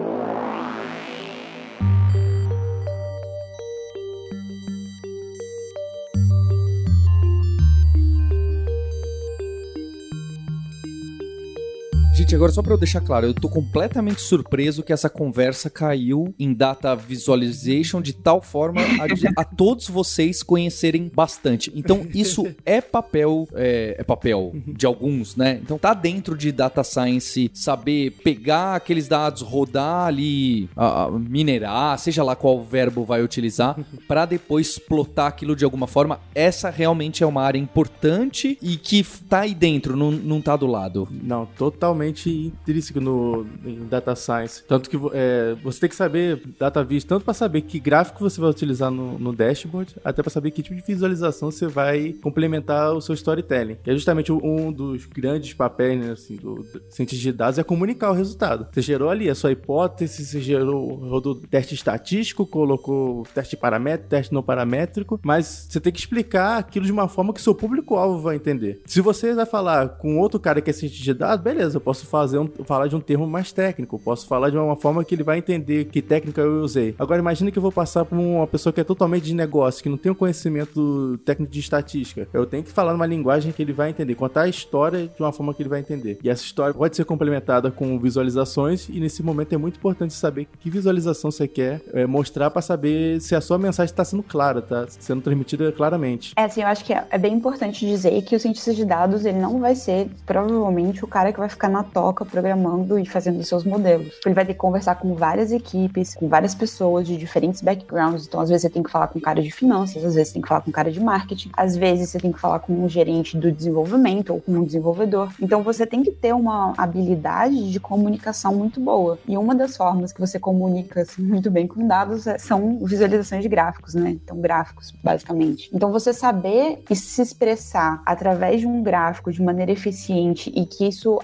Gente, 12.34 12.40
agora 12.40 12.52
só 12.52 12.64
pra 12.64 12.74
eu 12.74 12.78
deixar 12.80 13.00
claro, 13.02 13.28
eu 13.28 13.34
tô 13.34 13.48
completamente 13.48 14.20
surpreso 14.20 14.82
que 14.82 14.92
essa 14.92 15.08
conversa 15.08 15.70
caiu 15.70 16.34
em 16.40 16.52
data 16.52 16.96
visualization 16.96 18.02
de 18.02 18.12
tal 18.14 18.42
forma 18.42 18.82
a, 18.82 19.42
a 19.42 19.44
todos 19.46 19.88
vocês 19.88 20.42
conhecerem 20.42 21.12
bastante. 21.14 21.72
Então, 21.76 22.08
isso 22.12 22.48
é 22.66 22.82
papel, 22.82 23.48
é, 23.54 23.98
é 24.00 24.04
papel 24.04 24.52
de 24.66 24.84
alguns, 24.86 25.36
né? 25.36 25.60
Então, 25.62 25.78
tá 25.78 25.94
dentro 25.94 26.36
de 26.36 26.52
data 26.52 26.84
science 26.84 27.52
saber 27.54 28.12
pegar 28.24 28.76
aqueles 28.78 29.08
dados, 29.08 29.42
rodar 29.44 30.08
ali, 30.08 30.68
a- 30.76 31.04
a- 31.04 31.12
minerar, 31.12 32.00
seja 32.00 32.24
lá 32.24 32.36
qual 32.36 32.64
verbo 32.64 33.04
vai 33.06 33.22
utilizar, 33.22 33.78
pra 34.08 34.26
depois 34.26 34.70
explotar 34.70 35.28
aquilo 35.28 35.56
de 35.56 35.64
alguma 35.66 35.86
forma. 35.86 36.20
Essa 36.34 36.72
realmente 36.72 37.24
é 37.24 37.28
uma 37.28 37.44
área 37.44 37.60
importante 37.60 38.58
e 38.60 38.76
que 38.76 39.04
tá 39.30 39.42
aí 39.42 39.54
dentro, 39.54 39.96
não, 39.96 40.10
não 40.12 40.42
tá 40.42 40.56
do 40.56 40.66
lado. 40.66 41.08
Não, 41.12 41.46
totalmente 41.46 42.23
intrínseco 42.30 43.00
no, 43.00 43.46
em 43.66 43.86
data 43.88 44.16
science. 44.16 44.64
Tanto 44.68 44.90
que 44.90 44.98
é, 45.14 45.56
você 45.64 45.82
tem 45.82 45.90
que 45.90 45.96
saber 45.96 46.42
data 46.60 46.84
viz, 46.84 47.04
tanto 47.04 47.24
para 47.24 47.34
saber 47.34 47.62
que 47.62 47.80
gráfico 47.80 48.20
você 48.20 48.40
vai 48.40 48.50
utilizar 48.50 48.92
no, 48.92 49.18
no 49.20 49.34
dashboard, 49.34 49.96
até 50.04 50.22
para 50.22 50.32
saber 50.32 50.52
que 50.52 50.64
tipo 50.64 50.76
de 50.76 50.82
visualização 50.86 51.52
você 51.52 51.68
vai 51.68 52.14
complementar 52.22 52.94
o 52.94 53.02
seu 53.02 53.14
storytelling. 53.14 53.78
Que 53.84 53.92
é 53.92 53.94
justamente 53.94 54.32
um 54.32 54.72
dos 54.72 55.06
grandes 55.06 55.54
papéis 55.54 56.00
né, 56.00 56.12
assim, 56.12 56.36
do, 56.36 56.66
cientista 56.90 57.22
de 57.22 57.32
dados 57.32 57.60
é 57.60 57.64
comunicar 57.64 58.12
o 58.12 58.14
resultado. 58.14 58.68
Você 58.72 58.82
gerou 58.82 59.10
ali 59.10 59.30
a 59.30 59.36
sua 59.36 59.52
hipótese, 59.52 60.26
você 60.26 60.42
gerou 60.42 60.96
rodou 60.96 61.36
teste 61.36 61.76
estatístico, 61.76 62.46
colocou 62.46 63.26
teste 63.34 63.56
paramétrico, 63.56 64.10
teste 64.10 64.34
não 64.34 64.44
paramétrico, 64.44 65.20
mas 65.24 65.68
você 65.70 65.80
tem 65.80 65.92
que 65.92 66.00
explicar 66.00 66.58
aquilo 66.58 66.86
de 66.86 66.92
uma 66.92 67.08
forma 67.08 67.34
que 67.34 67.40
o 67.40 67.44
seu 67.44 67.56
público-alvo 67.56 68.20
vai 68.20 68.36
entender. 68.36 68.82
Se 68.86 69.02
você 69.02 69.34
vai 69.34 69.46
falar 69.46 69.90
com 69.90 70.18
outro 70.20 70.40
cara 70.40 70.62
que 70.62 70.70
é 70.70 70.74
cientista 70.74 71.04
de 71.04 71.14
dados, 71.14 71.44
beleza, 71.44 71.78
eu 71.78 71.82
posso 71.82 72.03
fazer 72.06 72.38
um, 72.40 72.48
falar 72.66 72.88
de 72.88 72.96
um 72.96 73.00
termo 73.00 73.28
mais 73.28 73.52
técnico, 73.52 74.00
posso 74.00 74.28
falar 74.28 74.50
de 74.50 74.58
uma 74.58 74.76
forma 74.76 75.04
que 75.04 75.16
ele 75.16 75.24
vai 75.24 75.38
entender 75.38 75.86
que 75.86 76.02
técnica 76.02 76.42
eu 76.42 76.62
usei. 76.62 76.96
Agora 76.98 77.20
imagine 77.20 77.52
que 77.52 77.58
eu 77.58 77.62
vou 77.62 77.72
passar 77.72 78.06
para 78.06 78.18
uma 78.18 78.48
pessoa 78.48 78.72
que 78.72 78.82
é 78.82 78.84
totalmente 78.84 79.26
de 79.26 79.34
negócio, 79.34 79.84
que 79.84 79.90
não 79.90 79.98
tem 79.98 80.12
um 80.12 80.16
conhecimento 80.16 81.20
técnico 81.26 81.52
de 81.52 81.60
estatística. 81.60 82.28
Eu 82.34 82.46
tenho 82.46 82.64
que 82.64 82.72
falar 82.72 82.94
numa 82.94 83.06
linguagem 83.06 83.52
que 83.52 83.62
ele 83.62 83.74
vai 83.74 83.90
entender, 83.90 84.16
contar 84.16 84.44
a 84.44 84.50
história 84.50 85.08
de 85.08 85.22
uma 85.22 85.32
forma 85.32 85.54
que 85.54 85.62
ele 85.62 85.70
vai 85.70 85.80
entender. 85.80 86.18
E 86.24 86.30
essa 86.30 86.44
história 86.44 86.74
pode 86.74 86.96
ser 86.96 87.06
complementada 87.06 87.72
com 87.72 88.00
visualizações 88.00 88.90
e 88.90 89.00
nesse 89.00 89.24
momento 89.24 89.54
é 89.54 89.58
muito 89.58 89.78
importante 89.78 90.14
saber 90.14 90.48
que 90.60 90.70
visualização 90.70 91.32
você 91.32 91.48
quer 91.48 91.82
é, 91.94 92.06
mostrar 92.06 92.50
para 92.50 92.62
saber 92.62 93.22
se 93.22 93.36
a 93.36 93.42
sua 93.42 93.58
mensagem 93.58 93.92
está 93.92 94.04
sendo 94.04 94.24
clara, 94.24 94.62
tá 94.62 94.86
sendo 94.88 95.22
transmitida 95.22 95.72
claramente. 95.72 96.34
É, 96.38 96.44
assim, 96.44 96.62
eu 96.62 96.68
acho 96.68 96.84
que 96.84 96.94
é, 96.94 97.06
é 97.10 97.18
bem 97.18 97.34
importante 97.34 97.86
dizer 97.86 98.22
que 98.24 98.36
o 98.36 98.40
cientista 98.40 98.74
de 98.74 98.86
dados, 98.86 99.26
ele 99.26 99.40
não 99.40 99.60
vai 99.60 99.76
ser, 99.76 100.10
provavelmente, 100.26 101.04
o 101.04 101.08
cara 101.08 101.32
que 101.32 101.40
vai 101.40 101.50
ficar 101.50 101.70
na 101.70 101.84
toca 101.94 102.26
programando 102.26 102.98
e 102.98 103.06
fazendo 103.06 103.44
seus 103.44 103.64
modelos. 103.64 104.20
Ele 104.26 104.34
vai 104.34 104.46
ter 104.46 104.54
que 104.54 104.60
conversar 104.60 104.96
com 104.96 105.14
várias 105.14 105.52
equipes, 105.52 106.16
com 106.16 106.28
várias 106.28 106.56
pessoas 106.56 107.08
de 107.08 107.16
diferentes 107.18 107.62
backgrounds. 107.62 108.26
Então, 108.26 108.40
às 108.40 108.50
vezes, 108.50 108.64
você 108.64 108.70
tem 108.70 108.84
que 108.84 108.90
falar 108.90 109.08
com 109.08 109.20
cara 109.20 109.42
de 109.42 109.52
finanças, 109.52 110.04
às 110.04 110.16
vezes, 110.16 110.30
você 110.30 110.34
tem 110.34 110.42
que 110.42 110.48
falar 110.48 110.62
com 110.62 110.72
cara 110.72 110.92
de 110.92 111.00
marketing, 111.00 111.52
às 111.56 111.76
vezes, 111.76 112.10
você 112.10 112.20
tem 112.20 112.32
que 112.32 112.40
falar 112.40 112.60
com 112.60 112.74
um 112.74 112.90
gerente 112.90 113.38
do 113.38 113.52
desenvolvimento 113.52 114.34
ou 114.34 114.42
com 114.42 114.54
um 114.54 114.64
desenvolvedor. 114.64 115.32
Então, 115.42 115.62
você 115.62 115.86
tem 115.86 116.04
que 116.04 116.12
ter 116.12 116.34
uma 116.34 116.74
habilidade 116.78 117.72
de 117.72 117.80
comunicação 117.80 118.56
muito 118.56 118.80
boa. 118.80 119.20
E 119.28 119.38
uma 119.38 119.54
das 119.54 119.78
formas 119.78 120.12
que 120.12 120.20
você 120.20 120.40
comunica 120.40 121.02
assim, 121.02 121.22
muito 121.22 121.52
bem 121.52 121.68
com 121.68 121.86
dados 121.88 122.26
é- 122.26 122.38
são 122.38 122.80
visualizações 122.84 123.44
de 123.44 123.50
gráficos, 123.50 123.94
né? 123.94 124.12
Então, 124.12 124.38
gráficos, 124.38 124.94
basicamente. 125.04 125.70
Então, 125.74 125.92
você 125.92 126.14
saber 126.14 126.84
e 126.90 126.96
se 126.96 127.22
expressar 127.22 128.02
através 128.06 128.62
de 128.62 128.68
um 128.68 128.82
gráfico 128.82 129.32
de 129.32 129.42
maneira 129.42 129.72
eficiente 129.72 130.52
e 130.56 130.66
que 130.66 130.88
isso 130.88 131.20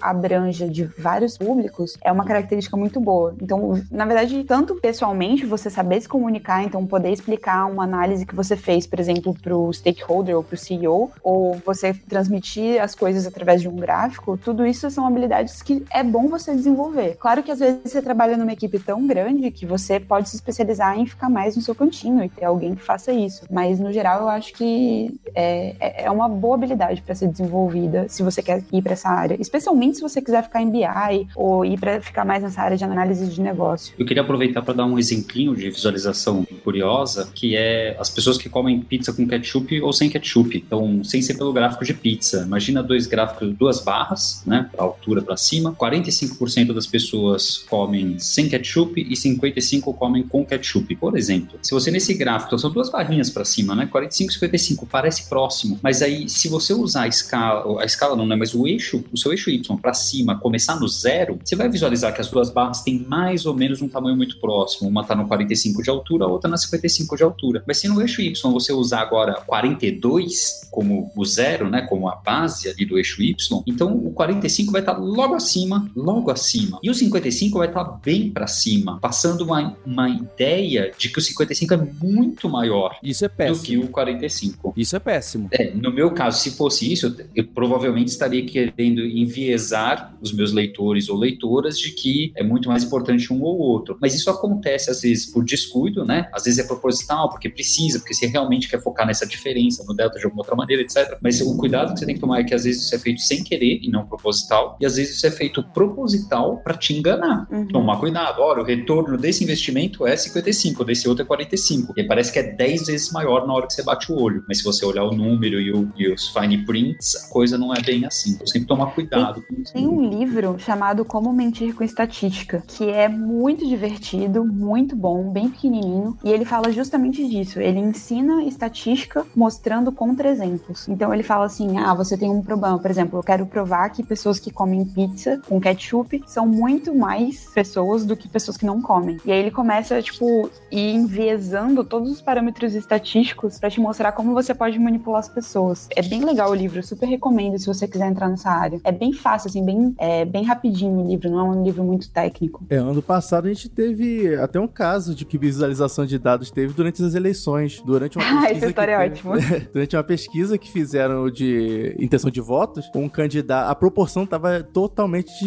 abranja 0.60 0.67
de 0.67 0.84
vários 0.98 1.38
públicos 1.38 1.98
é 2.04 2.12
uma 2.12 2.26
característica 2.26 2.76
muito 2.76 3.00
boa. 3.00 3.36
Então, 3.41 3.82
na 3.91 4.06
verdade, 4.06 4.43
tanto 4.43 4.76
pessoalmente, 4.76 5.45
você 5.45 5.69
saber 5.69 6.02
se 6.02 6.08
comunicar, 6.08 6.63
então 6.63 6.86
poder 6.86 7.12
explicar 7.12 7.65
uma 7.65 7.84
análise 7.84 8.26
que 8.26 8.36
você 8.36 8.56
fez, 8.56 8.86
por 8.86 9.00
exemplo, 9.00 9.34
para 9.41 9.56
o 9.56 9.72
stakeholder 9.72 10.36
ou 10.36 10.43
para 10.43 10.56
o 10.56 10.58
CEO, 10.58 11.12
ou 11.24 11.56
você 11.65 11.93
transmitir 11.93 12.82
as 12.82 12.93
coisas 12.95 13.26
através 13.26 13.62
de 13.62 13.67
um 13.69 13.76
gráfico, 13.76 14.38
tudo 14.38 14.65
isso 14.65 14.89
são 14.89 15.06
habilidades 15.08 15.62
que 15.62 15.84
é 15.91 16.04
bom 16.04 16.28
você 16.28 16.54
desenvolver. 16.56 17.15
Claro 17.19 17.43
que 17.43 17.52
às 17.52 17.60
vezes 17.60 17.80
você 17.86 18.02
trabalha 18.02 18.38
numa 18.38 18.52
equipe 18.54 18.80
tão 18.80 19.06
grande 19.08 19.52
que 19.52 19.65
você 19.65 20.00
pode 20.00 20.30
se 20.30 20.36
especializar 20.36 20.98
em 21.00 21.06
ficar 21.06 21.30
mais 21.30 21.56
no 21.56 21.62
seu 21.62 21.76
cantinho 21.76 22.24
e 22.24 22.30
ter 22.30 22.45
alguém 22.45 22.76
que 22.76 22.84
faça 22.84 23.12
isso. 23.12 23.45
Mas 23.50 23.80
no 23.80 23.91
geral 23.91 24.22
eu 24.22 24.30
acho 24.30 24.54
que 24.54 25.19
é, 25.36 25.76
é- 25.80 26.04
é 26.06 26.12
uma 26.12 26.28
boa 26.28 26.56
habilidade 26.56 27.02
para 27.02 27.15
ser 27.15 27.28
desenvolvida 27.28 28.08
se 28.10 28.24
você 28.24 28.41
quer 28.41 28.63
ir 28.72 28.82
para 28.82 28.93
essa 28.93 29.10
área, 29.10 29.38
especialmente 29.39 29.98
se 29.98 30.02
você 30.02 30.22
quiser 30.22 30.41
ficar 30.50 30.62
em 30.62 30.70
BI 30.70 31.28
ou 31.36 31.64
ir 31.64 31.80
para 31.80 32.02
ficar 32.02 32.26
mais 32.26 32.42
nessa 32.44 32.62
área 32.62 32.76
de 32.76 32.84
análise 32.84 33.28
de 33.28 33.42
negócio. 33.42 33.94
Eu 33.98 34.06
queria 34.06 34.24
aproveitar 34.24 34.62
para 34.62 34.74
dar 34.74 34.86
um 34.86 34.98
exemplinho 34.98 35.56
de 35.56 35.70
visualização 35.70 36.46
curiosa, 36.64 37.30
que 37.34 37.56
é 37.56 37.96
as 38.00 38.10
pessoas 38.10 38.38
que 38.38 38.50
comem 38.50 38.82
pizza 38.82 39.14
com 39.14 39.28
ketchup 39.28 39.80
ou 39.82 39.94
sem 39.94 40.10
ketchup. 40.10 40.58
Então, 40.58 41.04
sem 41.04 41.22
ser 41.22 41.36
pelo 41.36 41.54
gráfico 41.54 41.86
de 41.86 41.94
pizza. 41.94 42.44
Imagina 42.46 42.82
dois 42.82 43.06
gráficos, 43.06 43.54
duas 43.56 43.80
barras, 43.80 44.44
né, 44.46 44.70
pra 44.72 44.84
altura 44.84 45.22
para 45.22 45.38
cima. 45.38 45.74
45% 45.74 46.74
das 46.74 46.88
pessoas 46.88 47.60
comem 47.70 48.18
sem 48.20 48.50
ketchup 48.50 49.00
e 49.00 49.16
55 49.16 49.94
comem 49.94 50.24
com 50.24 50.46
ketchup. 50.46 50.96
Por 50.96 51.18
exemplo, 51.18 51.60
se 51.62 51.72
você 51.74 51.92
nesse 51.92 52.14
gráfico, 52.14 52.58
são 52.58 52.72
duas 52.72 52.90
barrinhas 52.90 53.30
para 53.30 53.46
cima, 53.46 53.76
né, 53.76 53.86
45 53.86 54.32
e 54.32 54.34
55, 54.34 54.86
parece 54.86 55.30
próximo, 55.30 55.80
mas 55.82 56.02
aí 56.02 56.28
se 56.28 56.48
você 56.48 56.74
usar 56.74 57.04
a 57.04 57.08
escala, 57.08 57.82
a 57.82 57.86
escala 57.86 58.16
não, 58.16 58.26
né, 58.26 58.36
mas 58.36 58.56
o 58.56 58.68
eixo, 58.68 59.04
o 59.12 59.18
seu 59.18 59.32
eixo 59.32 59.50
Y 59.50 59.78
para 59.78 59.94
cima, 59.94 60.38
começar 60.39 60.80
no 60.80 60.88
zero, 60.88 61.39
você 61.43 61.56
vai 61.56 61.69
visualizar 61.69 62.13
que 62.13 62.21
as 62.21 62.30
duas 62.30 62.49
barras 62.49 62.82
têm 62.82 63.06
mais 63.08 63.45
ou 63.45 63.54
menos 63.54 63.82
um 63.82 63.88
tamanho 63.88 64.15
muito 64.15 64.39
próximo. 64.39 64.89
Uma 64.89 65.02
está 65.02 65.15
no 65.15 65.28
45 65.28 65.84
de 65.84 65.89
altura, 65.89 66.25
a 66.25 66.28
outra 66.28 66.49
na 66.49 66.58
55 66.58 67.15
de 67.17 67.23
altura. 67.23 67.63
Mas 67.67 67.78
se 67.78 67.88
no 67.88 68.02
eixo 68.02 68.21
Y 68.21 68.52
você 68.52 68.73
usar 68.73 69.02
agora 69.02 69.34
42 69.45 70.67
como 70.71 71.12
o 71.15 71.25
zero, 71.25 71.69
né, 71.69 71.82
como 71.82 72.08
a 72.08 72.15
base 72.15 72.69
ali 72.69 72.86
do 72.86 72.97
eixo 72.97 73.21
Y, 73.21 73.63
então 73.65 73.93
o 73.95 74.12
45 74.12 74.71
vai 74.71 74.82
estar 74.82 74.97
logo 74.97 75.34
acima, 75.36 75.89
logo 75.95 76.32
acima. 76.32 76.80
E 76.84 76.89
o 76.89 76.93
55 76.93 77.58
vai 77.58 77.67
estar 77.67 77.84
bem 77.84 78.30
para 78.30 78.47
cima, 78.47 78.99
passando 78.99 79.41
uma, 79.41 79.75
uma 79.86 80.10
ideia 80.10 80.91
de 80.97 81.10
que 81.10 81.19
o 81.19 81.21
55 81.21 81.73
é 81.73 81.78
muito 82.02 82.49
maior 82.49 82.97
Isso 83.04 83.25
é 83.25 83.28
do 83.28 83.34
que 83.34 83.38
péssimo. 83.38 83.84
o 83.84 83.88
45. 83.88 84.73
Isso 84.78 84.95
é 84.95 84.99
péssimo. 84.99 85.47
É, 85.52 85.71
no 85.73 85.91
meu 85.91 86.12
caso, 86.12 86.39
se 86.39 86.52
fosse 86.52 86.91
isso, 86.91 87.08
eu, 87.08 87.25
eu 87.36 87.47
provavelmente 87.47 88.10
estaria 88.10 88.45
querendo 88.45 89.02
enviesar 89.02 90.13
os 90.21 90.29
meus 90.32 90.52
leitores 90.52 91.10
ou 91.10 91.18
leitoras 91.18 91.78
de 91.78 91.92
que 91.92 92.32
é 92.36 92.44
muito 92.44 92.70
mais 92.70 92.84
importante 92.84 93.32
um 93.34 93.42
ou 93.42 93.58
outro. 93.58 93.98
Mas 94.02 94.13
isso 94.15 94.30
acontece 94.30 94.89
às 94.89 95.02
vezes 95.02 95.26
por 95.32 95.44
descuido, 95.44 96.04
né? 96.06 96.30
Às 96.34 96.44
vezes 96.44 96.60
é 96.60 96.63
proposital, 96.68 97.30
porque 97.30 97.50
precisa, 97.50 98.00
porque 98.00 98.13
você 98.13 98.28
realmente 98.28 98.68
quer 98.70 98.82
focar 98.82 99.06
nessa 99.08 99.26
diferença 99.26 99.84
no 99.88 99.94
delta 99.96 100.18
de 100.20 100.26
alguma 100.26 100.42
outra 100.42 100.56
maneira, 100.56 100.82
etc. 100.82 101.18
Mas 101.22 101.42
o 101.42 101.58
cuidado 101.58 101.94
que 101.94 102.00
você 102.00 102.06
tem 102.06 102.15
que 102.15 102.22
tomar 102.22 102.39
é 102.39 102.44
que 102.44 102.54
às 102.54 102.63
vezes 102.63 102.84
isso 102.84 102.96
é 102.96 103.00
feito 103.00 103.22
sem 103.22 103.44
querer 103.44 103.80
e 103.82 103.89
não 103.89 104.06
proposital, 104.06 104.78
e 104.80 104.86
às 104.86 104.96
vezes 104.96 105.15
isso 105.18 105.28
é 105.28 105.32
feito 105.32 105.62
proposital 105.94 106.58
para 106.63 106.76
te 106.78 106.94
enganar. 106.94 107.48
Uhum. 107.52 107.68
Tomar 107.68 107.98
cuidado. 108.00 108.42
Olha, 108.42 108.62
o 108.62 108.65
retorno 108.65 109.18
desse 109.18 109.44
investimento 109.44 110.06
é 110.06 110.15
55, 110.15 110.84
desse 110.86 111.08
outro 111.10 111.24
é 111.24 111.26
45. 111.28 111.94
E 111.98 112.04
parece 112.04 112.32
que 112.32 112.39
é 112.39 112.44
10 112.44 112.86
vezes 112.88 113.12
maior 113.12 113.46
na 113.48 113.54
hora 113.54 113.68
que 113.68 113.74
você 113.74 113.84
bate 113.84 114.12
o 114.12 114.20
olho. 114.20 114.44
Mas 114.48 114.60
se 114.60 114.63
você 114.63 114.86
olhar 114.86 115.04
o 115.04 115.12
número 115.15 115.60
e, 115.60 115.72
o- 115.72 115.92
e 115.98 116.08
os 116.12 116.28
fine 116.30 116.65
prints, 116.65 117.15
a 117.26 117.30
coisa 117.34 117.58
não 117.58 117.74
é 117.74 117.82
bem 117.82 118.06
assim. 118.06 118.32
Então 118.32 118.48
sempre 118.48 118.68
tomar 118.68 118.88
cuidado 118.94 119.42
com 119.48 119.62
isso. 119.62 119.74
Tem 119.74 119.88
um 119.88 120.10
livro 120.10 120.18
chamado 120.58 121.05
Como 121.05 121.32
Mentir 121.32 121.75
com 121.75 121.84
Estatística, 121.84 122.63
que 122.67 122.89
é 122.89 123.08
muito 123.08 123.67
divertido, 123.67 124.43
muito 124.43 124.95
bom, 124.95 125.29
bem 125.32 125.49
pequenininho, 125.49 126.17
e 126.23 126.32
ele 126.32 126.45
fala 126.45 126.71
justamente 126.71 127.27
disso. 127.27 127.60
Ele 127.60 127.79
ensina 127.79 128.43
estatística 128.43 129.25
mostrando 129.36 129.91
contra-exemplos. 129.91 130.88
Então 130.88 131.13
ele 131.13 131.23
fala 131.23 131.45
assim: 131.45 131.77
ah, 131.77 131.93
você 131.93 132.17
tem 132.17 132.29
um 132.29 132.41
problema, 132.41 132.77
por 132.79 132.89
exemplo, 132.89 133.19
eu 133.19 133.23
quero 133.23 133.45
provar 133.45 133.89
que 133.89 134.03
pessoas 134.03 134.39
que 134.39 134.51
comem 134.51 134.86
pizza 134.86 135.41
com 135.47 135.60
ketchup 135.60 136.23
são 136.25 136.47
muito 136.47 136.95
mais 136.95 137.45
pessoas 137.53 138.05
do 138.05 138.15
que 138.15 138.27
pessoas 138.27 138.58
que 138.58 138.65
não 138.65 138.82
comem. 138.82 139.17
E 139.25 139.32
aí 139.32 139.39
ele 139.39 139.51
começa, 139.51 140.01
tipo, 140.01 140.49
ir 140.71 140.95
enviesando 140.95 141.84
todos 141.84 142.12
os 142.12 142.21
parâmetros 142.21 142.75
estatísticos 142.75 143.60
pra 143.60 143.69
te 143.69 143.79
mostrar 143.79 144.12
como 144.12 144.34
você 144.34 144.53
pode 144.53 144.77
manipular 144.79 145.19
as 145.19 145.29
pessoas. 145.29 145.88
É 145.95 146.01
bem 146.01 146.23
legal 146.23 146.51
o 146.51 146.55
livro, 146.55 146.82
super 146.84 147.08
recomendo 147.08 147.58
se 147.58 147.67
você 147.67 147.88
quiser 147.88 148.08
entrar 148.08 148.29
nessa 148.29 148.49
área. 148.49 148.79
É 148.84 148.91
bem 148.91 149.13
fácil, 149.13 149.49
assim, 149.49 149.63
bem, 149.63 149.95
é, 149.97 150.09
bem 150.26 150.43
rapidinho 150.43 151.00
o 151.04 151.08
livro, 151.08 151.30
não 151.30 151.39
é 151.39 151.43
um 151.43 151.63
livro 151.63 151.84
muito 151.84 152.10
técnico. 152.12 152.65
É, 152.69 152.76
ano 152.78 153.02
passado 153.02 153.45
a 153.45 153.50
gente 153.50 153.69
teve 153.69 154.36
até 154.36 154.60
um 154.60 154.67
caso 154.67 155.13
de 155.15 155.26
que 155.26 155.38
visualização 155.38 156.06
de 156.06 156.17
dados 156.19 156.52
teve 156.52 156.74
durante 156.74 157.04
as 157.04 157.15
eleições, 157.15 157.82
durante 157.86 158.17
uma 158.17 158.26
Ah, 158.30 158.41
pesquisa 158.41 158.58
essa 158.58 158.67
história 158.67 158.95
que 158.98 159.02
é 159.02 159.06
ótima. 159.32 159.36
durante 159.74 159.95
uma 159.95 160.04
pesquisa 160.04 160.58
que 160.58 160.72
fizeram 160.72 161.30
de 161.30 161.95
intenção 162.00 162.30
de 162.30 162.41
votos, 162.41 162.89
um 162.95 163.10
candidato, 163.10 163.69
a 163.69 163.76
proporção 163.76 164.24
estava 164.24 164.62
totalmente 164.63 165.45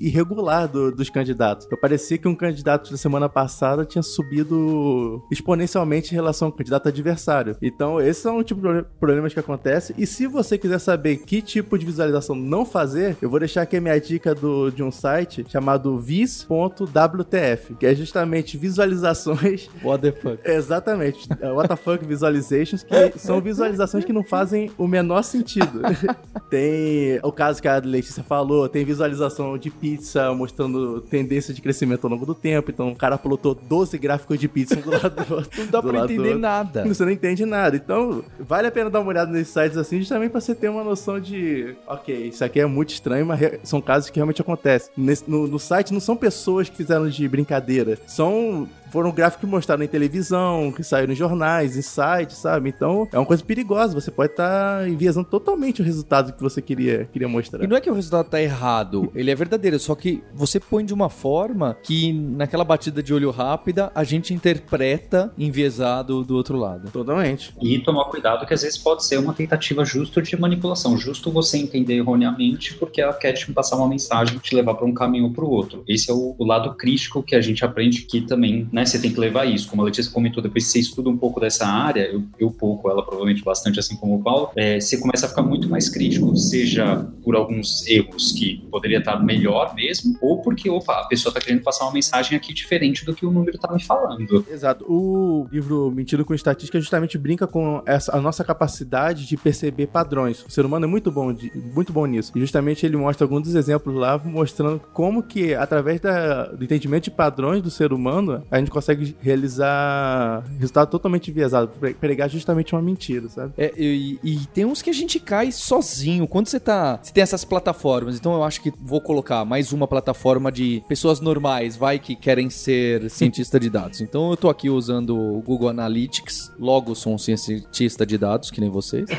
irregular 0.00 0.68
do- 0.68 0.92
dos 0.92 1.10
candidatos. 1.10 1.66
Então, 1.66 1.78
parecia 1.78 2.18
que 2.18 2.28
um 2.28 2.34
candidato 2.34 2.90
da 2.90 2.96
semana 2.96 3.28
passada 3.28 3.84
tinha 3.84 4.02
subido 4.02 5.22
exponencialmente 5.30 6.12
em 6.12 6.14
relação 6.14 6.48
ao 6.48 6.52
candidato 6.52 6.88
adversário. 6.88 7.56
Então, 7.62 8.00
esses 8.00 8.22
são 8.22 8.38
o 8.38 8.42
tipo 8.44 8.60
de 8.60 8.84
problemas 9.00 9.32
que 9.32 9.40
acontecem. 9.40 9.94
E 9.98 10.06
se 10.06 10.26
você 10.26 10.56
quiser 10.58 10.78
saber 10.78 11.18
que 11.18 11.40
tipo 11.42 11.76
de 11.78 11.84
visualização 11.86 12.34
não 12.34 12.64
fazer, 12.64 13.16
eu 13.20 13.28
vou 13.30 13.38
deixar 13.38 13.62
aqui 13.62 13.76
minha 13.82 14.00
dica 14.00 14.34
do, 14.34 14.70
de 14.70 14.82
um 14.82 14.90
site 14.90 15.44
chamado 15.48 15.98
vis.wtf, 15.98 17.74
que 17.74 17.86
é 17.86 17.94
justamente 17.94 18.56
visualizações. 18.56 19.68
What 19.82 20.02
the 20.02 20.12
fuck? 20.12 20.38
Exatamente. 20.48 21.28
É, 21.40 21.50
What 21.50 21.68
the 21.68 21.76
fuck 21.76 22.04
visualizations, 22.04 22.82
que 22.82 23.18
são 23.18 23.40
visualizações 23.40 24.04
que 24.04 24.12
não 24.12 24.24
fazem 24.24 24.70
o 24.78 24.86
menor 24.86 25.22
sentido. 25.22 25.82
tem 26.48 27.18
o 27.22 27.32
caso 27.32 27.60
que 27.60 27.68
a 27.68 27.78
Letícia 27.78 28.22
falou, 28.22 28.68
tem 28.68 28.84
visualização 28.84 29.58
de 29.58 29.70
pizza 29.70 30.32
mostrando 30.32 31.00
tendência 31.00 31.52
de 31.52 31.60
crescimento 31.60 32.04
ao 32.04 32.10
longo 32.10 32.24
do 32.24 32.34
tempo. 32.34 32.70
Então 32.70 32.90
o 32.90 32.96
cara 32.96 33.18
plotou 33.18 33.54
12 33.54 33.98
gráficos 33.98 34.38
de 34.38 34.48
pizza 34.48 34.78
um 34.78 34.82
do 34.82 34.90
lado 34.90 35.24
do 35.24 35.34
outro. 35.34 35.50
Não 35.60 35.66
dá 35.66 35.82
pra 35.82 36.04
entender 36.04 36.36
nada. 36.36 36.84
Você 36.86 37.04
não 37.04 37.12
entende 37.12 37.44
nada. 37.44 37.76
Então, 37.76 38.24
vale 38.38 38.68
a 38.68 38.70
pena 38.70 38.90
dar 38.90 39.00
uma 39.00 39.08
olhada 39.08 39.30
nesses 39.30 39.52
sites 39.52 39.76
assim, 39.76 39.98
justamente 39.98 40.30
pra 40.30 40.40
você 40.40 40.54
ter 40.54 40.68
uma 40.68 40.84
noção 40.84 41.20
de, 41.20 41.74
ok, 41.86 42.28
isso 42.28 42.44
aqui 42.44 42.60
é 42.60 42.66
muito 42.66 42.90
estranho, 42.90 43.26
mas 43.26 43.40
são 43.72 43.80
casos 43.80 44.10
que 44.10 44.16
realmente 44.16 44.40
acontecem. 44.42 44.92
No, 45.26 45.46
no 45.46 45.58
site 45.58 45.92
não 45.92 46.00
são 46.00 46.14
pessoas 46.14 46.68
que 46.68 46.76
fizeram 46.76 47.08
de 47.08 47.26
brincadeira, 47.26 47.98
são 48.06 48.68
foram 48.92 49.10
gráficos 49.10 49.40
que 49.40 49.46
mostraram 49.46 49.82
em 49.82 49.88
televisão, 49.88 50.70
que 50.70 50.84
saíram 50.84 51.12
em 51.12 51.16
jornais, 51.16 51.76
em 51.76 51.82
sites, 51.82 52.36
sabe? 52.36 52.68
Então, 52.68 53.08
é 53.10 53.18
uma 53.18 53.24
coisa 53.24 53.42
perigosa. 53.42 53.94
Você 53.98 54.10
pode 54.10 54.32
estar 54.32 54.86
enviesando 54.86 55.26
totalmente 55.26 55.80
o 55.80 55.84
resultado 55.84 56.32
que 56.32 56.42
você 56.42 56.60
queria, 56.60 57.08
queria 57.10 57.26
mostrar. 57.26 57.64
E 57.64 57.66
não 57.66 57.76
é 57.76 57.80
que 57.80 57.90
o 57.90 57.94
resultado 57.94 58.28
tá 58.28 58.40
errado, 58.40 59.10
ele 59.14 59.30
é 59.30 59.34
verdadeiro, 59.34 59.78
só 59.78 59.94
que 59.94 60.22
você 60.34 60.60
põe 60.60 60.84
de 60.84 60.92
uma 60.92 61.08
forma 61.08 61.76
que 61.82 62.12
naquela 62.12 62.64
batida 62.64 63.02
de 63.02 63.14
olho 63.14 63.30
rápida 63.30 63.90
a 63.94 64.04
gente 64.04 64.34
interpreta 64.34 65.32
enviesado 65.38 66.22
do 66.22 66.36
outro 66.36 66.58
lado. 66.58 66.90
Totalmente. 66.90 67.54
E 67.62 67.78
tomar 67.78 68.04
cuidado 68.06 68.46
que 68.46 68.52
às 68.52 68.62
vezes 68.62 68.76
pode 68.76 69.04
ser 69.04 69.18
uma 69.18 69.32
tentativa 69.32 69.84
justo 69.84 70.20
de 70.20 70.38
manipulação, 70.38 70.98
justo 70.98 71.30
você 71.30 71.56
entender 71.56 71.94
erroneamente 71.94 72.74
porque 72.74 73.00
ela 73.00 73.14
quer 73.14 73.32
te 73.32 73.50
passar 73.52 73.76
uma 73.76 73.88
mensagem, 73.88 74.38
te 74.38 74.54
levar 74.54 74.74
para 74.74 74.86
um 74.86 74.92
caminho 74.92 75.24
ou 75.24 75.32
para 75.32 75.44
o 75.44 75.50
outro. 75.50 75.82
Esse 75.88 76.10
é 76.10 76.14
o, 76.14 76.34
o 76.38 76.44
lado 76.44 76.74
crítico 76.74 77.22
que 77.22 77.34
a 77.34 77.40
gente 77.40 77.64
aprende 77.64 78.02
que 78.02 78.20
também, 78.20 78.68
né, 78.70 78.81
você 78.86 78.98
tem 79.00 79.12
que 79.12 79.18
levar 79.20 79.44
isso. 79.46 79.68
Como 79.68 79.82
a 79.82 79.84
Letícia 79.84 80.10
comentou, 80.12 80.42
depois 80.42 80.66
você 80.66 80.78
estuda 80.78 81.08
um 81.08 81.16
pouco 81.16 81.40
dessa 81.40 81.66
área, 81.66 82.02
eu, 82.10 82.22
eu 82.38 82.50
pouco, 82.50 82.88
ela 82.90 83.02
provavelmente 83.02 83.42
bastante, 83.44 83.78
assim 83.78 83.96
como 83.96 84.16
o 84.16 84.22
Paulo, 84.22 84.50
é, 84.56 84.80
você 84.80 84.98
começa 84.98 85.26
a 85.26 85.28
ficar 85.28 85.42
muito 85.42 85.68
mais 85.68 85.88
crítico, 85.88 86.36
seja 86.36 87.06
por 87.24 87.34
alguns 87.36 87.86
erros 87.86 88.32
que 88.32 88.66
poderia 88.70 88.98
estar 88.98 89.22
melhor 89.22 89.74
mesmo, 89.74 90.16
ou 90.20 90.40
porque, 90.42 90.68
opa, 90.70 91.00
a 91.00 91.06
pessoa 91.06 91.30
está 91.30 91.40
querendo 91.40 91.62
passar 91.62 91.84
uma 91.84 91.92
mensagem 91.92 92.36
aqui 92.36 92.52
diferente 92.52 93.04
do 93.04 93.14
que 93.14 93.24
o 93.26 93.30
número 93.30 93.56
está 93.56 93.72
me 93.72 93.82
falando. 93.82 94.44
Exato. 94.50 94.84
O 94.88 95.46
livro 95.52 95.90
Mentindo 95.90 96.24
com 96.24 96.34
Estatística 96.34 96.80
justamente 96.80 97.16
brinca 97.18 97.46
com 97.46 97.82
essa, 97.86 98.16
a 98.16 98.20
nossa 98.20 98.42
capacidade 98.44 99.26
de 99.26 99.36
perceber 99.36 99.86
padrões. 99.88 100.44
O 100.46 100.50
ser 100.50 100.64
humano 100.64 100.84
é 100.84 100.88
muito 100.88 101.10
bom, 101.10 101.32
de- 101.32 101.52
muito 101.74 101.92
bom 101.92 102.06
nisso. 102.06 102.32
E 102.34 102.40
justamente 102.40 102.84
ele 102.86 102.96
mostra 102.96 103.24
alguns 103.24 103.42
dos 103.42 103.54
exemplos 103.54 103.94
lá, 103.94 104.18
mostrando 104.24 104.80
como 104.92 105.22
que, 105.22 105.54
através 105.54 106.00
da- 106.00 106.46
do 106.46 106.64
entendimento 106.64 107.04
de 107.04 107.10
padrões 107.10 107.62
do 107.62 107.70
ser 107.70 107.92
humano, 107.92 108.42
a 108.50 108.58
gente 108.58 108.70
consegue 108.72 109.16
realizar 109.20 110.44
resultado 110.58 110.90
totalmente 110.90 111.30
enviesado, 111.30 111.68
pre- 111.68 111.94
pregar 111.94 112.28
justamente 112.28 112.74
uma 112.74 112.82
mentira, 112.82 113.28
sabe? 113.28 113.52
É, 113.56 113.72
e, 113.76 114.18
e 114.22 114.36
tem 114.54 114.64
uns 114.64 114.82
que 114.82 114.90
a 114.90 114.92
gente 114.92 115.20
cai 115.20 115.52
sozinho. 115.52 116.26
Quando 116.26 116.48
você 116.48 116.58
tá. 116.60 116.98
Você 117.02 117.12
tem 117.12 117.22
essas 117.22 117.44
plataformas, 117.44 118.16
então 118.16 118.32
eu 118.34 118.42
acho 118.44 118.60
que 118.60 118.72
vou 118.80 119.00
colocar 119.00 119.44
mais 119.44 119.72
uma 119.72 119.86
plataforma 119.86 120.50
de 120.50 120.82
pessoas 120.88 121.20
normais, 121.20 121.76
vai 121.76 121.98
que 121.98 122.14
querem 122.16 122.50
ser 122.50 123.08
cientista 123.10 123.58
de 123.60 123.68
dados. 123.70 124.00
Então 124.00 124.30
eu 124.30 124.36
tô 124.36 124.48
aqui 124.48 124.68
usando 124.70 125.16
o 125.16 125.40
Google 125.42 125.68
Analytics, 125.68 126.52
logo 126.58 126.94
sou 126.94 127.14
um 127.14 127.18
cientista 127.18 128.04
de 128.06 128.16
dados, 128.18 128.50
que 128.50 128.60
nem 128.60 128.70
vocês. 128.70 129.08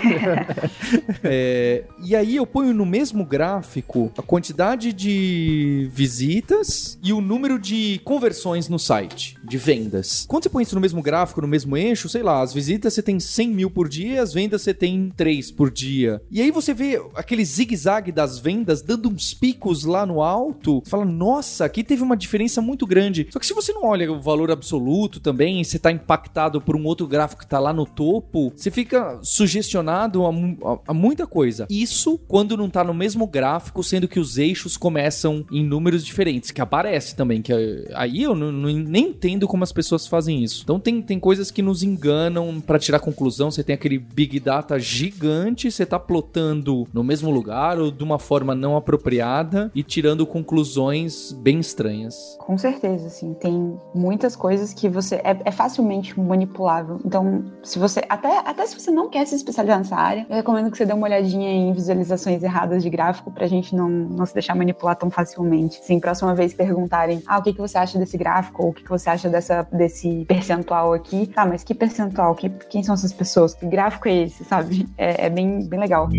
É, 1.23 1.83
e 2.03 2.15
aí 2.15 2.35
eu 2.35 2.45
ponho 2.45 2.73
no 2.73 2.85
mesmo 2.85 3.25
gráfico 3.25 4.11
a 4.17 4.21
quantidade 4.21 4.91
de 4.91 5.89
visitas 5.91 6.97
e 7.01 7.13
o 7.13 7.21
número 7.21 7.57
de 7.59 7.99
conversões 8.03 8.67
no 8.67 8.77
site, 8.77 9.37
de 9.43 9.57
vendas. 9.57 10.25
Quando 10.27 10.43
você 10.43 10.49
põe 10.49 10.63
isso 10.63 10.75
no 10.75 10.81
mesmo 10.81 11.01
gráfico, 11.01 11.41
no 11.41 11.47
mesmo 11.47 11.75
eixo, 11.77 12.07
sei 12.09 12.23
lá, 12.23 12.41
as 12.41 12.53
visitas 12.53 12.93
você 12.93 13.01
tem 13.01 13.19
100 13.19 13.47
mil 13.49 13.69
por 13.69 13.87
dia, 13.89 14.21
as 14.21 14.33
vendas 14.33 14.61
você 14.61 14.73
tem 14.73 15.11
3 15.15 15.51
por 15.51 15.69
dia. 15.71 16.21
E 16.31 16.41
aí 16.41 16.51
você 16.51 16.73
vê 16.73 17.01
aquele 17.15 17.43
zigue-zague 17.43 18.11
das 18.11 18.39
vendas 18.39 18.81
dando 18.81 19.09
uns 19.09 19.33
picos 19.33 19.83
lá 19.83 20.05
no 20.05 20.21
alto, 20.21 20.81
você 20.83 20.89
fala, 20.89 21.05
nossa, 21.05 21.65
aqui 21.65 21.83
teve 21.83 22.01
uma 22.01 22.15
diferença 22.17 22.61
muito 22.61 22.85
grande. 22.85 23.27
Só 23.31 23.39
que 23.39 23.45
se 23.45 23.53
você 23.53 23.71
não 23.73 23.83
olha 23.85 24.11
o 24.11 24.21
valor 24.21 24.49
absoluto 24.51 25.19
também, 25.19 25.63
você 25.63 25.77
tá 25.79 25.91
impactado 25.91 26.61
por 26.61 26.75
um 26.75 26.85
outro 26.85 27.07
gráfico 27.07 27.41
que 27.41 27.47
tá 27.47 27.59
lá 27.59 27.73
no 27.73 27.85
topo, 27.85 28.53
você 28.55 28.71
fica 28.71 29.19
sugestionado 29.21 30.25
a, 30.25 30.29
a- 30.29 30.79
a 30.87 30.93
muita 30.93 31.27
coisa. 31.27 31.67
Isso 31.69 32.17
quando 32.27 32.55
não 32.57 32.69
tá 32.69 32.83
no 32.83 32.93
mesmo 32.93 33.27
gráfico, 33.27 33.83
sendo 33.83 34.07
que 34.07 34.19
os 34.19 34.37
eixos 34.37 34.77
começam 34.77 35.45
em 35.51 35.63
números 35.65 36.03
diferentes, 36.05 36.51
que 36.51 36.61
aparece 36.61 37.15
também, 37.15 37.41
que 37.41 37.51
é- 37.51 37.91
aí 37.93 38.23
eu 38.23 38.33
não- 38.35 38.51
não- 38.51 38.69
nem 38.73 39.09
entendo 39.09 39.32
como 39.41 39.63
as 39.63 39.71
pessoas 39.71 40.07
fazem 40.07 40.43
isso. 40.43 40.61
Então 40.63 40.79
tem, 40.79 41.01
tem 41.01 41.19
coisas 41.19 41.51
que 41.51 41.61
nos 41.61 41.84
enganam 41.84 42.61
pra 42.61 42.79
tirar 42.79 42.99
conclusão, 42.99 43.51
você 43.51 43.63
tem 43.63 43.73
aquele 43.73 43.97
big 43.97 44.39
data 44.39 44.79
gigante, 44.79 45.71
você 45.71 45.86
tá 45.86 45.99
plotando 45.99 46.88
no 46.93 47.03
mesmo 47.03 47.29
lugar 47.31 47.79
ou 47.79 47.91
de 47.91 48.03
uma 48.03 48.19
forma 48.19 48.55
não 48.55 48.75
apropriada 48.75 49.71
e 49.73 49.84
tirando 49.84 50.25
conclusões 50.25 51.31
bem 51.31 51.59
estranhas. 51.59 52.38
Com 52.39 52.57
certeza, 52.57 53.07
assim, 53.07 53.34
tem 53.34 53.77
muitas 53.93 54.36
coisas 54.36 54.73
que 54.73 54.89
você 54.89 55.15
é, 55.15 55.38
é 55.45 55.51
facilmente 55.51 56.19
manipulável. 56.19 56.99
Então, 57.05 57.43
se 57.63 57.79
você 57.79 58.03
até 58.09 58.39
até 58.39 58.65
se 58.65 58.79
você 58.79 58.91
não 58.91 59.09
quer 59.09 59.25
se 59.25 59.36
especializar 59.36 59.77
nessa 59.77 59.95
área, 59.95 60.25
eu 60.29 60.36
recomendo 60.36 60.69
que 60.71 60.77
você 60.77 60.86
dê 60.86 60.93
uma 60.93 61.07
olhadinha 61.07 61.49
em 61.49 61.73
visualizações 61.73 62.43
erradas 62.43 62.84
de 62.84 62.89
gráfico 62.89 63.31
pra 63.31 63.47
gente 63.47 63.75
não, 63.75 63.89
não 63.89 64.25
se 64.25 64.34
deixar 64.34 64.55
manipular 64.55 64.95
tão 64.95 65.09
facilmente. 65.09 65.79
Sim, 65.84 65.99
próxima 65.99 66.34
vez 66.36 66.53
perguntarem, 66.53 67.21
ah, 67.25 67.39
o 67.39 67.43
que, 67.43 67.53
que 67.53 67.59
você 67.59 67.77
acha 67.77 67.97
desse 67.97 68.17
gráfico 68.17 68.63
ou 68.63 68.69
o 68.69 68.73
que, 68.73 68.84
que 68.84 68.89
você 68.89 69.09
acha 69.09 69.22
dessa 69.30 69.67
desse 69.71 70.26
percentual 70.26 70.93
aqui? 70.93 71.28
Tá, 71.28 71.45
mas 71.45 71.63
que 71.63 71.74
percentual? 71.74 72.36
Que, 72.36 72.49
quem 72.49 72.84
são 72.84 72.95
essas 72.95 73.13
pessoas? 73.13 73.53
Que 73.53 73.65
gráfico 73.65 74.07
é 74.07 74.24
esse, 74.24 74.43
sabe? 74.43 74.88
É, 74.97 75.28
é 75.28 75.30
bem 75.30 75.67
bem 75.67 75.80
legal. 75.80 76.09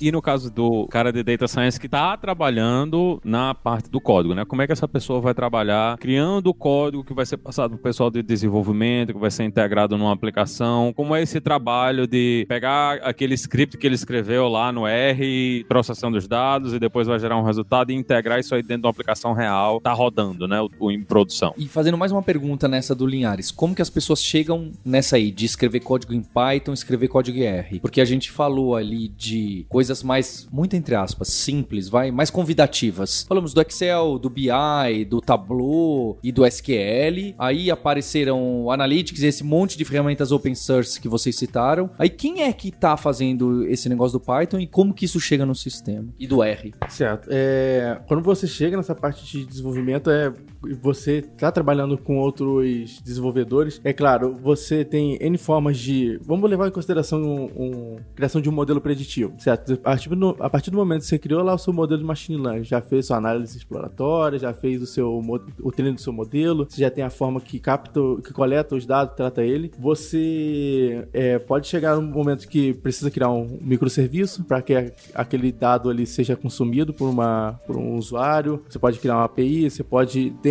E 0.00 0.10
no 0.10 0.22
caso 0.22 0.50
do 0.50 0.86
cara 0.88 1.12
de 1.12 1.22
Data 1.22 1.46
Science 1.46 1.78
que 1.78 1.86
está 1.86 2.16
trabalhando 2.16 3.20
na 3.22 3.54
parte 3.54 3.90
do 3.90 4.00
código, 4.00 4.34
né? 4.34 4.46
Como 4.46 4.62
é 4.62 4.66
que 4.66 4.72
essa 4.72 4.88
pessoa 4.88 5.20
vai 5.20 5.34
trabalhar 5.34 5.98
criando 5.98 6.46
o 6.46 6.54
código 6.54 7.04
que 7.04 7.12
vai 7.12 7.26
ser 7.26 7.36
passado 7.36 7.72
para 7.72 7.78
o 7.78 7.82
pessoal 7.82 8.10
de 8.10 8.22
desenvolvimento, 8.22 9.12
que 9.12 9.18
vai 9.18 9.30
ser 9.30 9.44
integrado 9.44 9.98
numa 9.98 10.12
aplicação? 10.12 10.92
Como 10.94 11.14
é 11.14 11.22
esse 11.22 11.38
trabalho 11.38 12.06
de 12.06 12.46
pegar 12.48 12.94
aquele 13.02 13.34
script 13.34 13.76
que 13.76 13.86
ele 13.86 13.94
escreveu 13.94 14.48
lá 14.48 14.72
no 14.72 14.86
R, 14.86 15.64
processando 15.68 16.16
os 16.16 16.26
dados 16.26 16.72
e 16.72 16.78
depois 16.78 17.06
vai 17.06 17.18
gerar 17.18 17.36
um 17.36 17.44
resultado 17.44 17.92
e 17.92 17.94
integrar 17.94 18.40
isso 18.40 18.54
aí 18.54 18.62
dentro 18.62 18.82
de 18.82 18.86
uma 18.86 18.90
aplicação 18.90 19.34
real, 19.34 19.82
tá 19.82 19.92
rodando, 19.92 20.48
né? 20.48 20.62
O, 20.62 20.70
o 20.78 20.90
em 20.90 21.02
produção. 21.02 21.52
E 21.58 21.68
fazendo 21.68 21.98
mais 21.98 22.10
uma 22.10 22.22
pergunta 22.22 22.66
nessa 22.66 22.94
do 22.94 23.06
Linhares, 23.06 23.50
como 23.50 23.74
que 23.74 23.82
as 23.82 23.90
pessoas 23.90 24.22
chegam 24.22 24.72
nessa 24.82 25.16
aí 25.16 25.30
de 25.30 25.44
escrever 25.44 25.80
código 25.80 26.14
em 26.14 26.22
Python, 26.22 26.72
escrever 26.72 27.08
código 27.08 27.36
em 27.36 27.42
R? 27.42 27.80
Porque 27.80 28.00
a 28.00 28.04
gente 28.06 28.30
falou 28.30 28.74
ali 28.74 29.08
de 29.08 29.66
coisas 29.68 29.89
mais, 30.02 30.48
muito 30.52 30.76
entre 30.76 30.94
aspas, 30.94 31.28
simples, 31.28 31.88
vai, 31.88 32.10
mais 32.10 32.30
convidativas. 32.30 33.24
Falamos 33.28 33.52
do 33.52 33.60
Excel, 33.60 34.18
do 34.18 34.30
BI, 34.30 35.04
do 35.08 35.20
Tableau 35.20 36.18
e 36.22 36.30
do 36.30 36.46
SQL. 36.46 37.34
Aí 37.38 37.70
apareceram 37.70 38.70
Analytics 38.70 39.22
e 39.22 39.26
esse 39.26 39.44
monte 39.44 39.76
de 39.76 39.84
ferramentas 39.84 40.32
open 40.32 40.54
source 40.54 41.00
que 41.00 41.08
vocês 41.08 41.36
citaram. 41.36 41.90
Aí 41.98 42.08
quem 42.08 42.42
é 42.42 42.52
que 42.52 42.70
tá 42.70 42.96
fazendo 42.96 43.66
esse 43.66 43.88
negócio 43.88 44.18
do 44.18 44.24
Python 44.24 44.60
e 44.60 44.66
como 44.66 44.94
que 44.94 45.04
isso 45.04 45.20
chega 45.20 45.44
no 45.44 45.54
sistema? 45.54 46.08
E 46.18 46.26
do 46.26 46.42
R? 46.42 46.72
Certo. 46.88 47.28
É, 47.30 48.00
quando 48.06 48.22
você 48.22 48.46
chega 48.46 48.76
nessa 48.76 48.94
parte 48.94 49.24
de 49.24 49.44
desenvolvimento, 49.44 50.10
é 50.10 50.32
você 50.82 51.18
está 51.18 51.50
trabalhando 51.50 51.96
com 51.96 52.18
outros 52.18 53.00
desenvolvedores, 53.02 53.80
é 53.84 53.92
claro, 53.92 54.34
você 54.34 54.84
tem 54.84 55.16
N 55.20 55.38
formas 55.38 55.78
de. 55.78 56.18
Vamos 56.24 56.48
levar 56.48 56.68
em 56.68 56.70
consideração 56.70 57.22
um, 57.22 57.44
um- 57.56 57.96
criação 58.14 58.40
de 58.40 58.48
um 58.48 58.52
modelo 58.52 58.80
preditivo, 58.80 59.34
certo? 59.38 59.72
A 59.74 59.76
partir, 59.90 60.08
do, 60.10 60.36
a 60.38 60.50
partir 60.50 60.70
do 60.70 60.76
momento 60.76 61.00
que 61.02 61.06
você 61.06 61.18
criou 61.18 61.42
lá 61.42 61.54
o 61.54 61.58
seu 61.58 61.72
modelo 61.72 62.00
de 62.00 62.06
machine 62.06 62.38
learning, 62.40 62.64
já 62.64 62.80
fez 62.80 63.06
sua 63.06 63.16
análise 63.16 63.56
exploratória, 63.56 64.38
já 64.38 64.52
fez 64.52 64.82
o 64.82 64.86
seu 64.86 65.20
o 65.62 65.72
treino 65.72 65.94
do 65.94 66.00
seu 66.00 66.12
modelo, 66.12 66.66
você 66.68 66.80
já 66.80 66.90
tem 66.90 67.04
a 67.04 67.10
forma 67.10 67.40
que 67.40 67.58
capta, 67.58 68.00
que 68.24 68.32
coleta 68.32 68.74
os 68.74 68.84
dados, 68.86 69.14
trata 69.16 69.42
ele. 69.42 69.70
Você 69.78 71.06
é, 71.12 71.38
pode 71.38 71.66
chegar 71.68 71.96
num 71.96 72.10
momento 72.10 72.46
que 72.48 72.74
precisa 72.74 73.10
criar 73.10 73.30
um 73.30 73.58
microserviço 73.60 74.44
para 74.44 74.60
que 74.62 74.92
aquele 75.14 75.52
dado 75.52 75.88
ali 75.88 76.06
seja 76.06 76.36
consumido 76.36 76.92
por, 76.92 77.08
uma, 77.08 77.58
por 77.66 77.76
um 77.76 77.96
usuário. 77.96 78.62
Você 78.68 78.78
pode 78.78 78.98
criar 78.98 79.16
uma 79.16 79.24
API, 79.24 79.70
você 79.70 79.82
pode 79.82 80.30
tem 80.42 80.49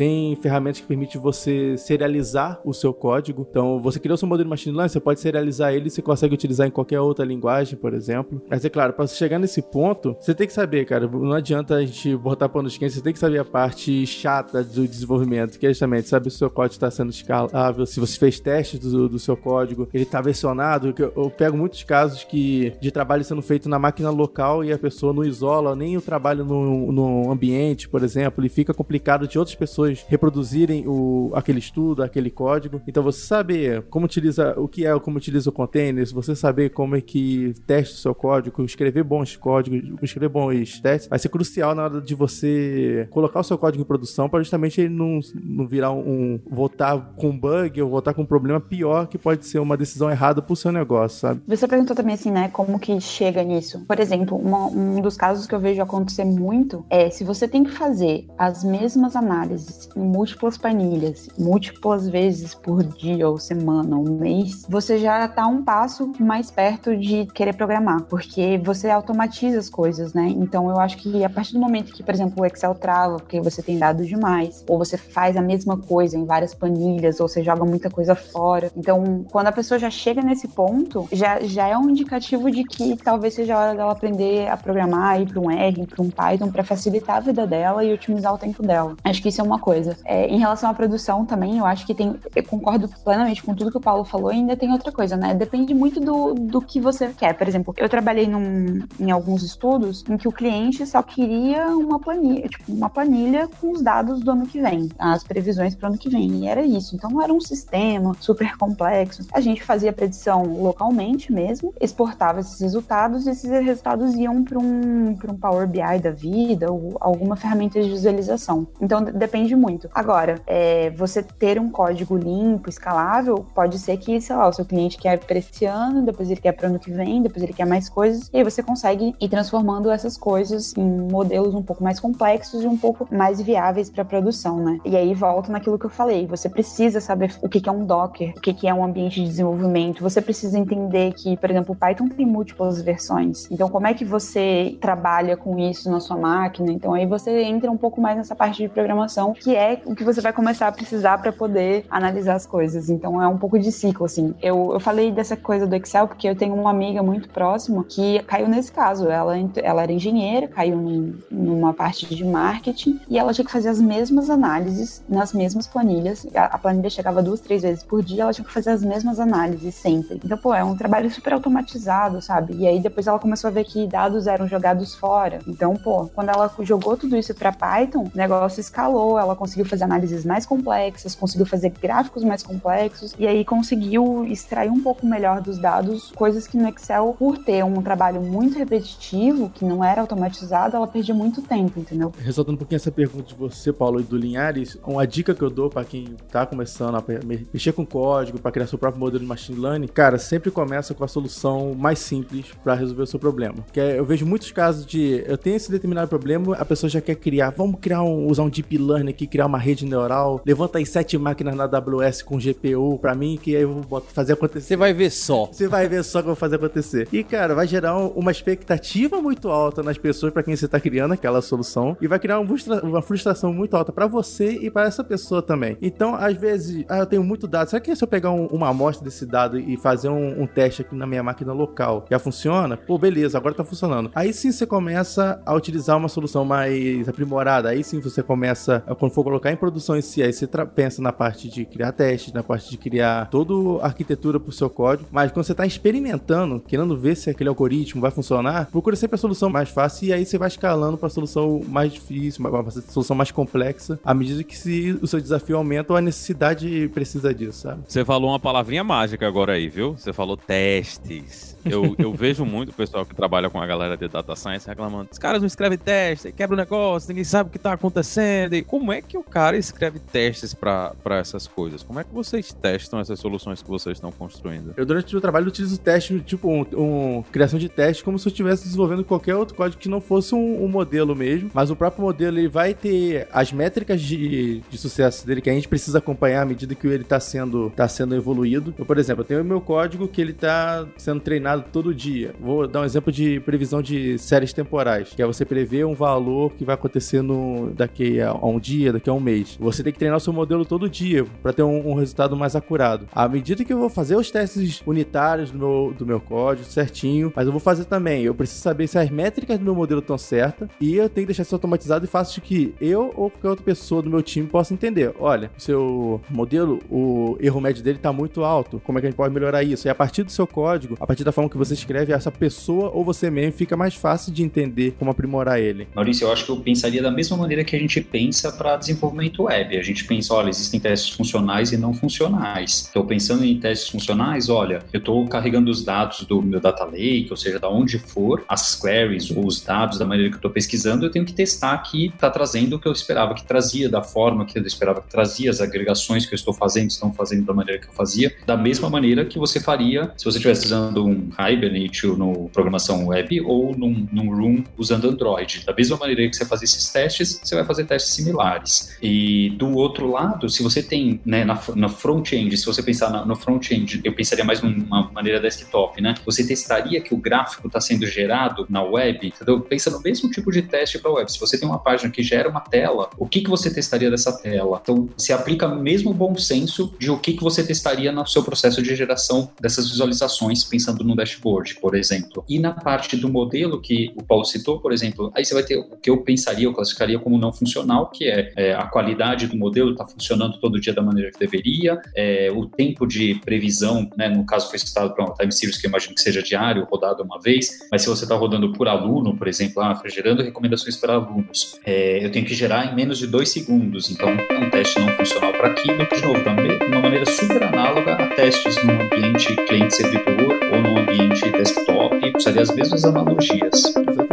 tem 0.00 0.34
ferramentas 0.36 0.80
que 0.80 0.86
permitem 0.86 1.20
você 1.20 1.76
serializar 1.76 2.58
o 2.64 2.72
seu 2.72 2.90
código. 2.94 3.46
Então, 3.50 3.78
você 3.78 4.00
criou 4.00 4.16
seu 4.16 4.26
modelo 4.26 4.46
de 4.46 4.48
machine 4.48 4.74
learning, 4.74 4.90
você 4.90 4.98
pode 4.98 5.20
serializar 5.20 5.74
ele, 5.74 5.90
você 5.90 6.00
consegue 6.00 6.32
utilizar 6.32 6.66
em 6.66 6.70
qualquer 6.70 7.00
outra 7.00 7.22
linguagem, 7.22 7.76
por 7.78 7.92
exemplo. 7.92 8.40
Mas 8.48 8.64
é 8.64 8.70
claro, 8.70 8.94
para 8.94 9.06
chegar 9.06 9.38
nesse 9.38 9.60
ponto, 9.60 10.16
você 10.18 10.34
tem 10.34 10.46
que 10.46 10.54
saber, 10.54 10.86
cara, 10.86 11.06
não 11.06 11.34
adianta 11.34 11.74
a 11.74 11.84
gente 11.84 12.16
botar 12.16 12.48
pano 12.48 12.70
de 12.70 12.78
quente, 12.78 12.94
você 12.94 13.02
tem 13.02 13.12
que 13.12 13.18
saber 13.18 13.40
a 13.40 13.44
parte 13.44 14.06
chata 14.06 14.64
do 14.64 14.88
desenvolvimento, 14.88 15.58
que 15.58 15.66
é 15.66 15.68
justamente 15.68 16.08
saber 16.08 16.30
se 16.30 16.36
o 16.36 16.38
seu 16.38 16.50
código 16.50 16.76
está 16.76 16.90
sendo 16.90 17.10
escalável, 17.10 17.84
se 17.84 18.00
você 18.00 18.18
fez 18.18 18.40
testes 18.40 18.80
do, 18.80 19.06
do 19.06 19.18
seu 19.18 19.36
código, 19.36 19.86
ele 19.92 20.04
está 20.04 20.22
versionado. 20.22 20.94
Eu, 20.96 21.12
eu 21.14 21.30
pego 21.30 21.58
muitos 21.58 21.82
casos 21.82 22.24
que 22.24 22.72
de 22.80 22.90
trabalho 22.90 23.22
sendo 23.22 23.42
feito 23.42 23.68
na 23.68 23.78
máquina 23.78 24.08
local 24.08 24.64
e 24.64 24.72
a 24.72 24.78
pessoa 24.78 25.12
não 25.12 25.26
isola 25.26 25.76
nem 25.76 25.98
o 25.98 26.00
trabalho 26.00 26.42
no, 26.42 26.90
no 26.90 27.30
ambiente, 27.30 27.86
por 27.86 28.02
exemplo, 28.02 28.46
e 28.46 28.48
fica 28.48 28.72
complicado 28.72 29.28
de 29.28 29.38
outras 29.38 29.54
pessoas 29.54 29.89
reproduzirem 30.08 30.84
o, 30.86 31.30
aquele 31.34 31.58
estudo, 31.58 32.02
aquele 32.02 32.30
código. 32.30 32.80
Então 32.86 33.02
você 33.02 33.20
saber 33.20 33.82
como 33.82 34.06
utiliza 34.06 34.54
o 34.58 34.68
que 34.68 34.86
é, 34.86 34.98
como 34.98 35.16
utiliza 35.16 35.50
o 35.50 35.52
container, 35.52 36.06
você 36.12 36.34
saber 36.34 36.70
como 36.70 36.96
é 36.96 37.00
que 37.00 37.54
testa 37.66 37.94
o 37.94 37.98
seu 37.98 38.14
código, 38.14 38.62
escrever 38.64 39.04
bons 39.04 39.36
códigos, 39.36 39.82
escrever 40.02 40.28
bons 40.28 40.80
testes, 40.80 41.08
vai 41.08 41.18
ser 41.18 41.28
crucial 41.28 41.74
na 41.74 41.84
hora 41.84 42.00
de 42.00 42.14
você 42.14 43.06
colocar 43.10 43.40
o 43.40 43.44
seu 43.44 43.58
código 43.58 43.82
em 43.82 43.86
produção 43.86 44.28
para 44.28 44.40
justamente 44.40 44.80
ele 44.80 44.94
não, 44.94 45.20
não 45.34 45.66
virar 45.66 45.92
um 45.92 46.40
voltar 46.48 47.14
com 47.16 47.36
bug 47.36 47.80
ou 47.82 47.90
voltar 47.90 48.14
com 48.14 48.22
um 48.22 48.26
problema 48.26 48.60
pior 48.60 49.06
que 49.06 49.18
pode 49.18 49.46
ser 49.46 49.58
uma 49.58 49.76
decisão 49.76 50.10
errada 50.10 50.42
pro 50.42 50.56
seu 50.56 50.72
negócio, 50.72 51.20
sabe? 51.20 51.40
Você 51.46 51.66
perguntou 51.66 51.94
também 51.94 52.14
assim, 52.14 52.30
né, 52.30 52.48
como 52.52 52.78
que 52.78 53.00
chega 53.00 53.42
nisso? 53.42 53.80
Por 53.86 53.98
exemplo, 53.98 54.36
uma, 54.36 54.66
um 54.66 55.00
dos 55.00 55.16
casos 55.16 55.46
que 55.46 55.54
eu 55.54 55.60
vejo 55.60 55.82
acontecer 55.82 56.24
muito 56.24 56.84
é 56.90 57.10
se 57.10 57.24
você 57.24 57.46
tem 57.46 57.64
que 57.64 57.70
fazer 57.70 58.26
as 58.38 58.64
mesmas 58.64 59.16
análises 59.16 59.79
em 59.96 60.00
múltiplas 60.00 60.56
planilhas, 60.56 61.28
múltiplas 61.38 62.08
vezes 62.08 62.54
por 62.54 62.82
dia 62.82 63.28
ou 63.28 63.38
semana 63.38 63.96
ou 63.96 64.04
mês, 64.04 64.66
você 64.68 64.98
já 64.98 65.26
tá 65.28 65.46
um 65.46 65.62
passo 65.62 66.12
mais 66.18 66.50
perto 66.50 66.96
de 66.96 67.26
querer 67.26 67.54
programar, 67.54 68.02
porque 68.02 68.58
você 68.62 68.90
automatiza 68.90 69.58
as 69.58 69.70
coisas, 69.70 70.12
né? 70.12 70.28
Então 70.28 70.68
eu 70.68 70.78
acho 70.78 70.96
que 70.96 71.24
a 71.24 71.30
partir 71.30 71.54
do 71.54 71.60
momento 71.60 71.92
que, 71.92 72.02
por 72.02 72.14
exemplo, 72.14 72.42
o 72.42 72.46
Excel 72.46 72.74
trava, 72.74 73.16
porque 73.16 73.40
você 73.40 73.62
tem 73.62 73.78
dados 73.78 74.06
demais, 74.06 74.64
ou 74.68 74.78
você 74.78 74.96
faz 74.96 75.36
a 75.36 75.42
mesma 75.42 75.76
coisa 75.76 76.16
em 76.16 76.24
várias 76.24 76.54
planilhas, 76.54 77.20
ou 77.20 77.28
você 77.28 77.42
joga 77.42 77.64
muita 77.64 77.90
coisa 77.90 78.14
fora. 78.14 78.70
Então, 78.76 79.24
quando 79.30 79.46
a 79.46 79.52
pessoa 79.52 79.78
já 79.78 79.90
chega 79.90 80.22
nesse 80.22 80.48
ponto, 80.48 81.08
já, 81.12 81.40
já 81.40 81.68
é 81.68 81.76
um 81.76 81.90
indicativo 81.90 82.50
de 82.50 82.64
que 82.64 82.96
talvez 82.96 83.34
seja 83.34 83.54
a 83.54 83.60
hora 83.60 83.74
dela 83.74 83.92
aprender 83.92 84.48
a 84.48 84.56
programar, 84.56 85.20
ir 85.20 85.26
para 85.26 85.40
um 85.40 85.50
R, 85.50 85.86
para 85.86 86.02
um 86.02 86.10
Python, 86.10 86.50
para 86.50 86.64
facilitar 86.64 87.16
a 87.16 87.20
vida 87.20 87.46
dela 87.46 87.84
e 87.84 87.92
otimizar 87.92 88.34
o 88.34 88.38
tempo 88.38 88.62
dela. 88.62 88.96
Acho 89.04 89.22
que 89.22 89.28
isso 89.28 89.40
é 89.40 89.44
uma 89.44 89.58
coisa. 89.60 89.96
É, 90.04 90.26
em 90.26 90.38
relação 90.38 90.70
à 90.70 90.74
produção 90.74 91.24
também, 91.24 91.58
eu 91.58 91.66
acho 91.66 91.86
que 91.86 91.94
tem. 91.94 92.18
Eu 92.34 92.44
concordo 92.44 92.88
plenamente 93.04 93.42
com 93.42 93.54
tudo 93.54 93.70
que 93.70 93.76
o 93.76 93.80
Paulo 93.80 94.04
falou, 94.04 94.32
e 94.32 94.36
ainda 94.36 94.56
tem 94.56 94.72
outra 94.72 94.90
coisa, 94.90 95.16
né? 95.16 95.34
Depende 95.34 95.74
muito 95.74 96.00
do, 96.00 96.34
do 96.34 96.60
que 96.60 96.80
você 96.80 97.08
quer. 97.08 97.34
Por 97.34 97.46
exemplo, 97.46 97.74
eu 97.76 97.88
trabalhei 97.88 98.26
num, 98.26 98.82
em 98.98 99.10
alguns 99.10 99.42
estudos 99.42 100.04
em 100.08 100.16
que 100.16 100.28
o 100.28 100.32
cliente 100.32 100.86
só 100.86 101.02
queria 101.02 101.68
uma 101.68 102.00
planilha, 102.00 102.48
tipo, 102.48 102.72
uma 102.72 102.90
planilha 102.90 103.48
com 103.60 103.72
os 103.72 103.82
dados 103.82 104.20
do 104.20 104.30
ano 104.30 104.46
que 104.46 104.60
vem, 104.60 104.88
as 104.98 105.22
previsões 105.22 105.74
para 105.74 105.86
o 105.86 105.90
ano 105.90 105.98
que 105.98 106.08
vem. 106.08 106.44
E 106.44 106.48
era 106.48 106.62
isso. 106.62 106.96
Então 106.96 107.10
não 107.10 107.22
era 107.22 107.32
um 107.32 107.40
sistema 107.40 108.16
super 108.20 108.56
complexo. 108.56 109.26
A 109.32 109.40
gente 109.40 109.62
fazia 109.62 109.92
predição 109.92 110.42
localmente 110.42 111.32
mesmo, 111.32 111.74
exportava 111.80 112.40
esses 112.40 112.60
resultados 112.60 113.26
e 113.26 113.30
esses 113.30 113.50
resultados 113.50 114.14
iam 114.14 114.42
para 114.42 114.58
um, 114.58 115.10
um 115.10 115.36
Power 115.38 115.66
BI 115.66 115.98
da 116.02 116.10
vida 116.10 116.70
ou 116.72 116.96
alguma 117.00 117.36
ferramenta 117.36 117.80
de 117.80 117.88
visualização. 117.88 118.66
Então 118.80 119.02
depende 119.02 119.49
muito. 119.56 119.88
Agora, 119.94 120.40
é, 120.46 120.90
você 120.90 121.22
ter 121.22 121.58
um 121.58 121.70
código 121.70 122.16
limpo, 122.16 122.68
escalável, 122.68 123.46
pode 123.54 123.78
ser 123.78 123.96
que, 123.96 124.20
sei 124.20 124.36
lá, 124.36 124.48
o 124.48 124.52
seu 124.52 124.64
cliente 124.64 124.98
quer 124.98 125.18
para 125.18 125.38
esse 125.38 125.64
ano, 125.64 126.02
depois 126.02 126.30
ele 126.30 126.40
quer 126.40 126.52
para 126.52 126.66
o 126.66 126.70
ano 126.70 126.78
que 126.78 126.90
vem, 126.90 127.22
depois 127.22 127.42
ele 127.42 127.52
quer 127.52 127.66
mais 127.66 127.88
coisas, 127.88 128.30
e 128.32 128.38
aí 128.38 128.44
você 128.44 128.62
consegue 128.62 129.14
ir 129.20 129.28
transformando 129.28 129.90
essas 129.90 130.16
coisas 130.16 130.74
em 130.76 131.10
modelos 131.10 131.54
um 131.54 131.62
pouco 131.62 131.82
mais 131.82 131.98
complexos 131.98 132.62
e 132.62 132.66
um 132.66 132.76
pouco 132.76 133.06
mais 133.14 133.40
viáveis 133.40 133.90
para 133.90 134.04
produção, 134.04 134.58
né? 134.58 134.78
E 134.84 134.96
aí 134.96 135.14
volta 135.14 135.50
naquilo 135.50 135.78
que 135.78 135.86
eu 135.86 135.90
falei, 135.90 136.26
você 136.26 136.48
precisa 136.48 137.00
saber 137.00 137.34
o 137.42 137.48
que 137.48 137.68
é 137.68 137.72
um 137.72 137.84
Docker, 137.84 138.34
o 138.36 138.40
que 138.40 138.68
é 138.68 138.74
um 138.74 138.84
ambiente 138.84 139.20
de 139.20 139.26
desenvolvimento, 139.26 140.02
você 140.02 140.20
precisa 140.20 140.58
entender 140.58 141.12
que, 141.14 141.36
por 141.36 141.50
exemplo, 141.50 141.74
o 141.74 141.76
Python 141.76 142.08
tem 142.08 142.26
múltiplas 142.26 142.80
versões. 142.80 143.48
Então, 143.50 143.68
como 143.68 143.86
é 143.86 143.94
que 143.94 144.04
você 144.04 144.76
trabalha 144.80 145.36
com 145.36 145.58
isso 145.58 145.90
na 145.90 146.00
sua 146.00 146.16
máquina? 146.16 146.72
Então, 146.72 146.94
aí 146.94 147.06
você 147.06 147.42
entra 147.42 147.70
um 147.70 147.76
pouco 147.76 148.00
mais 148.00 148.16
nessa 148.16 148.34
parte 148.34 148.62
de 148.62 148.68
programação, 148.68 149.34
que 149.40 149.56
é 149.56 149.80
o 149.84 149.94
que 149.94 150.04
você 150.04 150.20
vai 150.20 150.32
começar 150.32 150.68
a 150.68 150.72
precisar 150.72 151.18
para 151.18 151.32
poder 151.32 151.84
analisar 151.90 152.34
as 152.34 152.46
coisas. 152.46 152.90
Então, 152.90 153.20
é 153.22 153.26
um 153.26 153.38
pouco 153.38 153.58
de 153.58 153.72
ciclo, 153.72 154.04
assim. 154.06 154.34
Eu, 154.42 154.72
eu 154.74 154.80
falei 154.80 155.10
dessa 155.10 155.36
coisa 155.36 155.66
do 155.66 155.74
Excel 155.74 156.06
porque 156.06 156.28
eu 156.28 156.36
tenho 156.36 156.54
uma 156.54 156.70
amiga 156.70 157.02
muito 157.02 157.28
próxima 157.30 157.82
que 157.84 158.22
caiu 158.24 158.48
nesse 158.48 158.70
caso. 158.70 159.08
Ela, 159.08 159.34
ela 159.56 159.82
era 159.82 159.92
engenheira, 159.92 160.46
caiu 160.46 160.76
num, 160.76 161.14
numa 161.30 161.72
parte 161.72 162.06
de 162.14 162.24
marketing 162.24 163.00
e 163.08 163.18
ela 163.18 163.32
tinha 163.32 163.44
que 163.44 163.50
fazer 163.50 163.68
as 163.70 163.80
mesmas 163.80 164.28
análises 164.28 165.02
nas 165.08 165.32
mesmas 165.32 165.66
planilhas. 165.66 166.26
A, 166.34 166.44
a 166.44 166.58
planilha 166.58 166.90
chegava 166.90 167.22
duas, 167.22 167.40
três 167.40 167.62
vezes 167.62 167.82
por 167.82 168.02
dia, 168.02 168.22
ela 168.22 168.32
tinha 168.32 168.44
que 168.44 168.52
fazer 168.52 168.70
as 168.70 168.84
mesmas 168.84 169.18
análises 169.18 169.74
sempre. 169.74 170.20
Então, 170.22 170.36
pô, 170.36 170.54
é 170.54 170.62
um 170.62 170.76
trabalho 170.76 171.10
super 171.10 171.32
automatizado, 171.32 172.20
sabe? 172.20 172.54
E 172.56 172.66
aí 172.66 172.80
depois 172.80 173.06
ela 173.06 173.18
começou 173.18 173.48
a 173.48 173.50
ver 173.50 173.64
que 173.64 173.86
dados 173.86 174.26
eram 174.26 174.46
jogados 174.46 174.94
fora. 174.94 175.38
Então, 175.46 175.74
pô, 175.74 176.08
quando 176.14 176.28
ela 176.28 176.50
jogou 176.60 176.96
tudo 176.96 177.16
isso 177.16 177.34
para 177.34 177.52
Python, 177.52 178.10
o 178.14 178.16
negócio 178.16 178.60
escalou, 178.60 179.18
ela 179.18 179.29
conseguiu 179.36 179.64
fazer 179.64 179.84
análises 179.84 180.24
mais 180.24 180.46
complexas, 180.46 181.14
conseguiu 181.14 181.46
fazer 181.46 181.70
gráficos 181.70 182.24
mais 182.24 182.42
complexos 182.42 183.14
e 183.18 183.26
aí 183.26 183.44
conseguiu 183.44 184.24
extrair 184.26 184.70
um 184.70 184.80
pouco 184.80 185.06
melhor 185.06 185.40
dos 185.40 185.58
dados 185.58 186.10
coisas 186.12 186.46
que 186.46 186.56
no 186.56 186.68
Excel, 186.68 187.16
por 187.18 187.38
ter 187.38 187.64
um 187.64 187.82
trabalho 187.82 188.20
muito 188.20 188.58
repetitivo, 188.58 189.50
que 189.50 189.64
não 189.64 189.84
era 189.84 190.00
automatizado, 190.00 190.76
ela 190.76 190.86
perdia 190.86 191.14
muito 191.14 191.42
tempo, 191.42 191.78
entendeu? 191.78 192.12
Ressaltando 192.18 192.56
um 192.56 192.58
pouquinho 192.58 192.76
essa 192.76 192.90
pergunta 192.90 193.28
de 193.28 193.34
você, 193.34 193.72
Paulo, 193.72 194.00
e 194.00 194.02
do 194.02 194.16
Linhares, 194.16 194.76
uma 194.86 195.06
dica 195.06 195.34
que 195.34 195.42
eu 195.42 195.50
dou 195.50 195.70
para 195.70 195.84
quem 195.84 196.16
tá 196.30 196.46
começando 196.46 196.96
a 196.96 197.04
mexer 197.52 197.72
com 197.72 197.84
código, 197.86 198.38
para 198.38 198.50
criar 198.50 198.66
seu 198.66 198.78
próprio 198.78 199.00
modelo 199.00 199.20
de 199.20 199.26
machine 199.26 199.58
learning, 199.58 199.88
cara, 199.88 200.18
sempre 200.18 200.50
começa 200.50 200.94
com 200.94 201.04
a 201.04 201.08
solução 201.08 201.74
mais 201.74 201.98
simples 201.98 202.46
para 202.62 202.74
resolver 202.74 203.02
o 203.02 203.06
seu 203.06 203.18
problema. 203.18 203.56
Que 203.72 203.80
é, 203.80 203.98
eu 203.98 204.04
vejo 204.04 204.26
muitos 204.26 204.50
casos 204.52 204.86
de 204.86 205.24
eu 205.26 205.36
tenho 205.36 205.56
esse 205.56 205.70
determinado 205.70 206.08
problema, 206.08 206.56
a 206.56 206.64
pessoa 206.64 206.88
já 206.88 207.00
quer 207.00 207.16
criar, 207.16 207.50
vamos 207.50 207.80
criar 207.80 208.02
um, 208.02 208.26
usar 208.28 208.42
um 208.42 208.48
deep 208.48 208.76
learning 208.76 209.10
aqui, 209.20 209.26
criar 209.26 209.46
uma 209.46 209.58
rede 209.58 209.84
neural, 209.84 210.40
levanta 210.46 210.78
aí 210.78 210.86
sete 210.86 211.18
máquinas 211.18 211.54
na 211.54 211.64
AWS 211.64 212.22
com 212.22 212.38
GPU 212.38 212.98
para 212.98 213.14
mim 213.14 213.38
que 213.40 213.52
eu 213.52 213.82
vou 213.82 214.00
fazer 214.00 214.32
acontecer. 214.32 214.68
Você 214.68 214.76
vai 214.76 214.92
ver 214.92 215.10
só. 215.10 215.46
Você 215.46 215.68
vai 215.68 215.88
ver 215.88 216.02
só 216.02 216.20
que 216.20 216.24
eu 216.24 216.34
vou 216.34 216.36
fazer 216.36 216.56
acontecer. 216.56 217.08
E 217.12 217.22
cara, 217.22 217.54
vai 217.54 217.66
gerar 217.66 217.96
uma 217.96 218.30
expectativa 218.30 219.20
muito 219.20 219.48
alta 219.48 219.82
nas 219.82 219.98
pessoas 219.98 220.32
para 220.32 220.42
quem 220.42 220.56
você 220.56 220.68
tá 220.68 220.80
criando 220.80 221.12
aquela 221.12 221.42
solução 221.42 221.96
e 222.00 222.06
vai 222.06 222.18
criar 222.18 222.40
uma 222.40 223.02
frustração 223.02 223.52
muito 223.52 223.76
alta 223.76 223.92
para 223.92 224.06
você 224.06 224.52
e 224.52 224.70
para 224.70 224.86
essa 224.86 225.04
pessoa 225.04 225.42
também. 225.42 225.76
Então, 225.82 226.14
às 226.14 226.36
vezes, 226.36 226.84
ah, 226.88 226.98
eu 226.98 227.06
tenho 227.06 227.24
muito 227.24 227.46
dado. 227.46 227.68
Será 227.68 227.80
que 227.80 227.94
se 227.94 228.02
eu 228.02 228.08
pegar 228.08 228.30
um, 228.30 228.46
uma 228.46 228.68
amostra 228.68 229.04
desse 229.04 229.26
dado 229.26 229.58
e 229.58 229.76
fazer 229.76 230.08
um, 230.08 230.42
um, 230.42 230.46
teste 230.46 230.82
aqui 230.82 230.94
na 230.94 231.06
minha 231.06 231.22
máquina 231.22 231.52
local, 231.52 232.06
já 232.10 232.18
funciona? 232.18 232.76
Pô, 232.76 232.98
beleza, 232.98 233.36
agora 233.36 233.54
tá 233.54 233.64
funcionando. 233.64 234.10
Aí 234.14 234.32
sim 234.32 234.52
você 234.52 234.66
começa 234.66 235.40
a 235.44 235.54
utilizar 235.54 235.96
uma 235.96 236.08
solução 236.08 236.44
mais 236.44 237.08
aprimorada. 237.08 237.70
Aí 237.70 237.82
sim 237.82 238.00
você 238.00 238.22
começa, 238.22 238.82
quando 239.10 239.14
for 239.14 239.24
colocar 239.24 239.52
em 239.52 239.56
produção 239.56 239.96
em 239.96 240.00
si, 240.02 240.22
aí 240.22 240.32
você 240.32 240.46
pensa 240.74 241.02
na 241.02 241.12
parte 241.12 241.48
de 241.48 241.64
criar 241.64 241.92
testes, 241.92 242.32
na 242.32 242.42
parte 242.42 242.70
de 242.70 242.78
criar 242.78 243.28
toda 243.28 243.82
a 243.82 243.86
arquitetura 243.86 244.38
pro 244.38 244.52
seu 244.52 244.70
código. 244.70 245.08
Mas 245.10 245.32
quando 245.32 245.44
você 245.44 245.54
tá 245.54 245.66
experimentando, 245.66 246.60
querendo 246.60 246.96
ver 246.96 247.16
se 247.16 247.28
aquele 247.28 247.48
algoritmo 247.48 248.00
vai 248.00 248.10
funcionar, 248.10 248.70
procura 248.70 248.96
sempre 248.96 249.16
a 249.16 249.18
solução 249.18 249.50
mais 249.50 249.68
fácil 249.68 250.08
e 250.08 250.12
aí 250.12 250.24
você 250.24 250.38
vai 250.38 250.48
escalando 250.48 250.96
para 250.96 251.08
a 251.08 251.10
solução 251.10 251.62
mais 251.68 251.92
difícil, 251.92 252.44
uma 252.46 252.70
solução 252.70 253.16
mais 253.16 253.30
complexa, 253.30 253.98
à 254.04 254.14
medida 254.14 254.44
que 254.44 254.56
se 254.56 254.98
o 255.02 255.06
seu 255.06 255.20
desafio 255.20 255.56
aumenta 255.56 255.92
ou 255.92 255.96
a 255.96 256.00
necessidade 256.00 256.88
precisa 256.94 257.34
disso, 257.34 257.62
sabe? 257.62 257.82
Você 257.88 258.04
falou 258.04 258.30
uma 258.30 258.40
palavrinha 258.40 258.84
mágica 258.84 259.26
agora 259.26 259.54
aí, 259.54 259.68
viu? 259.68 259.92
Você 259.92 260.12
falou 260.12 260.36
testes. 260.36 261.56
Eu, 261.64 261.94
eu 261.98 262.12
vejo 262.12 262.44
muito 262.44 262.70
o 262.70 262.72
pessoal 262.72 263.04
que 263.04 263.14
trabalha 263.14 263.50
com 263.50 263.60
a 263.60 263.66
galera 263.66 263.96
de 263.96 264.08
data 264.08 264.34
science 264.36 264.66
reclamando: 264.66 265.08
os 265.12 265.18
caras 265.18 265.40
não 265.40 265.46
escrevem 265.46 265.78
testes, 265.78 266.32
quebra 266.34 266.54
o 266.54 266.56
negócio, 266.56 267.08
ninguém 267.08 267.24
sabe 267.24 267.48
o 267.48 267.50
que 267.50 267.56
está 267.56 267.72
acontecendo. 267.72 268.54
E 268.54 268.62
como 268.62 268.92
é 268.92 269.02
que 269.02 269.16
o 269.18 269.22
cara 269.22 269.56
escreve 269.56 269.98
testes 269.98 270.54
para 270.54 270.94
essas 271.10 271.46
coisas? 271.46 271.82
Como 271.82 271.98
é 271.98 272.04
que 272.04 272.12
vocês 272.12 272.52
testam 272.52 273.00
essas 273.00 273.18
soluções 273.18 273.62
que 273.62 273.68
vocês 273.68 273.96
estão 273.96 274.12
construindo? 274.12 274.74
Eu, 274.76 274.86
durante 274.86 275.16
o 275.16 275.20
trabalho, 275.20 275.48
utilizo 275.48 275.78
teste, 275.78 276.18
tipo, 276.20 276.48
um, 276.48 276.66
um, 276.74 277.22
criação 277.30 277.58
de 277.58 277.68
teste, 277.68 278.02
como 278.04 278.18
se 278.18 278.26
eu 278.26 278.30
estivesse 278.30 278.64
desenvolvendo 278.64 279.04
qualquer 279.04 279.36
outro 279.36 279.54
código 279.54 279.80
que 279.80 279.88
não 279.88 280.00
fosse 280.00 280.34
um, 280.34 280.64
um, 280.64 280.68
modelo 280.68 281.14
mesmo. 281.14 281.50
Mas 281.52 281.70
o 281.70 281.76
próprio 281.76 282.02
modelo 282.02 282.38
ele 282.38 282.48
vai 282.48 282.74
ter 282.74 283.28
as 283.32 283.52
métricas 283.52 284.00
de, 284.00 284.60
de 284.70 284.78
sucesso 284.78 285.26
dele 285.26 285.40
que 285.40 285.50
a 285.50 285.52
gente 285.52 285.68
precisa 285.68 285.98
acompanhar 285.98 286.42
à 286.42 286.44
medida 286.44 286.74
que 286.74 286.86
ele 286.86 287.02
está 287.02 287.20
sendo, 287.20 287.70
tá 287.76 287.88
sendo 287.88 288.14
evoluído. 288.14 288.74
Eu, 288.78 288.84
por 288.84 288.98
exemplo, 288.98 289.22
eu 289.22 289.26
tenho 289.26 289.40
o 289.42 289.44
meu 289.44 289.60
código 289.60 290.08
que 290.08 290.20
ele 290.20 290.32
está 290.32 290.86
sendo 290.96 291.20
treinado 291.20 291.49
todo 291.58 291.94
dia. 291.94 292.34
Vou 292.40 292.66
dar 292.66 292.80
um 292.80 292.84
exemplo 292.84 293.12
de 293.12 293.40
previsão 293.40 293.82
de 293.82 294.18
séries 294.18 294.52
temporais, 294.52 295.10
que 295.14 295.22
é 295.22 295.26
você 295.26 295.44
prever 295.44 295.84
um 295.84 295.94
valor 295.94 296.52
que 296.52 296.64
vai 296.64 296.74
acontecer 296.74 297.22
no, 297.22 297.70
daqui 297.70 298.20
a 298.20 298.32
um 298.34 298.58
dia, 298.58 298.70
dia, 298.70 298.92
daqui 298.92 299.10
a 299.10 299.12
um 299.12 299.20
mês. 299.20 299.56
Você 299.60 299.82
tem 299.82 299.92
que 299.92 299.98
treinar 299.98 300.18
o 300.18 300.20
seu 300.20 300.32
modelo 300.32 300.64
todo 300.64 300.88
dia 300.88 301.26
para 301.42 301.52
ter 301.52 301.62
um, 301.62 301.90
um, 301.90 301.94
resultado 301.94 302.36
mais 302.36 302.54
acurado. 302.56 303.06
À 303.12 303.28
medida 303.28 303.64
que 303.64 303.72
eu 303.72 303.78
vou 303.78 303.90
fazer 303.90 304.16
os 304.16 304.30
testes 304.30 304.82
unitários 304.86 305.50
do 305.50 305.58
meu, 305.58 305.94
do 305.98 306.06
meu 306.06 306.20
código 306.20 306.66
certinho, 306.66 307.32
mas 307.34 307.46
eu 307.46 307.52
vou 307.52 307.60
fazer 307.60 307.84
também, 307.84 308.22
eu 308.22 308.34
preciso 308.34 308.62
saber 308.62 308.86
se 308.86 308.98
as 308.98 309.10
métricas 309.10 309.58
do 309.58 309.64
meu 309.64 309.74
modelo 309.74 310.00
estão 310.00 310.16
certas 310.16 310.68
e 310.80 310.94
eu 310.94 311.08
tenho 311.08 311.26
que 311.26 311.32
deixar 311.32 311.42
isso 311.42 311.54
automatizado 311.54 312.04
e 312.04 312.08
faço 312.08 312.40
que 312.40 312.74
eu 312.80 313.12
ou 313.16 313.30
qualquer 313.30 313.48
outra 313.48 313.64
pessoa 313.64 314.02
do 314.02 314.10
meu 314.10 314.22
time 314.22 314.46
possa 314.46 314.72
entender. 314.72 315.12
Olha, 315.18 315.50
o 315.56 315.60
seu 315.60 316.20
modelo, 316.30 316.78
o 316.90 317.36
erro 317.40 317.60
médio 317.60 317.82
dele 317.82 317.98
está 317.98 318.12
muito 318.12 318.44
alto. 318.44 318.80
Como 318.84 318.98
é 318.98 319.00
que 319.00 319.06
a 319.08 319.10
gente 319.10 319.16
pode 319.16 319.34
melhorar 319.34 319.62
isso? 319.62 319.86
E 319.86 319.90
a 319.90 319.94
partir 319.94 320.22
do 320.22 320.30
seu 320.30 320.46
código, 320.46 320.96
a 321.00 321.06
partir 321.06 321.24
da 321.24 321.32
forma 321.40 321.48
que 321.48 321.56
você 321.56 321.74
escreve, 321.74 322.12
essa 322.12 322.30
pessoa 322.30 322.90
ou 322.90 323.04
você 323.04 323.30
mesmo 323.30 323.52
fica 323.52 323.76
mais 323.76 323.94
fácil 323.94 324.32
de 324.32 324.42
entender 324.42 324.94
como 324.98 325.10
aprimorar 325.10 325.58
ele. 325.58 325.88
Maurício, 325.94 326.26
eu 326.26 326.32
acho 326.32 326.44
que 326.44 326.50
eu 326.50 326.56
pensaria 326.56 327.02
da 327.02 327.10
mesma 327.10 327.36
maneira 327.36 327.64
que 327.64 327.74
a 327.74 327.78
gente 327.78 328.00
pensa 328.00 328.52
para 328.52 328.76
desenvolvimento 328.76 329.44
web. 329.44 329.76
A 329.76 329.82
gente 329.82 330.04
pensa, 330.04 330.34
olha, 330.34 330.50
existem 330.50 330.78
testes 330.78 331.14
funcionais 331.14 331.72
e 331.72 331.76
não 331.76 331.94
funcionais. 331.94 332.86
Estou 332.86 333.04
pensando 333.04 333.44
em 333.44 333.58
testes 333.58 333.88
funcionais, 333.88 334.48
olha, 334.48 334.80
eu 334.92 334.98
estou 334.98 335.26
carregando 335.28 335.70
os 335.70 335.84
dados 335.84 336.22
do 336.22 336.42
meu 336.42 336.60
data 336.60 336.84
lake, 336.84 337.28
ou 337.30 337.36
seja, 337.36 337.58
da 337.58 337.68
onde 337.68 337.98
for, 337.98 338.44
as 338.48 338.74
queries 338.74 339.30
ou 339.30 339.46
os 339.46 339.60
dados 339.60 339.98
da 339.98 340.04
maneira 340.04 340.28
que 340.30 340.34
eu 340.34 340.38
estou 340.38 340.50
pesquisando, 340.50 341.06
eu 341.06 341.10
tenho 341.10 341.24
que 341.24 341.32
testar 341.32 341.78
que 341.78 342.06
está 342.06 342.30
trazendo 342.30 342.76
o 342.76 342.78
que 342.78 342.88
eu 342.88 342.92
esperava 342.92 343.34
que 343.34 343.44
trazia, 343.44 343.88
da 343.88 344.02
forma 344.02 344.44
que 344.44 344.58
eu 344.58 344.62
esperava 344.62 345.00
que 345.00 345.08
trazia, 345.08 345.50
as 345.50 345.60
agregações 345.60 346.26
que 346.26 346.34
eu 346.34 346.36
estou 346.36 346.52
fazendo 346.52 346.90
estão 346.90 347.12
fazendo 347.12 347.46
da 347.46 347.54
maneira 347.54 347.80
que 347.80 347.88
eu 347.88 347.92
fazia, 347.92 348.34
da 348.46 348.56
mesma 348.56 348.90
maneira 348.90 349.24
que 349.24 349.38
você 349.38 349.60
faria 349.60 350.12
se 350.16 350.24
você 350.24 350.38
estivesse 350.38 350.66
usando 350.66 351.06
um 351.06 351.29
Hibernate 351.30 352.06
no 352.06 352.48
programação 352.50 353.06
web 353.06 353.40
ou 353.42 353.76
num, 353.76 354.06
num 354.12 354.34
Room 354.34 354.64
usando 354.76 355.08
Android. 355.08 355.64
Da 355.64 355.74
mesma 355.74 355.96
maneira 355.96 356.28
que 356.28 356.36
você 356.36 356.44
faz 356.44 356.62
esses 356.62 356.90
testes, 356.90 357.40
você 357.42 357.54
vai 357.54 357.64
fazer 357.64 357.84
testes 357.84 358.12
similares. 358.12 358.96
E 359.02 359.50
do 359.50 359.70
outro 359.76 360.10
lado, 360.10 360.48
se 360.48 360.62
você 360.62 360.82
tem 360.82 361.20
né, 361.24 361.44
na, 361.44 361.60
na 361.74 361.88
front-end, 361.88 362.56
se 362.56 362.66
você 362.66 362.82
pensar 362.82 363.10
na, 363.10 363.24
no 363.24 363.36
front-end, 363.36 364.00
eu 364.04 364.14
pensaria 364.14 364.44
mais 364.44 364.60
numa 364.62 365.10
maneira 365.12 365.40
desktop, 365.40 366.00
né? 366.00 366.14
Você 366.24 366.46
testaria 366.46 367.00
que 367.00 367.14
o 367.14 367.16
gráfico 367.16 367.66
está 367.66 367.80
sendo 367.80 368.06
gerado 368.06 368.66
na 368.68 368.82
web, 368.82 369.26
entendeu? 369.26 369.60
Pensa 369.60 369.90
no 369.90 370.00
mesmo 370.00 370.30
tipo 370.30 370.50
de 370.50 370.62
teste 370.62 370.98
para 370.98 371.10
web. 371.10 371.30
Se 371.30 371.38
você 371.38 371.58
tem 371.58 371.68
uma 371.68 371.78
página 371.78 372.10
que 372.10 372.22
gera 372.22 372.48
uma 372.48 372.60
tela, 372.60 373.10
o 373.16 373.26
que, 373.26 373.40
que 373.40 373.50
você 373.50 373.72
testaria 373.72 374.10
dessa 374.10 374.32
tela? 374.32 374.80
Então, 374.82 375.08
se 375.16 375.32
aplica 375.32 375.68
mesmo 375.68 376.12
bom 376.12 376.36
senso 376.36 376.94
de 376.98 377.10
o 377.10 377.18
que, 377.18 377.32
que 377.32 377.42
você 377.42 377.62
testaria 377.62 378.12
no 378.12 378.26
seu 378.26 378.42
processo 378.42 378.82
de 378.82 378.94
geração 378.94 379.50
dessas 379.60 379.88
visualizações, 379.90 380.64
pensando 380.64 381.04
no 381.04 381.14
dashboard, 381.20 381.76
por 381.80 381.94
exemplo. 381.94 382.44
E 382.48 382.58
na 382.58 382.72
parte 382.72 383.16
do 383.16 383.28
modelo 383.28 383.80
que 383.80 384.12
o 384.16 384.22
Paulo 384.22 384.44
citou, 384.44 384.80
por 384.80 384.92
exemplo, 384.92 385.30
aí 385.34 385.44
você 385.44 385.54
vai 385.54 385.62
ter 385.62 385.76
o 385.76 385.96
que 385.96 386.10
eu 386.10 386.22
pensaria, 386.22 386.66
eu 386.66 386.72
classificaria 386.72 387.18
como 387.18 387.38
não 387.38 387.52
funcional, 387.52 388.10
que 388.10 388.28
é, 388.28 388.52
é 388.56 388.74
a 388.74 388.84
qualidade 388.86 389.46
do 389.46 389.56
modelo 389.56 389.92
está 389.92 390.06
funcionando 390.06 390.58
todo 390.58 390.80
dia 390.80 390.92
da 390.92 391.02
maneira 391.02 391.30
que 391.30 391.38
deveria, 391.38 392.00
é, 392.16 392.50
o 392.52 392.66
tempo 392.66 393.06
de 393.06 393.34
previsão, 393.44 394.10
né, 394.16 394.28
no 394.28 394.44
caso 394.44 394.68
foi 394.68 394.78
citado 394.78 395.14
para 395.14 395.24
uma 395.24 395.34
time 395.34 395.52
series 395.52 395.78
que 395.78 395.86
eu 395.86 395.88
imagino 395.88 396.14
que 396.14 396.20
seja 396.20 396.42
diário, 396.42 396.86
rodado 396.90 397.22
uma 397.22 397.40
vez, 397.40 397.86
mas 397.90 398.02
se 398.02 398.08
você 398.08 398.24
está 398.24 398.34
rodando 398.34 398.72
por 398.72 398.88
aluno, 398.88 399.36
por 399.36 399.48
exemplo, 399.48 399.82
ah, 399.82 400.00
gerando 400.06 400.42
recomendações 400.42 400.96
para 400.96 401.14
alunos, 401.14 401.78
é, 401.84 402.24
eu 402.24 402.30
tenho 402.30 402.46
que 402.46 402.54
gerar 402.54 402.92
em 402.92 402.94
menos 402.94 403.18
de 403.18 403.26
dois 403.26 403.50
segundos, 403.50 404.10
então 404.10 404.28
é 404.28 404.58
um 404.58 404.70
teste 404.70 404.98
não 404.98 405.08
funcional 405.16 405.52
para 405.52 405.68
aquilo, 405.68 405.98
de 405.98 406.22
novo, 406.22 406.40
de 406.40 406.86
uma 406.86 407.00
maneira 407.00 407.26
super 407.26 407.62
análoga 407.62 408.14
a 408.14 408.26
testes 408.34 408.82
no 408.84 408.92
ambiente 408.92 409.54
cliente-servidor 409.66 410.60
ou 410.72 410.82
no 410.82 410.98
ambiente 410.98 411.09
desktop, 411.52 412.12
usaria 412.36 412.62
as 412.62 412.74
mesmas 412.74 413.04
analogias. 413.04 414.29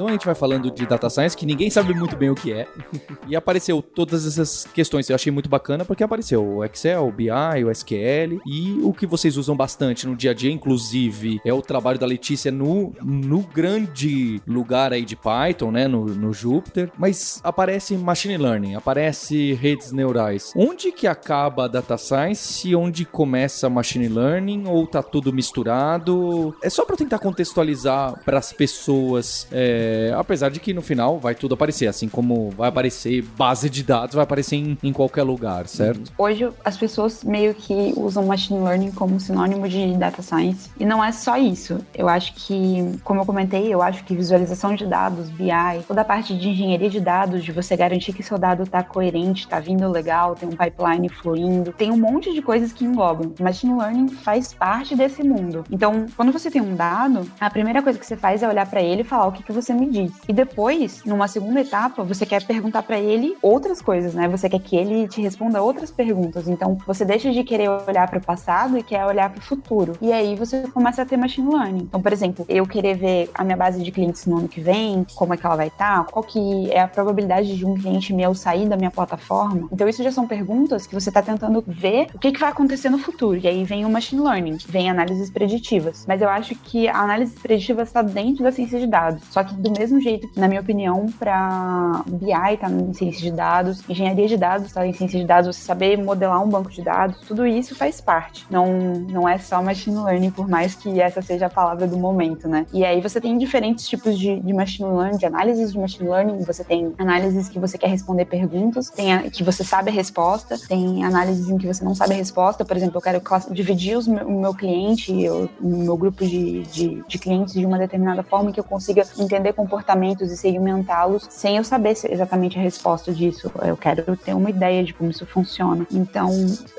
Então 0.00 0.08
a 0.08 0.12
gente 0.12 0.24
vai 0.24 0.34
falando 0.34 0.70
de 0.70 0.86
data 0.86 1.10
science, 1.10 1.36
que 1.36 1.44
ninguém 1.44 1.68
sabe 1.68 1.92
muito 1.92 2.16
bem 2.16 2.30
o 2.30 2.34
que 2.34 2.54
é. 2.54 2.66
e 3.28 3.36
apareceu 3.36 3.82
todas 3.82 4.26
essas 4.26 4.66
questões. 4.72 5.10
Eu 5.10 5.14
achei 5.14 5.30
muito 5.30 5.46
bacana 5.46 5.84
porque 5.84 6.02
apareceu 6.02 6.42
o 6.42 6.64
Excel, 6.64 7.06
o 7.06 7.12
BI, 7.12 7.28
o 7.62 7.70
SQL 7.70 8.40
e 8.46 8.80
o 8.82 8.94
que 8.94 9.06
vocês 9.06 9.36
usam 9.36 9.54
bastante 9.54 10.06
no 10.06 10.16
dia 10.16 10.30
a 10.30 10.34
dia, 10.34 10.50
inclusive, 10.50 11.38
é 11.44 11.52
o 11.52 11.60
trabalho 11.60 11.98
da 11.98 12.06
Letícia 12.06 12.50
no, 12.50 12.94
no 13.04 13.40
grande 13.40 14.40
lugar 14.46 14.94
aí 14.94 15.04
de 15.04 15.16
Python, 15.16 15.70
né? 15.70 15.86
No, 15.86 16.06
no 16.06 16.32
Jupyter. 16.32 16.90
Mas 16.96 17.38
aparece 17.44 17.94
machine 17.98 18.38
learning, 18.38 18.76
aparece 18.76 19.52
redes 19.52 19.92
neurais. 19.92 20.54
Onde 20.56 20.92
que 20.92 21.06
acaba 21.06 21.66
a 21.66 21.68
data 21.68 21.98
science 21.98 22.66
e 22.66 22.74
onde 22.74 23.04
começa 23.04 23.68
machine 23.68 24.08
learning? 24.08 24.64
Ou 24.66 24.86
tá 24.86 25.02
tudo 25.02 25.30
misturado? 25.30 26.56
É 26.62 26.70
só 26.70 26.86
para 26.86 26.96
tentar 26.96 27.18
contextualizar 27.18 28.18
para 28.24 28.38
as 28.38 28.50
pessoas. 28.50 29.46
É, 29.52 29.89
é, 29.90 30.12
apesar 30.16 30.50
de 30.50 30.60
que 30.60 30.72
no 30.72 30.82
final 30.82 31.18
vai 31.18 31.34
tudo 31.34 31.54
aparecer, 31.54 31.88
assim 31.88 32.08
como 32.08 32.50
vai 32.50 32.68
aparecer 32.68 33.22
base 33.36 33.68
de 33.68 33.82
dados, 33.82 34.14
vai 34.14 34.22
aparecer 34.22 34.56
em, 34.56 34.78
em 34.82 34.92
qualquer 34.92 35.24
lugar, 35.24 35.66
certo? 35.66 36.12
Hoje 36.16 36.48
as 36.64 36.76
pessoas 36.76 37.24
meio 37.24 37.54
que 37.54 37.92
usam 37.96 38.24
machine 38.26 38.60
learning 38.60 38.92
como 38.92 39.18
sinônimo 39.18 39.68
de 39.68 39.96
data 39.96 40.22
science. 40.22 40.70
E 40.78 40.84
não 40.84 41.04
é 41.04 41.10
só 41.10 41.36
isso. 41.36 41.78
Eu 41.94 42.08
acho 42.08 42.34
que, 42.34 42.98
como 43.02 43.20
eu 43.20 43.26
comentei, 43.26 43.72
eu 43.72 43.82
acho 43.82 44.04
que 44.04 44.14
visualização 44.14 44.74
de 44.74 44.86
dados, 44.86 45.28
BI, 45.30 45.50
toda 45.88 46.02
a 46.02 46.04
parte 46.04 46.36
de 46.36 46.48
engenharia 46.48 46.88
de 46.88 47.00
dados, 47.00 47.44
de 47.44 47.52
você 47.52 47.76
garantir 47.76 48.12
que 48.12 48.22
seu 48.22 48.38
dado 48.38 48.62
está 48.62 48.82
coerente, 48.82 49.42
está 49.42 49.58
vindo 49.58 49.88
legal, 49.90 50.34
tem 50.34 50.48
um 50.48 50.52
pipeline 50.52 51.08
fluindo, 51.08 51.72
tem 51.72 51.90
um 51.90 51.96
monte 51.96 52.32
de 52.32 52.40
coisas 52.40 52.72
que 52.72 52.84
englobam. 52.84 53.32
Machine 53.40 53.74
learning 53.74 54.08
faz 54.08 54.52
parte 54.52 54.94
desse 54.94 55.22
mundo. 55.22 55.64
Então, 55.70 56.06
quando 56.16 56.32
você 56.32 56.50
tem 56.50 56.62
um 56.62 56.74
dado, 56.74 57.28
a 57.40 57.50
primeira 57.50 57.82
coisa 57.82 57.98
que 57.98 58.06
você 58.06 58.16
faz 58.16 58.42
é 58.42 58.48
olhar 58.48 58.66
para 58.66 58.82
ele 58.82 59.02
e 59.02 59.04
falar 59.04 59.26
o 59.26 59.32
que, 59.32 59.42
que 59.42 59.52
você 59.52 59.72
me 59.80 59.90
diz. 59.90 60.12
E 60.28 60.32
depois, 60.32 61.02
numa 61.04 61.26
segunda 61.26 61.60
etapa, 61.60 62.04
você 62.04 62.26
quer 62.26 62.44
perguntar 62.44 62.82
para 62.82 62.98
ele 62.98 63.36
outras 63.42 63.80
coisas, 63.80 64.14
né? 64.14 64.28
Você 64.28 64.48
quer 64.48 64.60
que 64.60 64.76
ele 64.76 65.08
te 65.08 65.20
responda 65.20 65.62
outras 65.62 65.90
perguntas. 65.90 66.46
Então, 66.46 66.76
você 66.86 67.04
deixa 67.04 67.32
de 67.32 67.42
querer 67.42 67.68
olhar 67.68 68.08
para 68.08 68.18
o 68.18 68.22
passado 68.22 68.76
e 68.76 68.82
quer 68.82 69.04
olhar 69.06 69.30
para 69.30 69.40
o 69.40 69.42
futuro. 69.42 69.94
E 70.00 70.12
aí 70.12 70.36
você 70.36 70.62
começa 70.68 71.02
a 71.02 71.06
ter 71.06 71.16
machine 71.16 71.48
learning. 71.48 71.84
Então, 71.88 72.00
por 72.00 72.12
exemplo, 72.12 72.44
eu 72.48 72.66
querer 72.66 72.96
ver 72.96 73.30
a 73.34 73.42
minha 73.42 73.56
base 73.56 73.82
de 73.82 73.90
clientes 73.90 74.26
no 74.26 74.38
ano 74.38 74.48
que 74.48 74.60
vem, 74.60 75.06
como 75.14 75.32
é 75.34 75.36
que 75.36 75.46
ela 75.46 75.56
vai 75.56 75.68
estar, 75.68 76.04
tá, 76.04 76.12
qual 76.12 76.22
que 76.22 76.70
é 76.70 76.80
a 76.80 76.88
probabilidade 76.88 77.56
de 77.56 77.64
um 77.64 77.74
cliente 77.74 78.12
meu 78.12 78.34
sair 78.34 78.68
da 78.68 78.76
minha 78.76 78.90
plataforma. 78.90 79.68
Então, 79.72 79.88
isso 79.88 80.02
já 80.02 80.12
são 80.12 80.26
perguntas 80.26 80.86
que 80.86 80.94
você 80.94 81.08
está 81.08 81.22
tentando 81.22 81.64
ver 81.66 82.08
o 82.14 82.18
que, 82.18 82.32
que 82.32 82.40
vai 82.40 82.50
acontecer 82.50 82.90
no 82.90 82.98
futuro. 82.98 83.38
E 83.38 83.48
aí 83.48 83.64
vem 83.64 83.84
o 83.84 83.90
machine 83.90 84.22
learning, 84.22 84.58
vem 84.68 84.90
análises 84.90 85.30
preditivas. 85.30 86.04
Mas 86.06 86.20
eu 86.20 86.28
acho 86.28 86.54
que 86.54 86.88
a 86.88 86.98
análise 86.98 87.34
preditiva 87.40 87.82
está 87.82 88.02
dentro 88.02 88.44
da 88.44 88.52
ciência 88.52 88.78
de 88.78 88.86
dados. 88.86 89.22
Só 89.30 89.42
que 89.42 89.54
do 89.60 89.70
mesmo 89.78 90.00
jeito 90.00 90.28
na 90.36 90.48
minha 90.48 90.60
opinião, 90.60 91.06
para 91.18 92.02
BI 92.06 92.56
tá 92.58 92.70
em 92.70 92.92
ciência 92.92 93.20
de 93.20 93.30
dados, 93.30 93.82
engenharia 93.88 94.26
de 94.26 94.36
dados 94.36 94.72
tá 94.72 94.86
em 94.86 94.92
ciência 94.92 95.18
de 95.18 95.26
dados, 95.26 95.56
você 95.56 95.62
saber 95.62 95.96
modelar 95.98 96.42
um 96.42 96.48
banco 96.48 96.70
de 96.70 96.82
dados, 96.82 97.20
tudo 97.26 97.46
isso 97.46 97.74
faz 97.74 98.00
parte. 98.00 98.46
Não, 98.50 98.66
não 99.10 99.28
é 99.28 99.38
só 99.38 99.62
machine 99.62 99.96
learning, 99.96 100.30
por 100.30 100.48
mais 100.48 100.74
que 100.74 101.00
essa 101.00 101.20
seja 101.22 101.46
a 101.46 101.50
palavra 101.50 101.86
do 101.86 101.96
momento, 101.96 102.48
né? 102.48 102.66
E 102.72 102.84
aí 102.84 103.00
você 103.00 103.20
tem 103.20 103.36
diferentes 103.38 103.86
tipos 103.88 104.18
de, 104.18 104.40
de 104.40 104.52
machine 104.52 104.88
learning, 104.88 105.18
de 105.18 105.26
análises 105.26 105.72
de 105.72 105.78
machine 105.78 106.08
learning. 106.08 106.42
Você 106.44 106.64
tem 106.64 106.94
análises 106.98 107.48
que 107.48 107.58
você 107.58 107.76
quer 107.76 107.88
responder 107.88 108.24
perguntas, 108.24 108.90
tem 108.90 109.12
a, 109.12 109.30
que 109.30 109.42
você 109.42 109.62
sabe 109.62 109.90
a 109.90 109.92
resposta, 109.92 110.58
tem 110.68 111.04
análises 111.04 111.48
em 111.48 111.58
que 111.58 111.66
você 111.66 111.84
não 111.84 111.94
sabe 111.94 112.14
a 112.14 112.16
resposta. 112.16 112.64
Por 112.64 112.76
exemplo, 112.76 112.98
eu 112.98 113.02
quero 113.02 113.22
dividir 113.50 113.96
os, 113.96 114.06
o 114.06 114.30
meu 114.30 114.54
cliente, 114.54 115.12
o 115.28 115.48
meu 115.60 115.96
grupo 115.96 116.24
de, 116.24 116.62
de, 116.64 117.04
de 117.06 117.18
clientes 117.18 117.54
de 117.54 117.64
uma 117.66 117.78
determinada 117.78 118.22
forma 118.22 118.52
que 118.52 118.60
eu 118.60 118.64
consiga 118.64 119.02
entender 119.18 119.49
comportamentos 119.52 120.30
e 120.30 120.36
segmentá-los 120.36 121.26
sem 121.28 121.56
eu 121.56 121.64
saber 121.64 121.96
exatamente 122.08 122.58
a 122.58 122.62
resposta 122.62 123.12
disso. 123.12 123.50
Eu 123.62 123.76
quero 123.76 124.16
ter 124.16 124.34
uma 124.34 124.50
ideia 124.50 124.82
de 124.84 124.92
como 124.94 125.10
isso 125.10 125.26
funciona. 125.26 125.86
Então, 125.90 126.30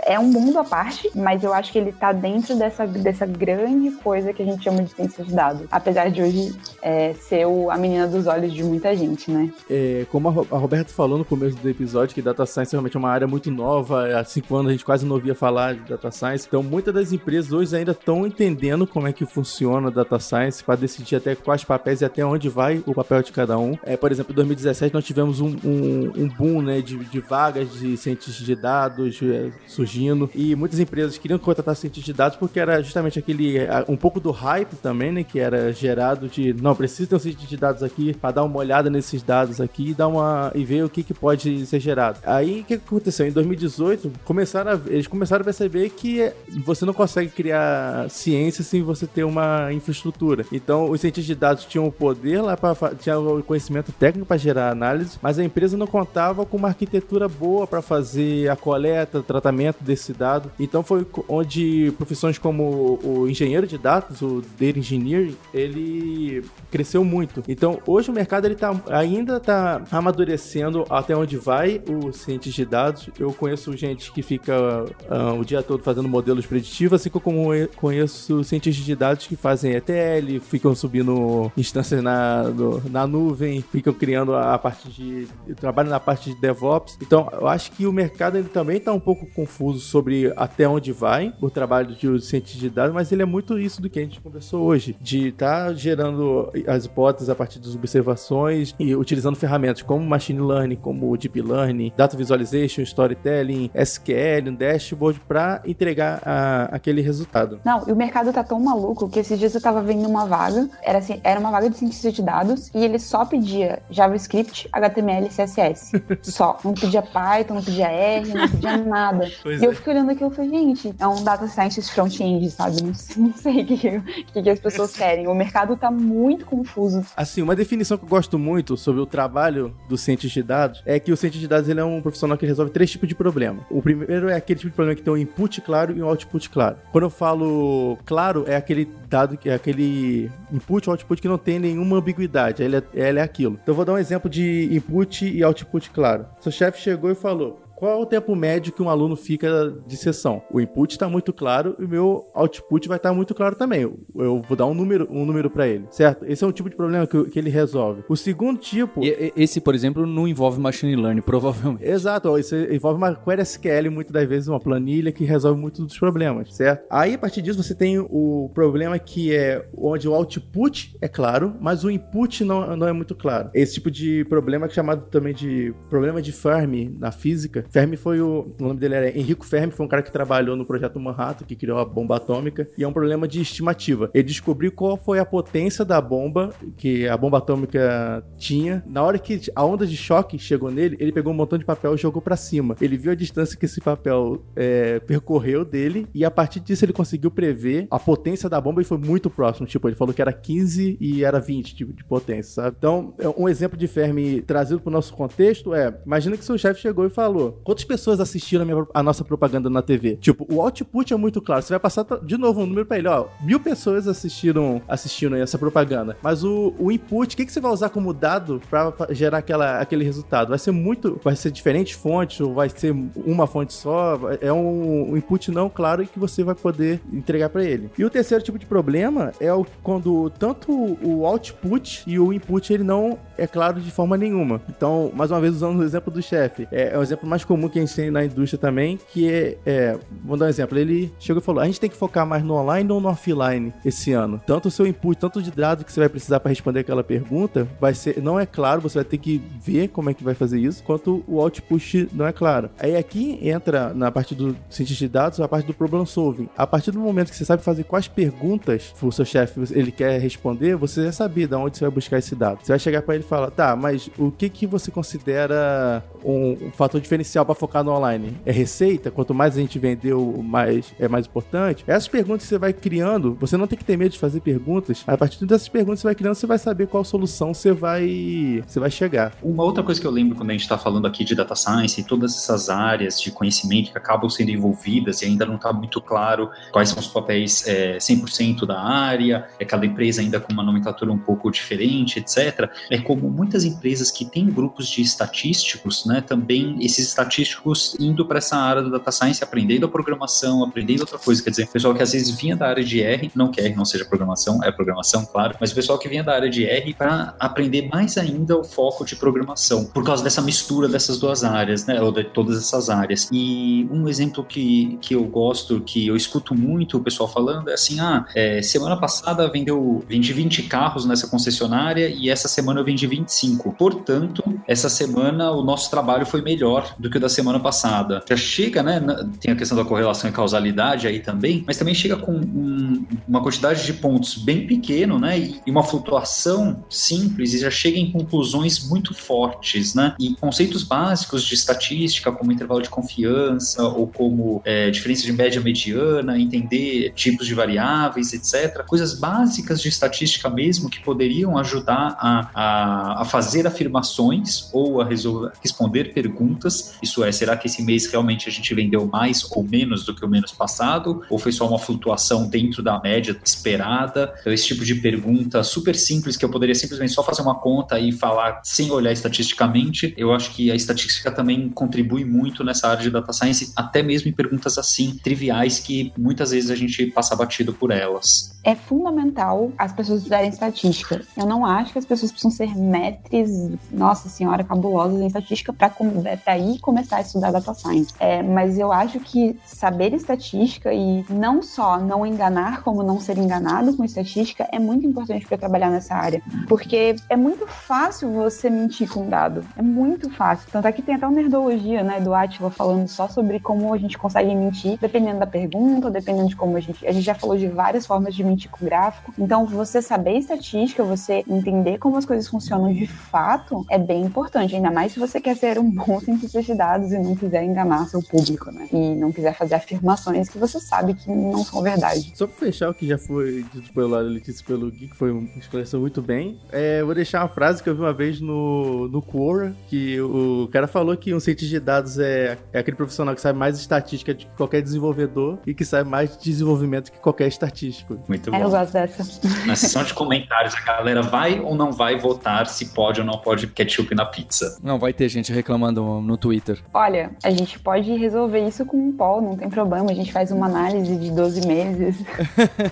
é 0.03 0.19
um 0.19 0.27
mundo 0.27 0.59
à 0.59 0.63
parte, 0.63 1.09
mas 1.15 1.43
eu 1.43 1.53
acho 1.53 1.71
que 1.71 1.77
ele 1.77 1.89
está 1.89 2.11
dentro 2.11 2.55
dessa, 2.55 2.85
dessa 2.85 3.25
grande 3.25 3.91
coisa 3.91 4.33
que 4.33 4.41
a 4.41 4.45
gente 4.45 4.63
chama 4.63 4.83
de 4.83 4.91
ciência 4.91 5.23
de 5.23 5.33
dados. 5.33 5.67
Apesar 5.71 6.09
de 6.09 6.21
hoje 6.21 6.55
é, 6.81 7.13
ser 7.13 7.45
o, 7.45 7.69
a 7.69 7.77
menina 7.77 8.07
dos 8.07 8.27
olhos 8.27 8.53
de 8.53 8.63
muita 8.63 8.95
gente, 8.95 9.31
né? 9.31 9.51
É, 9.69 10.05
como 10.11 10.29
a, 10.29 10.57
Roberta 10.57 10.91
falou 10.93 11.17
no 11.17 11.25
começo 11.25 11.57
do 11.57 11.69
episódio, 11.69 12.13
que 12.13 12.21
data 12.21 12.45
science 12.45 12.71
realmente 12.71 12.95
é 12.95 12.99
uma 12.99 13.09
área 13.09 13.27
muito 13.27 13.49
nova. 13.51 14.19
Há 14.19 14.23
cinco 14.23 14.55
anos 14.55 14.69
a 14.69 14.71
gente 14.71 14.85
quase 14.85 15.05
não 15.05 15.15
ouvia 15.15 15.35
falar 15.35 15.75
de 15.75 15.89
data 15.89 16.11
science. 16.11 16.45
Então, 16.47 16.61
muitas 16.61 16.93
das 16.93 17.11
empresas 17.11 17.51
hoje 17.51 17.75
ainda 17.75 17.91
estão 17.91 18.25
entendendo 18.25 18.85
como 18.85 19.07
é 19.07 19.13
que 19.13 19.25
funciona 19.25 19.87
a 19.87 19.91
data 19.91 20.19
science 20.19 20.63
para 20.63 20.75
decidir 20.75 21.15
até 21.15 21.35
quais 21.35 21.63
papéis 21.63 22.01
e 22.01 22.05
até 22.05 22.25
onde 22.25 22.49
vai 22.49 22.60
vai 22.61 22.83
o 22.85 22.93
papel 22.93 23.23
de 23.23 23.31
cada 23.31 23.57
um. 23.57 23.75
É, 23.83 23.97
por 23.97 24.11
exemplo, 24.11 24.31
em 24.31 24.35
2017 24.35 24.93
nós 24.93 25.03
tivemos 25.03 25.39
um, 25.39 25.55
um, 25.63 26.11
um 26.15 26.27
boom 26.27 26.61
né, 26.61 26.79
de, 26.79 26.95
de, 26.97 27.19
vagas 27.19 27.71
de 27.73 27.97
cientistas 27.97 28.45
de 28.45 28.55
dados 28.55 29.19
é, 29.23 29.49
surgindo 29.65 30.29
e 30.35 30.55
muitas 30.55 30.79
empresas 30.79 31.17
queriam 31.17 31.39
contratar 31.39 31.75
cientistas 31.75 32.05
de 32.05 32.13
dados 32.13 32.37
porque 32.37 32.59
era 32.59 32.81
justamente 32.83 33.17
aquele 33.17 33.57
um 33.87 33.97
pouco 33.97 34.19
do 34.19 34.29
hype 34.31 34.75
também, 34.75 35.11
né, 35.11 35.23
que 35.23 35.39
era 35.39 35.73
gerado 35.73 36.27
de 36.27 36.53
não 36.53 36.75
precisa 36.75 37.09
ter 37.09 37.15
um 37.15 37.19
cientista 37.19 37.47
de 37.47 37.57
dados 37.57 37.81
aqui 37.81 38.13
para 38.13 38.31
dar 38.31 38.43
uma 38.43 38.57
olhada 38.57 38.89
nesses 38.89 39.23
dados 39.23 39.59
aqui 39.59 39.89
e 39.89 39.93
dar 39.95 40.07
uma 40.07 40.51
e 40.53 40.63
ver 40.63 40.83
o 40.83 40.89
que, 40.89 41.01
que 41.01 41.13
pode 41.13 41.65
ser 41.65 41.79
gerado. 41.79 42.19
Aí 42.23 42.61
o 42.61 42.63
que 42.63 42.75
aconteceu 42.75 43.27
em 43.27 43.31
2018 43.31 44.11
começaram 44.23 44.71
a, 44.73 44.79
eles 44.87 45.07
começaram 45.07 45.41
a 45.41 45.45
perceber 45.45 45.89
que 45.89 46.31
você 46.63 46.85
não 46.85 46.93
consegue 46.93 47.29
criar 47.29 48.07
ciência 48.09 48.63
sem 48.63 48.83
você 48.83 49.07
ter 49.07 49.23
uma 49.23 49.73
infraestrutura. 49.73 50.45
Então 50.51 50.91
os 50.91 51.01
cientistas 51.01 51.25
de 51.25 51.35
dados 51.35 51.65
tinham 51.65 51.87
o 51.87 51.91
poder 51.91 52.41
lá 52.41 52.50
tinha 52.99 53.19
o 53.19 53.43
conhecimento 53.43 53.91
técnico 53.91 54.27
para 54.27 54.37
gerar 54.37 54.71
análise, 54.71 55.17
mas 55.21 55.39
a 55.39 55.43
empresa 55.43 55.77
não 55.77 55.87
contava 55.87 56.45
com 56.45 56.57
uma 56.57 56.69
arquitetura 56.69 57.27
boa 57.27 57.67
para 57.67 57.81
fazer 57.81 58.49
a 58.49 58.55
coleta, 58.55 59.19
o 59.19 59.23
tratamento 59.23 59.83
desse 59.83 60.13
dado. 60.13 60.51
Então 60.59 60.83
foi 60.83 61.05
onde 61.27 61.91
profissões 61.97 62.37
como 62.37 62.99
o 63.03 63.27
engenheiro 63.27 63.67
de 63.67 63.77
dados, 63.77 64.21
o 64.21 64.41
data 64.59 64.79
engineer, 64.79 65.33
ele 65.53 66.43
cresceu 66.69 67.03
muito. 67.03 67.43
Então 67.47 67.79
hoje 67.85 68.09
o 68.09 68.13
mercado 68.13 68.45
ele 68.45 68.55
tá, 68.55 68.75
ainda 68.89 69.37
está 69.37 69.81
amadurecendo 69.91 70.85
até 70.89 71.15
onde 71.15 71.37
vai 71.37 71.81
o 71.87 72.11
cientista 72.11 72.63
de 72.63 72.69
dados. 72.69 73.09
Eu 73.19 73.33
conheço 73.33 73.75
gente 73.75 74.11
que 74.11 74.21
fica 74.21 74.85
uh, 75.09 75.39
o 75.39 75.45
dia 75.45 75.61
todo 75.61 75.83
fazendo 75.83 76.07
modelos 76.07 76.45
preditivos, 76.45 76.99
assim 76.99 77.09
como 77.09 77.53
eu 77.53 77.67
conheço 77.75 78.43
cientistas 78.43 78.85
de 78.85 78.95
dados 78.95 79.27
que 79.27 79.35
fazem 79.35 79.73
ETL, 79.73 80.39
ficam 80.41 80.73
subindo 80.75 81.51
instâncias 81.57 82.01
na, 82.01 82.40
no, 82.43 82.81
na 82.89 83.07
nuvem, 83.07 83.61
ficam 83.61 83.93
criando 83.93 84.35
a 84.35 84.57
parte 84.57 84.89
de. 84.89 85.27
trabalham 85.55 85.89
na 85.89 85.99
parte 85.99 86.33
de 86.33 86.39
DevOps. 86.39 86.97
Então, 87.01 87.29
eu 87.31 87.47
acho 87.47 87.71
que 87.71 87.85
o 87.85 87.93
mercado 87.93 88.37
ele 88.37 88.49
também 88.49 88.77
está 88.77 88.93
um 88.93 88.99
pouco 88.99 89.25
confuso 89.25 89.79
sobre 89.79 90.31
até 90.35 90.67
onde 90.67 90.91
vai 90.91 91.33
o 91.41 91.49
trabalho 91.49 91.87
de 91.95 92.21
cientista 92.21 92.59
de 92.59 92.69
dados, 92.69 92.93
mas 92.93 93.11
ele 93.11 93.21
é 93.21 93.25
muito 93.25 93.59
isso 93.59 93.81
do 93.81 93.89
que 93.89 93.99
a 93.99 94.03
gente 94.03 94.19
conversou 94.19 94.63
hoje, 94.63 94.95
de 94.99 95.29
estar 95.29 95.67
tá 95.67 95.73
gerando 95.73 96.51
as 96.67 96.85
hipóteses 96.85 97.29
a 97.29 97.35
partir 97.35 97.59
das 97.59 97.75
observações 97.75 98.75
e 98.79 98.95
utilizando 98.95 99.35
ferramentas 99.35 99.81
como 99.81 100.05
machine 100.05 100.41
learning, 100.41 100.75
como 100.75 101.15
deep 101.17 101.41
learning, 101.41 101.91
data 101.95 102.15
visualization, 102.15 102.81
storytelling, 102.81 103.69
SQL, 103.73 104.49
um 104.49 104.55
dashboard 104.55 105.19
para 105.27 105.61
entregar 105.65 106.21
a, 106.25 106.69
aquele 106.71 107.01
resultado. 107.01 107.59
Não, 107.63 107.87
e 107.87 107.91
o 107.91 107.95
mercado 107.95 108.31
tá 108.31 108.43
tão 108.43 108.59
maluco 108.59 109.09
que 109.09 109.19
esses 109.19 109.37
dias 109.37 109.53
eu 109.55 109.61
tava 109.61 109.81
vendo 109.81 110.07
uma 110.07 110.25
vaga, 110.25 110.69
era 110.81 110.99
assim, 110.99 111.19
era 111.23 111.39
uma 111.39 111.51
vaga 111.51 111.69
de 111.69 111.77
cientista 111.77 112.11
de 112.11 112.21
dados 112.21 112.30
e 112.73 112.83
ele 112.83 112.99
só 112.99 113.25
pedia 113.25 113.81
JavaScript, 113.89 114.67
HTML 114.71 115.27
e 115.27 115.29
CSS. 115.29 115.91
só. 116.21 116.57
Não 116.63 116.73
pedia 116.73 117.01
Python, 117.01 117.55
não 117.55 117.63
pedia 117.63 117.87
R, 117.87 118.33
não 118.33 118.49
pedia 118.49 118.77
nada. 118.77 119.31
Pois 119.41 119.61
e 119.61 119.65
é. 119.65 119.67
eu 119.67 119.75
fiquei 119.75 119.93
olhando 119.93 120.11
aqui 120.11 120.23
e 120.23 120.29
falei, 120.29 120.49
gente, 120.49 120.93
é 120.99 121.07
um 121.07 121.23
data 121.23 121.47
scientist 121.47 121.93
front-end, 121.93 122.49
sabe? 122.51 122.81
Não, 122.81 122.91
não 123.17 123.33
sei 123.33 123.61
o 123.61 123.65
que, 123.65 123.77
que, 123.77 124.41
que, 124.41 124.49
as 124.49 124.59
pessoas 124.59 124.95
querem. 124.95 125.27
O 125.27 125.33
mercado 125.33 125.75
tá 125.75 125.89
muito 125.89 126.45
confuso. 126.45 127.03
Assim, 127.15 127.41
uma 127.41 127.55
definição 127.55 127.97
que 127.97 128.03
eu 128.03 128.09
gosto 128.09 128.37
muito 128.37 128.77
sobre 128.77 129.01
o 129.01 129.05
trabalho 129.05 129.75
do 129.89 129.97
cientista 129.97 130.41
de 130.41 130.47
dados 130.47 130.83
é 130.85 130.99
que 130.99 131.11
o 131.11 131.17
cientista 131.17 131.41
de 131.41 131.47
dados 131.47 131.69
ele 131.69 131.79
é 131.79 131.83
um 131.83 132.01
profissional 132.01 132.37
que 132.37 132.45
resolve 132.45 132.71
três 132.71 132.91
tipos 132.91 133.07
de 133.07 133.15
problema. 133.15 133.65
O 133.69 133.81
primeiro 133.81 134.29
é 134.29 134.35
aquele 134.35 134.59
tipo 134.59 134.69
de 134.69 134.75
problema 134.75 134.95
que 134.95 135.01
tem 135.01 135.13
um 135.13 135.17
input 135.17 135.61
claro 135.61 135.97
e 135.97 136.01
um 136.01 136.07
output 136.07 136.49
claro. 136.49 136.77
Quando 136.91 137.05
eu 137.05 137.09
falo 137.09 137.97
claro, 138.05 138.45
é 138.47 138.55
aquele 138.55 138.85
dado, 139.09 139.37
é 139.43 139.53
aquele 139.53 140.31
input 140.51 140.89
ou 140.89 140.93
output 140.93 141.21
que 141.21 141.27
não 141.27 141.37
tem 141.37 141.59
nenhuma 141.59 141.97
ambiguidade. 141.97 142.20
Ele 142.61 142.77
é, 142.77 142.83
é 143.19 143.21
aquilo. 143.21 143.59
Então 143.61 143.73
eu 143.73 143.75
vou 143.75 143.85
dar 143.85 143.93
um 143.93 143.97
exemplo 143.97 144.29
de 144.29 144.69
input 144.71 145.25
e 145.25 145.43
output 145.43 145.89
claro. 145.91 146.25
Seu 146.39 146.51
chefe 146.51 146.79
chegou 146.81 147.11
e 147.11 147.15
falou: 147.15 147.61
qual 147.81 147.93
é 147.93 147.95
o 147.95 148.05
tempo 148.05 148.35
médio 148.35 148.71
que 148.71 148.83
um 148.83 148.89
aluno 148.89 149.15
fica 149.15 149.75
de 149.87 149.97
sessão? 149.97 150.43
O 150.51 150.61
input 150.61 150.93
está 150.93 151.09
muito 151.09 151.33
claro 151.33 151.75
e 151.79 151.85
o 151.85 151.89
meu 151.89 152.29
output 152.31 152.87
vai 152.87 152.97
estar 152.97 153.09
tá 153.09 153.15
muito 153.15 153.33
claro 153.33 153.55
também. 153.55 153.81
Eu 153.81 154.43
vou 154.47 154.55
dar 154.55 154.67
um 154.67 154.73
número, 154.75 155.07
um 155.09 155.25
número 155.25 155.49
para 155.49 155.67
ele, 155.67 155.85
certo? 155.89 156.23
Esse 156.27 156.43
é 156.43 156.47
um 156.47 156.51
tipo 156.51 156.69
de 156.69 156.75
problema 156.75 157.07
que, 157.07 157.23
que 157.31 157.39
ele 157.39 157.49
resolve. 157.49 158.03
O 158.07 158.15
segundo 158.15 158.59
tipo. 158.59 159.03
E, 159.03 159.33
esse, 159.35 159.59
por 159.59 159.73
exemplo, 159.73 160.05
não 160.05 160.27
envolve 160.27 160.61
machine 160.61 160.95
learning, 160.95 161.23
provavelmente. 161.23 161.83
Exato, 161.83 162.37
isso 162.37 162.55
envolve 162.55 162.97
uma 162.99 163.15
query 163.15 163.41
SQL, 163.41 163.89
muitas 163.89 164.13
das 164.13 164.29
vezes 164.29 164.47
uma 164.47 164.59
planilha 164.59 165.11
que 165.11 165.23
resolve 165.23 165.59
muitos 165.59 165.83
dos 165.83 165.97
problemas, 165.97 166.53
certo? 166.53 166.85
Aí, 166.87 167.15
a 167.15 167.17
partir 167.17 167.41
disso, 167.41 167.63
você 167.63 167.73
tem 167.73 167.97
o 167.97 168.51
problema 168.53 168.99
que 168.99 169.35
é 169.35 169.67
onde 169.75 170.07
o 170.07 170.13
output 170.13 170.95
é 171.01 171.07
claro, 171.07 171.55
mas 171.59 171.83
o 171.83 171.89
input 171.89 172.43
não, 172.43 172.77
não 172.77 172.87
é 172.87 172.93
muito 172.93 173.15
claro. 173.15 173.49
Esse 173.55 173.73
tipo 173.73 173.89
de 173.89 174.23
problema 174.25 174.67
é 174.67 174.69
chamado 174.69 175.09
também 175.09 175.33
de 175.33 175.73
problema 175.89 176.21
de 176.21 176.31
Fermi 176.31 176.95
na 176.99 177.11
física 177.11 177.65
Fermi 177.71 177.95
foi 177.95 178.21
o. 178.21 178.51
O 178.59 178.63
nome 178.63 178.79
dele 178.79 178.95
era 178.95 179.17
Henrico 179.17 179.45
Fermi, 179.45 179.71
foi 179.71 179.85
um 179.85 179.89
cara 179.89 180.03
que 180.03 180.11
trabalhou 180.11 180.55
no 180.55 180.65
projeto 180.65 180.99
Manhattan, 180.99 181.45
que 181.45 181.55
criou 181.55 181.79
a 181.79 181.85
bomba 181.85 182.17
atômica, 182.17 182.69
e 182.77 182.83
é 182.83 182.87
um 182.87 182.93
problema 182.93 183.27
de 183.27 183.41
estimativa. 183.41 184.09
Ele 184.13 184.23
descobriu 184.23 184.71
qual 184.71 184.97
foi 184.97 185.19
a 185.19 185.25
potência 185.25 185.85
da 185.85 186.01
bomba 186.01 186.49
que 186.77 187.07
a 187.07 187.15
bomba 187.15 187.37
atômica 187.37 188.23
tinha. 188.37 188.83
Na 188.85 189.01
hora 189.03 189.17
que 189.17 189.41
a 189.55 189.65
onda 189.65 189.85
de 189.85 189.95
choque 189.95 190.37
chegou 190.37 190.69
nele, 190.69 190.97
ele 190.99 191.11
pegou 191.11 191.31
um 191.33 191.35
montão 191.35 191.57
de 191.57 191.65
papel 191.65 191.95
e 191.95 191.97
jogou 191.97 192.21
para 192.21 192.35
cima. 192.35 192.75
Ele 192.81 192.97
viu 192.97 193.11
a 193.11 193.15
distância 193.15 193.57
que 193.57 193.65
esse 193.65 193.79
papel 193.79 194.43
é, 194.55 194.99
percorreu 194.99 195.63
dele, 195.63 196.07
e 196.13 196.25
a 196.25 196.31
partir 196.31 196.59
disso 196.59 196.83
ele 196.83 196.93
conseguiu 196.93 197.31
prever 197.31 197.87
a 197.89 197.99
potência 197.99 198.49
da 198.49 198.59
bomba 198.59 198.81
e 198.81 198.85
foi 198.85 198.97
muito 198.97 199.29
próximo. 199.29 199.65
Tipo, 199.65 199.87
ele 199.87 199.95
falou 199.95 200.13
que 200.13 200.21
era 200.21 200.33
15 200.33 200.97
e 200.99 201.23
era 201.23 201.39
20 201.39 201.75
tipo, 201.75 201.93
de 201.93 202.03
potência, 202.03 202.63
sabe? 202.63 202.75
Então, 202.77 203.13
é 203.17 203.29
um 203.29 203.47
exemplo 203.47 203.77
de 203.77 203.87
Fermi 203.87 204.41
trazido 204.41 204.81
para 204.81 204.89
o 204.89 204.93
nosso 204.93 205.13
contexto 205.13 205.73
é: 205.73 205.93
imagina 206.05 206.35
que 206.35 206.43
seu 206.43 206.57
chefe 206.57 206.81
chegou 206.81 207.05
e 207.05 207.09
falou: 207.09 207.60
Quantas 207.63 207.83
pessoas 207.83 208.19
assistiram 208.19 208.63
a, 208.63 208.65
minha, 208.65 208.87
a, 208.93 209.03
nossa 209.03 209.23
propaganda 209.23 209.69
na 209.69 209.81
TV? 209.81 210.17
Tipo, 210.17 210.45
o 210.51 210.61
output 210.61 211.13
é 211.13 211.17
muito 211.17 211.41
claro. 211.41 211.61
Você 211.61 211.73
vai 211.73 211.79
passar 211.79 212.05
de 212.23 212.37
novo 212.37 212.61
um 212.61 212.65
número 212.65 212.85
pra 212.85 212.97
ele, 212.97 213.07
ó. 213.07 213.27
Mil 213.41 213.59
pessoas 213.59 214.07
assistiram, 214.07 214.81
assistiram 214.87 215.37
essa 215.37 215.57
propaganda. 215.57 216.17
Mas 216.21 216.43
o, 216.43 216.73
o 216.79 216.91
input, 216.91 217.33
o 217.33 217.37
que, 217.37 217.45
que 217.45 217.51
você 217.51 217.59
vai 217.59 217.71
usar 217.71 217.89
como 217.89 218.13
dado 218.13 218.61
pra 218.69 218.93
gerar 219.11 219.39
aquela, 219.39 219.79
aquele 219.79 220.03
resultado? 220.03 220.49
Vai 220.49 220.59
ser 220.59 220.71
muito. 220.71 221.19
Vai 221.23 221.35
ser 221.35 221.51
diferentes 221.51 221.93
fontes, 221.93 222.39
ou 222.41 222.53
vai 222.53 222.69
ser 222.69 222.95
uma 223.15 223.47
fonte 223.47 223.73
só. 223.73 224.19
É 224.39 224.51
um, 224.51 225.11
um 225.11 225.17
input 225.17 225.51
não 225.51 225.69
claro 225.69 226.03
e 226.03 226.07
que 226.07 226.19
você 226.19 226.43
vai 226.43 226.55
poder 226.55 227.01
entregar 227.11 227.49
para 227.49 227.63
ele. 227.63 227.89
E 227.97 228.03
o 228.03 228.09
terceiro 228.09 228.43
tipo 228.43 228.57
de 228.57 228.65
problema 228.65 229.31
é 229.39 229.53
o, 229.53 229.65
quando 229.83 230.29
tanto 230.31 230.71
o 230.71 231.25
output 231.25 232.03
e 232.07 232.19
o 232.19 232.33
input 232.33 232.73
ele 232.73 232.83
não 232.83 233.17
é 233.37 233.47
claro 233.47 233.79
de 233.79 233.91
forma 233.91 234.17
nenhuma. 234.17 234.61
Então, 234.69 235.11
mais 235.13 235.31
uma 235.31 235.39
vez, 235.39 235.55
usando 235.55 235.79
o 235.79 235.83
exemplo 235.83 236.11
do 236.11 236.21
chefe, 236.21 236.67
é, 236.71 236.93
é 236.93 236.97
o 236.97 237.01
exemplo 237.01 237.27
mais 237.27 237.40
comum 237.45 237.69
que 237.69 237.79
a 237.79 237.81
gente 237.81 237.95
tem 237.95 238.11
na 238.11 238.23
indústria 238.25 238.59
também, 238.59 238.99
que 239.11 239.29
é, 239.29 239.57
é 239.65 239.99
vou 240.23 240.37
dar 240.37 240.45
um 240.45 240.49
exemplo, 240.49 240.77
ele 240.77 241.11
chegou 241.19 241.41
e 241.41 241.45
falou, 241.45 241.61
a 241.61 241.65
gente 241.65 241.79
tem 241.79 241.89
que 241.89 241.97
focar 241.97 242.25
mais 242.25 242.43
no 242.43 242.55
online 242.55 242.91
ou 242.91 242.99
no 242.99 243.09
offline 243.09 243.73
esse 243.85 244.11
ano. 244.11 244.41
Tanto 244.45 244.67
o 244.67 244.71
seu 244.71 244.85
input, 244.85 245.19
tanto 245.19 245.41
de 245.41 245.51
dados 245.51 245.83
que 245.83 245.91
você 245.91 245.99
vai 245.99 246.09
precisar 246.09 246.39
para 246.39 246.49
responder 246.49 246.81
aquela 246.81 247.03
pergunta, 247.03 247.67
vai 247.79 247.93
ser, 247.93 248.21
não 248.21 248.39
é 248.39 248.45
claro, 248.45 248.81
você 248.81 248.99
vai 248.99 249.05
ter 249.05 249.17
que 249.17 249.41
ver 249.61 249.89
como 249.89 250.09
é 250.09 250.13
que 250.13 250.23
vai 250.23 250.33
fazer 250.33 250.59
isso, 250.59 250.83
quanto 250.83 251.23
o 251.27 251.39
output 251.39 252.09
não 252.13 252.25
é 252.25 252.31
claro. 252.31 252.69
Aí 252.79 252.95
aqui 252.95 253.39
entra 253.41 253.93
na 253.93 254.11
parte 254.11 254.35
do 254.35 254.55
cientista 254.69 255.05
de 255.05 255.09
dados, 255.09 255.39
a 255.39 255.47
parte 255.47 255.65
do 255.65 255.73
problem 255.73 256.05
solving. 256.05 256.49
A 256.57 256.65
partir 256.67 256.91
do 256.91 256.99
momento 256.99 257.29
que 257.29 257.35
você 257.35 257.45
sabe 257.45 257.63
fazer 257.63 257.83
quais 257.83 258.07
perguntas 258.07 258.93
o 259.01 259.11
seu 259.11 259.25
chefe 259.25 259.61
ele 259.71 259.91
quer 259.91 260.19
responder, 260.19 260.75
você 260.75 261.05
já 261.05 261.11
sabe 261.11 261.45
de 261.47 261.55
onde 261.55 261.77
você 261.77 261.83
vai 261.83 261.91
buscar 261.91 262.17
esse 262.17 262.35
dado. 262.35 262.59
Você 262.61 262.71
vai 262.71 262.79
chegar 262.79 263.01
para 263.01 263.15
ele 263.15 263.23
e 263.23 263.27
falar, 263.27 263.51
tá, 263.51 263.75
mas 263.75 264.09
o 264.17 264.31
que 264.31 264.49
que 264.49 264.65
você 264.65 264.91
considera 264.91 266.03
um, 266.23 266.67
um 266.67 266.71
fator 266.71 266.99
diferencial 267.01 267.30
para 267.45 267.55
focar 267.55 267.83
no 267.83 267.91
online? 267.91 268.37
É 268.45 268.51
receita? 268.51 269.11
Quanto 269.11 269.33
mais 269.33 269.55
a 269.55 269.59
gente 269.59 269.79
vendeu, 269.79 270.41
mais 270.43 270.93
é 270.99 271.07
mais 271.07 271.25
importante? 271.25 271.83
Essas 271.87 272.07
perguntas 272.07 272.43
que 272.43 272.49
você 272.49 272.57
vai 272.57 272.73
criando, 272.73 273.37
você 273.39 273.57
não 273.57 273.67
tem 273.67 273.77
que 273.77 273.85
ter 273.85 273.97
medo 273.97 274.11
de 274.11 274.19
fazer 274.19 274.41
perguntas. 274.41 275.03
A 275.07 275.17
partir 275.17 275.45
dessas 275.45 275.67
perguntas 275.67 275.99
que 275.99 276.01
você 276.01 276.07
vai 276.07 276.15
criando, 276.15 276.35
você 276.35 276.47
vai 276.47 276.57
saber 276.57 276.87
qual 276.87 277.03
solução 277.03 277.53
você 277.53 277.71
vai, 277.71 278.63
você 278.67 278.79
vai 278.79 278.91
chegar. 278.91 279.33
Uma 279.41 279.63
outra 279.63 279.83
coisa 279.83 279.99
que 279.99 280.07
eu 280.07 280.11
lembro 280.11 280.35
quando 280.35 280.49
a 280.49 280.53
gente 280.53 280.61
está 280.61 280.77
falando 280.77 281.07
aqui 281.07 281.23
de 281.23 281.35
data 281.35 281.55
science 281.55 281.99
e 281.99 282.03
todas 282.03 282.35
essas 282.35 282.69
áreas 282.69 283.19
de 283.21 283.31
conhecimento 283.31 283.91
que 283.91 283.97
acabam 283.97 284.29
sendo 284.29 284.51
envolvidas 284.51 285.21
e 285.21 285.25
ainda 285.25 285.45
não 285.45 285.55
está 285.55 285.71
muito 285.71 286.01
claro 286.01 286.49
quais 286.71 286.89
são 286.89 286.99
os 286.99 287.07
papéis 287.07 287.67
é, 287.67 287.97
100% 287.97 288.65
da 288.65 288.81
área, 288.81 289.47
é 289.59 289.65
cada 289.65 289.85
empresa 289.85 290.21
ainda 290.21 290.39
com 290.39 290.51
uma 290.51 290.63
nomenclatura 290.63 291.11
um 291.11 291.17
pouco 291.17 291.51
diferente, 291.51 292.19
etc. 292.19 292.69
É 292.89 292.97
como 292.99 293.29
muitas 293.29 293.63
empresas 293.63 294.11
que 294.11 294.25
têm 294.25 294.47
grupos 294.47 294.87
de 294.87 295.01
estatísticos, 295.01 296.05
né, 296.05 296.21
também 296.21 296.77
esses 296.81 297.07
estatísticos 297.21 297.95
indo 297.99 298.25
para 298.25 298.37
essa 298.37 298.57
área 298.57 298.81
do 298.81 298.89
data 298.89 299.11
science, 299.11 299.43
aprendendo 299.43 299.85
a 299.85 299.89
programação, 299.89 300.63
aprendendo 300.63 301.01
outra 301.01 301.17
coisa. 301.17 301.41
Quer 301.43 301.51
dizer, 301.51 301.67
pessoal 301.67 301.93
que 301.93 302.03
às 302.03 302.11
vezes 302.11 302.29
vinha 302.31 302.55
da 302.55 302.67
área 302.67 302.83
de 302.83 303.01
R, 303.01 303.31
não 303.35 303.49
que 303.49 303.61
R 303.61 303.75
não 303.75 303.85
seja 303.85 304.05
programação, 304.05 304.63
é 304.63 304.71
programação, 304.71 305.25
claro, 305.25 305.55
mas 305.59 305.71
o 305.71 305.75
pessoal 305.75 305.97
que 305.97 306.07
vinha 306.09 306.23
da 306.23 306.33
área 306.33 306.49
de 306.49 306.65
R 306.65 306.93
para 306.93 307.35
aprender 307.39 307.87
mais 307.89 308.17
ainda 308.17 308.57
o 308.57 308.63
foco 308.63 309.05
de 309.05 309.15
programação, 309.15 309.85
por 309.85 310.03
causa 310.03 310.23
dessa 310.23 310.41
mistura 310.41 310.87
dessas 310.87 311.19
duas 311.19 311.43
áreas, 311.43 311.85
né, 311.85 312.01
ou 312.01 312.11
de 312.11 312.23
todas 312.23 312.57
essas 312.57 312.89
áreas. 312.89 313.29
E 313.31 313.87
um 313.91 314.07
exemplo 314.07 314.43
que, 314.43 314.97
que 315.01 315.15
eu 315.15 315.23
gosto, 315.23 315.81
que 315.81 316.07
eu 316.07 316.15
escuto 316.15 316.55
muito 316.55 316.97
o 316.97 317.01
pessoal 317.01 317.29
falando 317.29 317.69
é 317.69 317.73
assim: 317.73 317.99
ah, 317.99 318.25
é, 318.35 318.61
semana 318.61 318.97
passada 318.97 319.49
vendeu, 319.49 320.03
vendi 320.07 320.33
20 320.33 320.63
carros 320.63 321.05
nessa 321.05 321.27
concessionária 321.27 322.07
e 322.09 322.29
essa 322.29 322.47
semana 322.47 322.79
eu 322.79 322.83
vendi 322.83 323.05
25. 323.05 323.73
Portanto, 323.73 324.43
essa 324.67 324.89
semana 324.89 325.51
o 325.51 325.63
nosso 325.63 325.89
trabalho 325.89 326.25
foi 326.25 326.41
melhor 326.41 326.93
do 326.97 327.09
que 327.11 327.17
o 327.17 327.21
da 327.21 327.29
semana 327.29 327.59
passada. 327.59 328.23
Já 328.27 328.37
chega, 328.37 328.81
né? 328.81 329.01
Tem 329.39 329.53
a 329.53 329.55
questão 329.55 329.77
da 329.77 329.85
correlação 329.85 330.29
e 330.29 330.33
causalidade 330.33 331.07
aí 331.07 331.19
também, 331.19 331.63
mas 331.67 331.77
também 331.77 331.93
chega 331.93 332.17
com 332.17 332.31
um, 332.31 333.05
uma 333.27 333.41
quantidade 333.41 333.85
de 333.85 333.93
pontos 333.93 334.35
bem 334.35 334.65
pequeno, 334.65 335.19
né? 335.19 335.37
E 335.39 335.61
uma 335.69 335.83
flutuação 335.83 336.83
simples 336.89 337.53
e 337.53 337.59
já 337.59 337.69
chega 337.69 337.97
em 337.97 338.11
conclusões 338.11 338.87
muito 338.87 339.13
fortes, 339.13 339.93
né? 339.93 340.15
E 340.19 340.35
conceitos 340.35 340.83
básicos 340.83 341.43
de 341.43 341.53
estatística, 341.53 342.31
como 342.31 342.51
intervalo 342.51 342.81
de 342.81 342.89
confiança 342.89 343.83
ou 343.83 344.07
como 344.07 344.61
é, 344.65 344.89
diferença 344.89 345.23
de 345.23 345.33
média 345.33 345.61
mediana, 345.61 346.39
entender 346.39 347.11
tipos 347.15 347.45
de 347.45 347.53
variáveis, 347.53 348.33
etc. 348.33 348.83
Coisas 348.85 349.13
básicas 349.13 349.81
de 349.81 349.89
estatística 349.89 350.49
mesmo 350.49 350.89
que 350.89 351.01
poderiam 351.01 351.57
ajudar 351.57 352.17
a, 352.19 352.49
a, 352.53 353.21
a 353.21 353.25
fazer 353.25 353.67
afirmações 353.67 354.69
ou 354.71 355.01
a 355.01 355.05
resolver, 355.05 355.51
responder 355.61 356.13
perguntas. 356.13 356.95
Isso 357.01 357.23
é, 357.23 357.31
será 357.31 357.57
que 357.57 357.67
esse 357.67 357.81
mês 357.83 358.09
realmente 358.11 358.47
a 358.47 358.51
gente 358.51 358.73
vendeu 358.73 359.05
mais 359.07 359.43
ou 359.51 359.63
menos 359.63 360.05
do 360.05 360.15
que 360.15 360.23
o 360.23 360.27
mês 360.27 360.51
passado? 360.51 361.21
Ou 361.29 361.37
foi 361.37 361.51
só 361.51 361.67
uma 361.67 361.79
flutuação 361.79 362.47
dentro 362.47 362.81
da 362.81 362.99
média 362.99 363.39
esperada? 363.43 364.33
Então, 364.39 364.51
esse 364.51 364.67
tipo 364.67 364.83
de 364.83 364.95
pergunta 364.95 365.63
super 365.63 365.95
simples 365.95 366.37
que 366.37 366.45
eu 366.45 366.49
poderia 366.49 366.75
simplesmente 366.75 367.13
só 367.13 367.23
fazer 367.23 367.41
uma 367.41 367.55
conta 367.55 367.99
e 367.99 368.11
falar 368.11 368.61
sem 368.63 368.91
olhar 368.91 369.11
estatisticamente, 369.11 370.13
eu 370.17 370.33
acho 370.33 370.51
que 370.51 370.71
a 370.71 370.75
estatística 370.75 371.31
também 371.31 371.69
contribui 371.69 372.25
muito 372.25 372.63
nessa 372.63 372.87
área 372.89 373.03
de 373.03 373.09
data 373.09 373.33
science, 373.33 373.71
até 373.75 374.01
mesmo 374.01 374.29
em 374.29 374.33
perguntas 374.33 374.77
assim, 374.77 375.17
triviais, 375.23 375.79
que 375.79 376.11
muitas 376.17 376.51
vezes 376.51 376.69
a 376.69 376.75
gente 376.75 377.05
passa 377.07 377.35
batido 377.35 377.73
por 377.73 377.91
elas. 377.91 378.59
É 378.63 378.75
fundamental 378.75 379.71
as 379.77 379.91
pessoas 379.91 380.19
estudarem 380.19 380.49
estatística. 380.49 381.21
Eu 381.35 381.45
não 381.45 381.65
acho 381.65 381.93
que 381.93 381.99
as 381.99 382.05
pessoas 382.05 382.31
precisam 382.31 382.51
ser 382.51 382.75
mestres, 382.77 383.49
nossa 383.91 384.29
senhora, 384.29 384.63
cabulosas 384.63 385.19
em 385.19 385.27
estatística 385.27 385.73
para 385.73 386.57
ir 386.57 386.79
começar 386.91 387.17
a 387.17 387.21
estudar 387.21 387.51
data 387.51 387.73
science. 387.73 388.13
É, 388.19 388.43
mas 388.43 388.77
eu 388.77 388.91
acho 388.91 389.17
que 389.21 389.57
saber 389.65 390.13
estatística 390.13 390.93
e 390.93 391.25
não 391.29 391.61
só 391.61 391.97
não 391.97 392.25
enganar, 392.25 392.83
como 392.83 393.01
não 393.01 393.17
ser 393.17 393.37
enganado 393.37 393.95
com 393.95 394.03
estatística 394.03 394.67
é 394.73 394.77
muito 394.77 395.07
importante 395.07 395.47
para 395.47 395.57
trabalhar 395.57 395.89
nessa 395.89 396.13
área. 396.15 396.41
Porque 396.67 397.15
é 397.29 397.37
muito 397.37 397.65
fácil 397.65 398.29
você 398.29 398.69
mentir 398.69 399.09
com 399.09 399.29
dado. 399.29 399.63
É 399.77 399.81
muito 399.81 400.29
fácil. 400.29 400.67
Tanto 400.69 400.85
é 400.85 400.91
que 400.91 401.01
tem 401.01 401.15
até 401.15 401.25
uma 401.25 401.35
nerdologia, 401.35 402.03
né, 402.03 402.19
do 402.19 402.33
Atila 402.33 402.69
falando 402.69 403.07
só 403.07 403.29
sobre 403.29 403.61
como 403.61 403.93
a 403.93 403.97
gente 403.97 404.17
consegue 404.17 404.53
mentir, 404.53 404.97
dependendo 404.99 405.39
da 405.39 405.47
pergunta, 405.47 406.11
dependendo 406.11 406.49
de 406.49 406.57
como 406.57 406.75
a 406.75 406.81
gente. 406.81 407.07
A 407.07 407.13
gente 407.13 407.23
já 407.23 407.35
falou 407.35 407.57
de 407.57 407.67
várias 407.67 408.05
formas 408.05 408.35
de 408.35 408.43
mentir 408.43 408.69
com 408.69 408.85
gráfico. 408.85 409.33
Então, 409.39 409.65
você 409.65 410.01
saber 410.01 410.37
estatística, 410.37 411.03
você 411.03 411.41
entender 411.47 411.99
como 411.99 412.17
as 412.17 412.25
coisas 412.25 412.49
funcionam 412.49 412.91
de 412.91 413.07
fato, 413.07 413.85
é 413.89 413.97
bem 413.97 414.23
importante. 414.23 414.75
Ainda 414.75 414.91
mais 414.91 415.13
se 415.13 415.19
você 415.19 415.39
quer 415.39 415.55
ser 415.55 415.79
um 415.79 415.89
bom 415.89 416.19
cientista 416.19 416.59
dados 416.81 417.11
e 417.11 417.19
não 417.19 417.35
quiser 417.35 417.63
enganar 417.63 418.07
seu 418.07 418.23
público, 418.23 418.71
né? 418.71 418.87
E 418.91 419.15
não 419.15 419.31
quiser 419.31 419.55
fazer 419.55 419.75
afirmações 419.75 420.49
que 420.49 420.57
você 420.57 420.79
sabe 420.79 421.13
que 421.13 421.29
não 421.29 421.63
são 421.63 421.83
verdade. 421.83 422.31
Só 422.33 422.47
pra 422.47 422.55
fechar 422.55 422.89
o 422.89 422.93
que 422.93 423.05
já 423.05 423.19
foi 423.19 423.63
dito 423.71 423.93
pelo 423.93 424.07
lado 424.07 424.27
Letícia 424.27 424.65
pelo 424.65 424.89
Gui, 424.89 425.07
que 425.07 425.15
foi 425.15 425.31
esclareceu 425.57 425.99
muito 425.99 426.23
bem, 426.23 426.59
é, 426.71 427.03
vou 427.03 427.13
deixar 427.13 427.41
uma 427.41 427.49
frase 427.49 427.83
que 427.83 427.89
eu 427.89 427.93
vi 427.93 428.01
uma 428.01 428.13
vez 428.13 428.41
no, 428.41 429.07
no 429.09 429.21
Quora, 429.21 429.75
que 429.87 430.19
o 430.19 430.67
cara 430.71 430.87
falou 430.87 431.15
que 431.15 431.35
um 431.35 431.39
cientista 431.39 431.69
de 431.69 431.79
dados 431.79 432.17
é, 432.17 432.57
é 432.73 432.79
aquele 432.79 432.97
profissional 432.97 433.35
que 433.35 433.41
sabe 433.41 433.59
mais 433.59 433.77
estatística 433.77 434.33
de 434.33 434.47
qualquer 434.57 434.81
desenvolvedor 434.81 435.59
e 435.67 435.75
que 435.75 435.85
sabe 435.85 436.09
mais 436.09 436.35
de 436.35 436.43
desenvolvimento 436.43 437.11
que 437.11 437.19
qualquer 437.19 437.47
estatístico. 437.47 438.19
Muito 438.27 438.49
bom. 438.49 438.57
É, 438.57 438.63
eu 438.63 438.69
gosto 438.71 438.93
dessa. 438.93 439.23
Na 439.67 439.75
sessão 439.75 440.03
de 440.03 440.13
comentários, 440.13 440.73
a 440.73 440.81
galera 440.81 441.21
vai 441.21 441.59
ou 441.59 441.75
não 441.75 441.91
vai 441.91 442.17
votar 442.17 442.65
se 442.67 442.85
pode 442.87 443.19
ou 443.19 443.25
não 443.25 443.37
pode 443.37 443.67
ketchup 443.67 444.15
na 444.15 444.25
pizza? 444.25 444.79
Não, 444.81 444.97
vai 444.97 445.13
ter 445.13 445.29
gente 445.29 445.51
reclamando 445.51 446.21
no 446.21 446.37
Twitter. 446.37 446.70
Olha, 446.93 447.31
a 447.43 447.49
gente 447.49 447.79
pode 447.79 448.13
resolver 448.15 448.65
isso 448.67 448.85
com 448.85 448.97
um 448.97 449.11
poll, 449.11 449.41
não 449.41 449.55
tem 449.55 449.69
problema. 449.69 450.11
A 450.11 450.13
gente 450.13 450.31
faz 450.31 450.51
uma 450.51 450.67
análise 450.67 451.15
de 451.15 451.31
12 451.31 451.67
meses. 451.67 452.15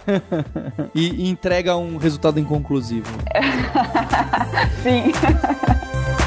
e, 0.94 1.26
e 1.26 1.30
entrega 1.30 1.76
um 1.78 1.98
resultado 1.98 2.40
inconclusivo. 2.40 3.10
Sim. 4.84 5.12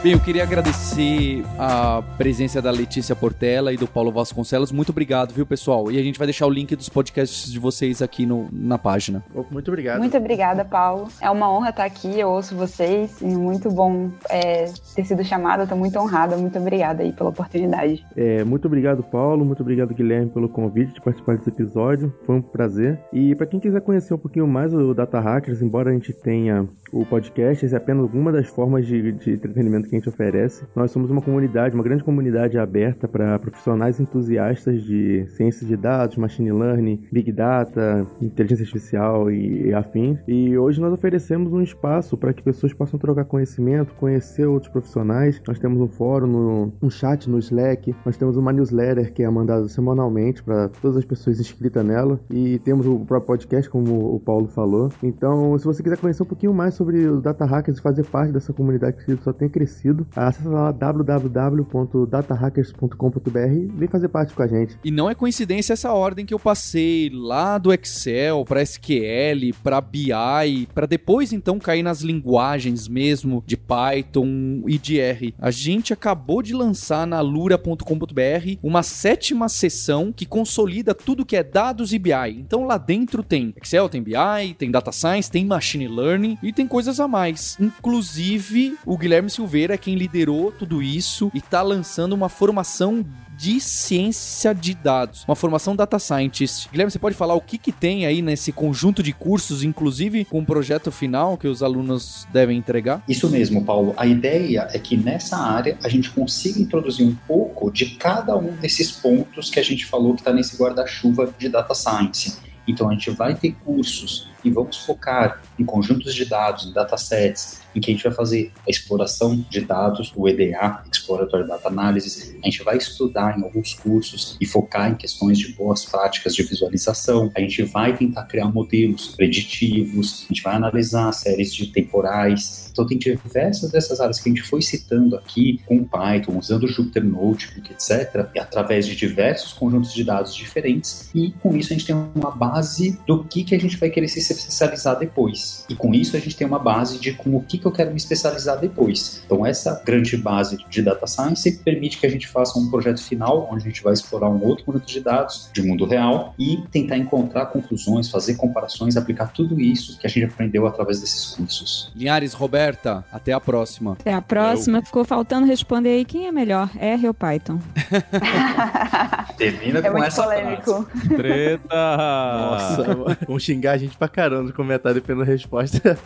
Bem, 0.00 0.12
eu 0.12 0.20
queria 0.20 0.44
agradecer 0.44 1.42
a 1.58 2.00
presença 2.16 2.62
da 2.62 2.70
Letícia 2.70 3.16
Portela 3.16 3.72
e 3.72 3.76
do 3.76 3.88
Paulo 3.88 4.12
Vasconcelos. 4.12 4.70
Muito 4.70 4.90
obrigado, 4.90 5.34
viu, 5.34 5.44
pessoal? 5.44 5.90
E 5.90 5.98
a 5.98 6.02
gente 6.04 6.16
vai 6.16 6.26
deixar 6.28 6.46
o 6.46 6.50
link 6.50 6.76
dos 6.76 6.88
podcasts 6.88 7.50
de 7.50 7.58
vocês 7.58 8.00
aqui 8.00 8.24
no, 8.24 8.48
na 8.52 8.78
página. 8.78 9.24
Muito 9.50 9.66
obrigado. 9.66 9.98
Muito 9.98 10.16
obrigada, 10.16 10.64
Paulo. 10.64 11.08
É 11.20 11.28
uma 11.28 11.52
honra 11.52 11.70
estar 11.70 11.84
aqui, 11.84 12.16
eu 12.16 12.28
ouço 12.28 12.54
vocês. 12.54 13.20
E 13.20 13.24
muito 13.24 13.72
bom 13.72 14.08
é, 14.30 14.66
ter 14.94 15.04
sido 15.04 15.24
chamada, 15.24 15.64
estou 15.64 15.76
muito 15.76 15.98
honrada. 15.98 16.36
Muito 16.36 16.56
obrigada 16.60 17.02
aí 17.02 17.12
pela 17.12 17.30
oportunidade. 17.30 18.06
É, 18.16 18.44
muito 18.44 18.66
obrigado, 18.66 19.02
Paulo. 19.02 19.44
Muito 19.44 19.62
obrigado, 19.62 19.92
Guilherme, 19.92 20.30
pelo 20.30 20.48
convite 20.48 20.94
de 20.94 21.00
participar 21.00 21.38
desse 21.38 21.48
episódio. 21.48 22.14
Foi 22.24 22.36
um 22.36 22.42
prazer. 22.42 23.00
E 23.12 23.34
para 23.34 23.46
quem 23.46 23.58
quiser 23.58 23.80
conhecer 23.80 24.14
um 24.14 24.18
pouquinho 24.18 24.46
mais 24.46 24.72
o 24.72 24.94
Data 24.94 25.18
Hackers, 25.18 25.60
embora 25.60 25.90
a 25.90 25.92
gente 25.92 26.12
tenha 26.12 26.68
o 26.92 27.04
podcast, 27.04 27.66
esse 27.66 27.74
é 27.74 27.78
apenas 27.78 28.04
alguma 28.04 28.30
das 28.30 28.46
formas 28.46 28.86
de, 28.86 29.12
de 29.12 29.32
entretenimento 29.32 29.87
que 29.88 29.96
a 29.96 29.98
gente 29.98 30.08
oferece. 30.08 30.64
Nós 30.74 30.90
somos 30.90 31.10
uma 31.10 31.20
comunidade, 31.20 31.74
uma 31.74 31.84
grande 31.84 32.04
comunidade 32.04 32.58
aberta 32.58 33.08
para 33.08 33.38
profissionais 33.38 34.00
entusiastas 34.00 34.82
de 34.82 35.26
ciências 35.28 35.68
de 35.68 35.76
dados, 35.76 36.16
machine 36.16 36.52
learning, 36.52 37.06
big 37.12 37.32
data, 37.32 38.06
inteligência 38.20 38.64
artificial 38.64 39.30
e, 39.30 39.68
e 39.68 39.74
afins. 39.74 40.18
E 40.26 40.56
hoje 40.56 40.80
nós 40.80 40.92
oferecemos 40.92 41.52
um 41.52 41.62
espaço 41.62 42.16
para 42.16 42.32
que 42.32 42.42
pessoas 42.42 42.72
possam 42.72 42.98
trocar 42.98 43.24
conhecimento, 43.24 43.94
conhecer 43.94 44.46
outros 44.46 44.70
profissionais. 44.70 45.40
Nós 45.46 45.58
temos 45.58 45.80
um 45.80 45.88
fórum, 45.88 46.26
no, 46.26 46.72
um 46.82 46.90
chat 46.90 47.28
no 47.28 47.38
Slack, 47.38 47.94
nós 48.04 48.16
temos 48.16 48.36
uma 48.36 48.52
newsletter 48.52 49.12
que 49.12 49.22
é 49.22 49.30
mandada 49.30 49.68
semanalmente 49.68 50.42
para 50.42 50.68
todas 50.68 50.96
as 50.96 51.04
pessoas 51.04 51.40
inscritas 51.40 51.84
nela 51.84 52.20
e 52.30 52.58
temos 52.60 52.86
o 52.86 52.98
próprio 53.00 53.26
podcast, 53.26 53.70
como 53.70 54.14
o 54.14 54.20
Paulo 54.20 54.48
falou. 54.48 54.90
Então, 55.02 55.56
se 55.58 55.64
você 55.64 55.82
quiser 55.82 55.98
conhecer 55.98 56.22
um 56.22 56.26
pouquinho 56.26 56.52
mais 56.52 56.74
sobre 56.74 57.06
os 57.06 57.22
data 57.22 57.44
hackers 57.44 57.78
e 57.78 57.82
fazer 57.82 58.04
parte 58.04 58.32
dessa 58.32 58.52
comunidade 58.52 59.04
que 59.04 59.16
só 59.22 59.32
tem 59.32 59.48
crescido, 59.48 59.77
acesse 60.14 60.46
lá 60.46 60.70
www.datahackers.com.br 60.72 63.38
e 63.38 63.70
vem 63.74 63.88
fazer 63.88 64.08
parte 64.08 64.34
com 64.34 64.42
a 64.42 64.46
gente. 64.46 64.78
E 64.84 64.90
não 64.90 65.08
é 65.10 65.14
coincidência 65.14 65.72
essa 65.72 65.90
ordem 65.92 66.26
que 66.26 66.34
eu 66.34 66.38
passei 66.38 67.10
lá 67.12 67.58
do 67.58 67.72
Excel 67.72 68.44
para 68.44 68.62
SQL, 68.62 69.52
para 69.62 69.80
BI, 69.80 70.68
para 70.74 70.86
depois 70.86 71.32
então 71.32 71.58
cair 71.58 71.82
nas 71.82 72.00
linguagens 72.00 72.86
mesmo 72.88 73.42
de 73.46 73.56
Python 73.56 74.62
e 74.66 74.78
de 74.78 75.00
R. 75.00 75.34
A 75.38 75.50
gente 75.50 75.92
acabou 75.92 76.42
de 76.42 76.54
lançar 76.54 77.06
na 77.06 77.20
lura.com.br 77.20 78.58
uma 78.62 78.82
sétima 78.82 79.48
sessão 79.48 80.12
que 80.12 80.26
consolida 80.26 80.94
tudo 80.94 81.26
que 81.26 81.36
é 81.36 81.42
dados 81.42 81.92
e 81.92 81.98
BI. 81.98 82.38
Então 82.38 82.64
lá 82.64 82.78
dentro 82.78 83.22
tem 83.22 83.54
Excel, 83.60 83.88
tem 83.88 84.02
BI, 84.02 84.54
tem 84.56 84.70
Data 84.70 84.92
Science, 84.92 85.30
tem 85.30 85.44
Machine 85.44 85.88
Learning 85.88 86.38
e 86.42 86.52
tem 86.52 86.66
coisas 86.66 87.00
a 87.00 87.08
mais. 87.08 87.56
Inclusive, 87.60 88.76
o 88.84 88.96
Guilherme 88.96 89.30
Silveira 89.30 89.67
é 89.72 89.78
quem 89.78 89.94
liderou 89.94 90.52
tudo 90.52 90.82
isso 90.82 91.30
e 91.34 91.40
tá 91.40 91.62
lançando 91.62 92.12
uma 92.12 92.28
formação 92.28 93.04
de 93.38 93.60
ciência 93.60 94.52
de 94.52 94.74
dados, 94.74 95.24
uma 95.28 95.36
formação 95.36 95.76
data 95.76 95.96
scientist. 96.00 96.68
Guilherme, 96.72 96.90
você 96.90 96.98
pode 96.98 97.14
falar 97.14 97.34
o 97.34 97.40
que, 97.40 97.56
que 97.56 97.70
tem 97.70 98.04
aí 98.04 98.20
nesse 98.20 98.50
conjunto 98.50 99.00
de 99.00 99.12
cursos, 99.12 99.62
inclusive 99.62 100.24
com 100.24 100.40
o 100.40 100.44
projeto 100.44 100.90
final 100.90 101.38
que 101.38 101.46
os 101.46 101.62
alunos 101.62 102.26
devem 102.32 102.58
entregar? 102.58 103.00
Isso 103.08 103.30
mesmo, 103.30 103.64
Paulo. 103.64 103.94
A 103.96 104.08
ideia 104.08 104.66
é 104.72 104.78
que 104.80 104.96
nessa 104.96 105.36
área 105.36 105.78
a 105.84 105.88
gente 105.88 106.10
consiga 106.10 106.58
introduzir 106.58 107.06
um 107.06 107.14
pouco 107.14 107.70
de 107.70 107.86
cada 107.90 108.36
um 108.36 108.56
desses 108.56 108.90
pontos 108.90 109.50
que 109.50 109.60
a 109.60 109.64
gente 109.64 109.86
falou 109.86 110.14
que 110.14 110.20
está 110.20 110.32
nesse 110.32 110.56
guarda-chuva 110.56 111.32
de 111.38 111.48
data 111.48 111.74
science. 111.74 112.38
Então 112.66 112.90
a 112.90 112.92
gente 112.92 113.10
vai 113.10 113.36
ter 113.36 113.52
cursos 113.64 114.28
e 114.44 114.50
vamos 114.50 114.78
focar 114.78 115.40
em 115.58 115.64
conjuntos 115.64 116.14
de 116.14 116.24
dados, 116.24 116.66
em 116.66 116.72
datasets, 116.72 117.60
em 117.74 117.80
que 117.80 117.90
a 117.90 117.94
gente 117.94 118.04
vai 118.04 118.12
fazer 118.12 118.52
a 118.66 118.70
exploração 118.70 119.36
de 119.48 119.60
dados, 119.60 120.12
o 120.14 120.28
EDA, 120.28 120.82
Exploratory 120.90 121.46
Data 121.46 121.68
Analysis, 121.68 122.34
a 122.42 122.46
gente 122.46 122.62
vai 122.62 122.76
estudar 122.76 123.38
em 123.38 123.42
alguns 123.42 123.74
cursos 123.74 124.36
e 124.40 124.46
focar 124.46 124.90
em 124.90 124.94
questões 124.94 125.38
de 125.38 125.52
boas 125.52 125.84
práticas 125.84 126.34
de 126.34 126.42
visualização, 126.42 127.30
a 127.34 127.40
gente 127.40 127.62
vai 127.62 127.96
tentar 127.96 128.24
criar 128.24 128.46
modelos 128.46 129.08
preditivos, 129.08 130.24
a 130.24 130.28
gente 130.28 130.42
vai 130.42 130.56
analisar 130.56 131.12
séries 131.12 131.54
de 131.54 131.66
temporais. 131.66 132.68
Então 132.72 132.86
tem 132.86 132.98
diversas 132.98 133.70
dessas 133.70 134.00
áreas 134.00 134.20
que 134.20 134.28
a 134.28 134.32
gente 134.32 134.42
foi 134.42 134.62
citando 134.62 135.16
aqui 135.16 135.60
com 135.66 135.84
Python, 135.84 136.38
usando 136.38 136.64
o 136.64 136.68
Jupyter 136.68 137.04
Notebook, 137.04 137.70
etc., 137.70 138.28
e 138.34 138.38
através 138.38 138.86
de 138.86 138.94
diversos 138.94 139.52
conjuntos 139.52 139.92
de 139.92 140.04
dados 140.04 140.34
diferentes, 140.34 141.10
e 141.14 141.32
com 141.40 141.56
isso 141.56 141.72
a 141.72 141.76
gente 141.76 141.86
tem 141.86 141.96
uma 142.14 142.30
base 142.30 142.98
do 143.06 143.24
que, 143.24 143.44
que 143.44 143.54
a 143.54 143.60
gente 143.60 143.76
vai 143.76 143.90
querer 143.90 144.08
se 144.08 144.18
especializar 144.18 144.98
depois. 144.98 145.47
E 145.68 145.74
com 145.74 145.92
isso 145.94 146.16
a 146.16 146.20
gente 146.20 146.36
tem 146.36 146.46
uma 146.46 146.58
base 146.58 146.98
de 146.98 147.12
como 147.12 147.38
o 147.38 147.42
que, 147.42 147.58
que 147.58 147.66
eu 147.66 147.72
quero 147.72 147.90
me 147.90 147.96
especializar 147.96 148.58
depois. 148.58 149.22
Então 149.26 149.44
essa 149.44 149.82
grande 149.84 150.16
base 150.16 150.56
de 150.68 150.82
data 150.82 151.06
science 151.06 151.50
permite 151.64 151.98
que 151.98 152.06
a 152.06 152.10
gente 152.10 152.26
faça 152.28 152.58
um 152.58 152.70
projeto 152.70 153.02
final 153.02 153.48
onde 153.50 153.64
a 153.64 153.68
gente 153.68 153.82
vai 153.82 153.92
explorar 153.92 154.28
um 154.28 154.42
outro 154.44 154.64
conjunto 154.64 154.86
de 154.86 155.00
dados 155.00 155.50
de 155.52 155.62
mundo 155.62 155.84
real 155.84 156.34
e 156.38 156.62
tentar 156.70 156.96
encontrar 156.96 157.46
conclusões, 157.46 158.08
fazer 158.10 158.34
comparações, 158.36 158.96
aplicar 158.96 159.32
tudo 159.32 159.60
isso 159.60 159.98
que 159.98 160.06
a 160.06 160.10
gente 160.10 160.24
aprendeu 160.26 160.66
através 160.66 161.00
desses 161.00 161.34
cursos. 161.36 161.90
Linhares, 161.94 162.32
Roberta, 162.32 163.04
até 163.12 163.32
a 163.32 163.40
próxima. 163.40 163.92
Até 163.92 164.12
a 164.12 164.22
próxima. 164.22 164.82
Ficou 164.82 165.04
faltando 165.04 165.46
responder 165.46 165.90
aí 165.90 166.04
quem 166.04 166.26
é 166.26 166.32
melhor, 166.32 166.70
R 166.78 167.06
ou 167.08 167.14
Python? 167.14 167.58
Termina 169.36 169.78
É 169.80 169.90
com 169.90 170.02
essa 170.02 170.22
polêmico. 170.22 170.84
frase. 170.84 171.08
Treta! 171.16 171.96
Nossa, 172.38 173.16
vão 173.26 173.38
xingar 173.38 173.72
a 173.72 173.78
gente 173.78 173.96
pra 173.96 174.08
caramba 174.08 174.44
no 174.44 174.52
comentário 174.52 175.00
pela 175.02 175.24
resposta. 175.38 175.98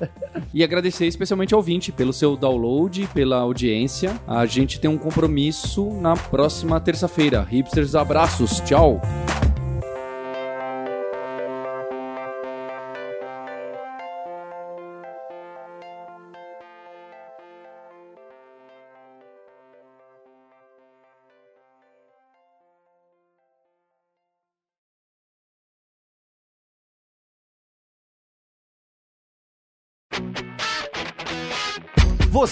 E 0.55 0.63
agradecer 0.63 1.07
especialmente 1.07 1.55
ao 1.55 1.59
ouvinte 1.59 1.91
pelo 1.91 2.13
seu 2.13 2.37
download, 2.37 3.09
pela 3.15 3.39
audiência. 3.39 4.21
A 4.27 4.47
gente 4.47 4.79
tem 4.79 4.91
um 4.91 4.99
compromisso 4.99 5.91
na 6.01 6.17
próxima 6.17 6.79
terça-feira. 6.81 7.43
Hipsters, 7.43 7.95
abraços. 7.95 8.61
Tchau. 8.61 9.01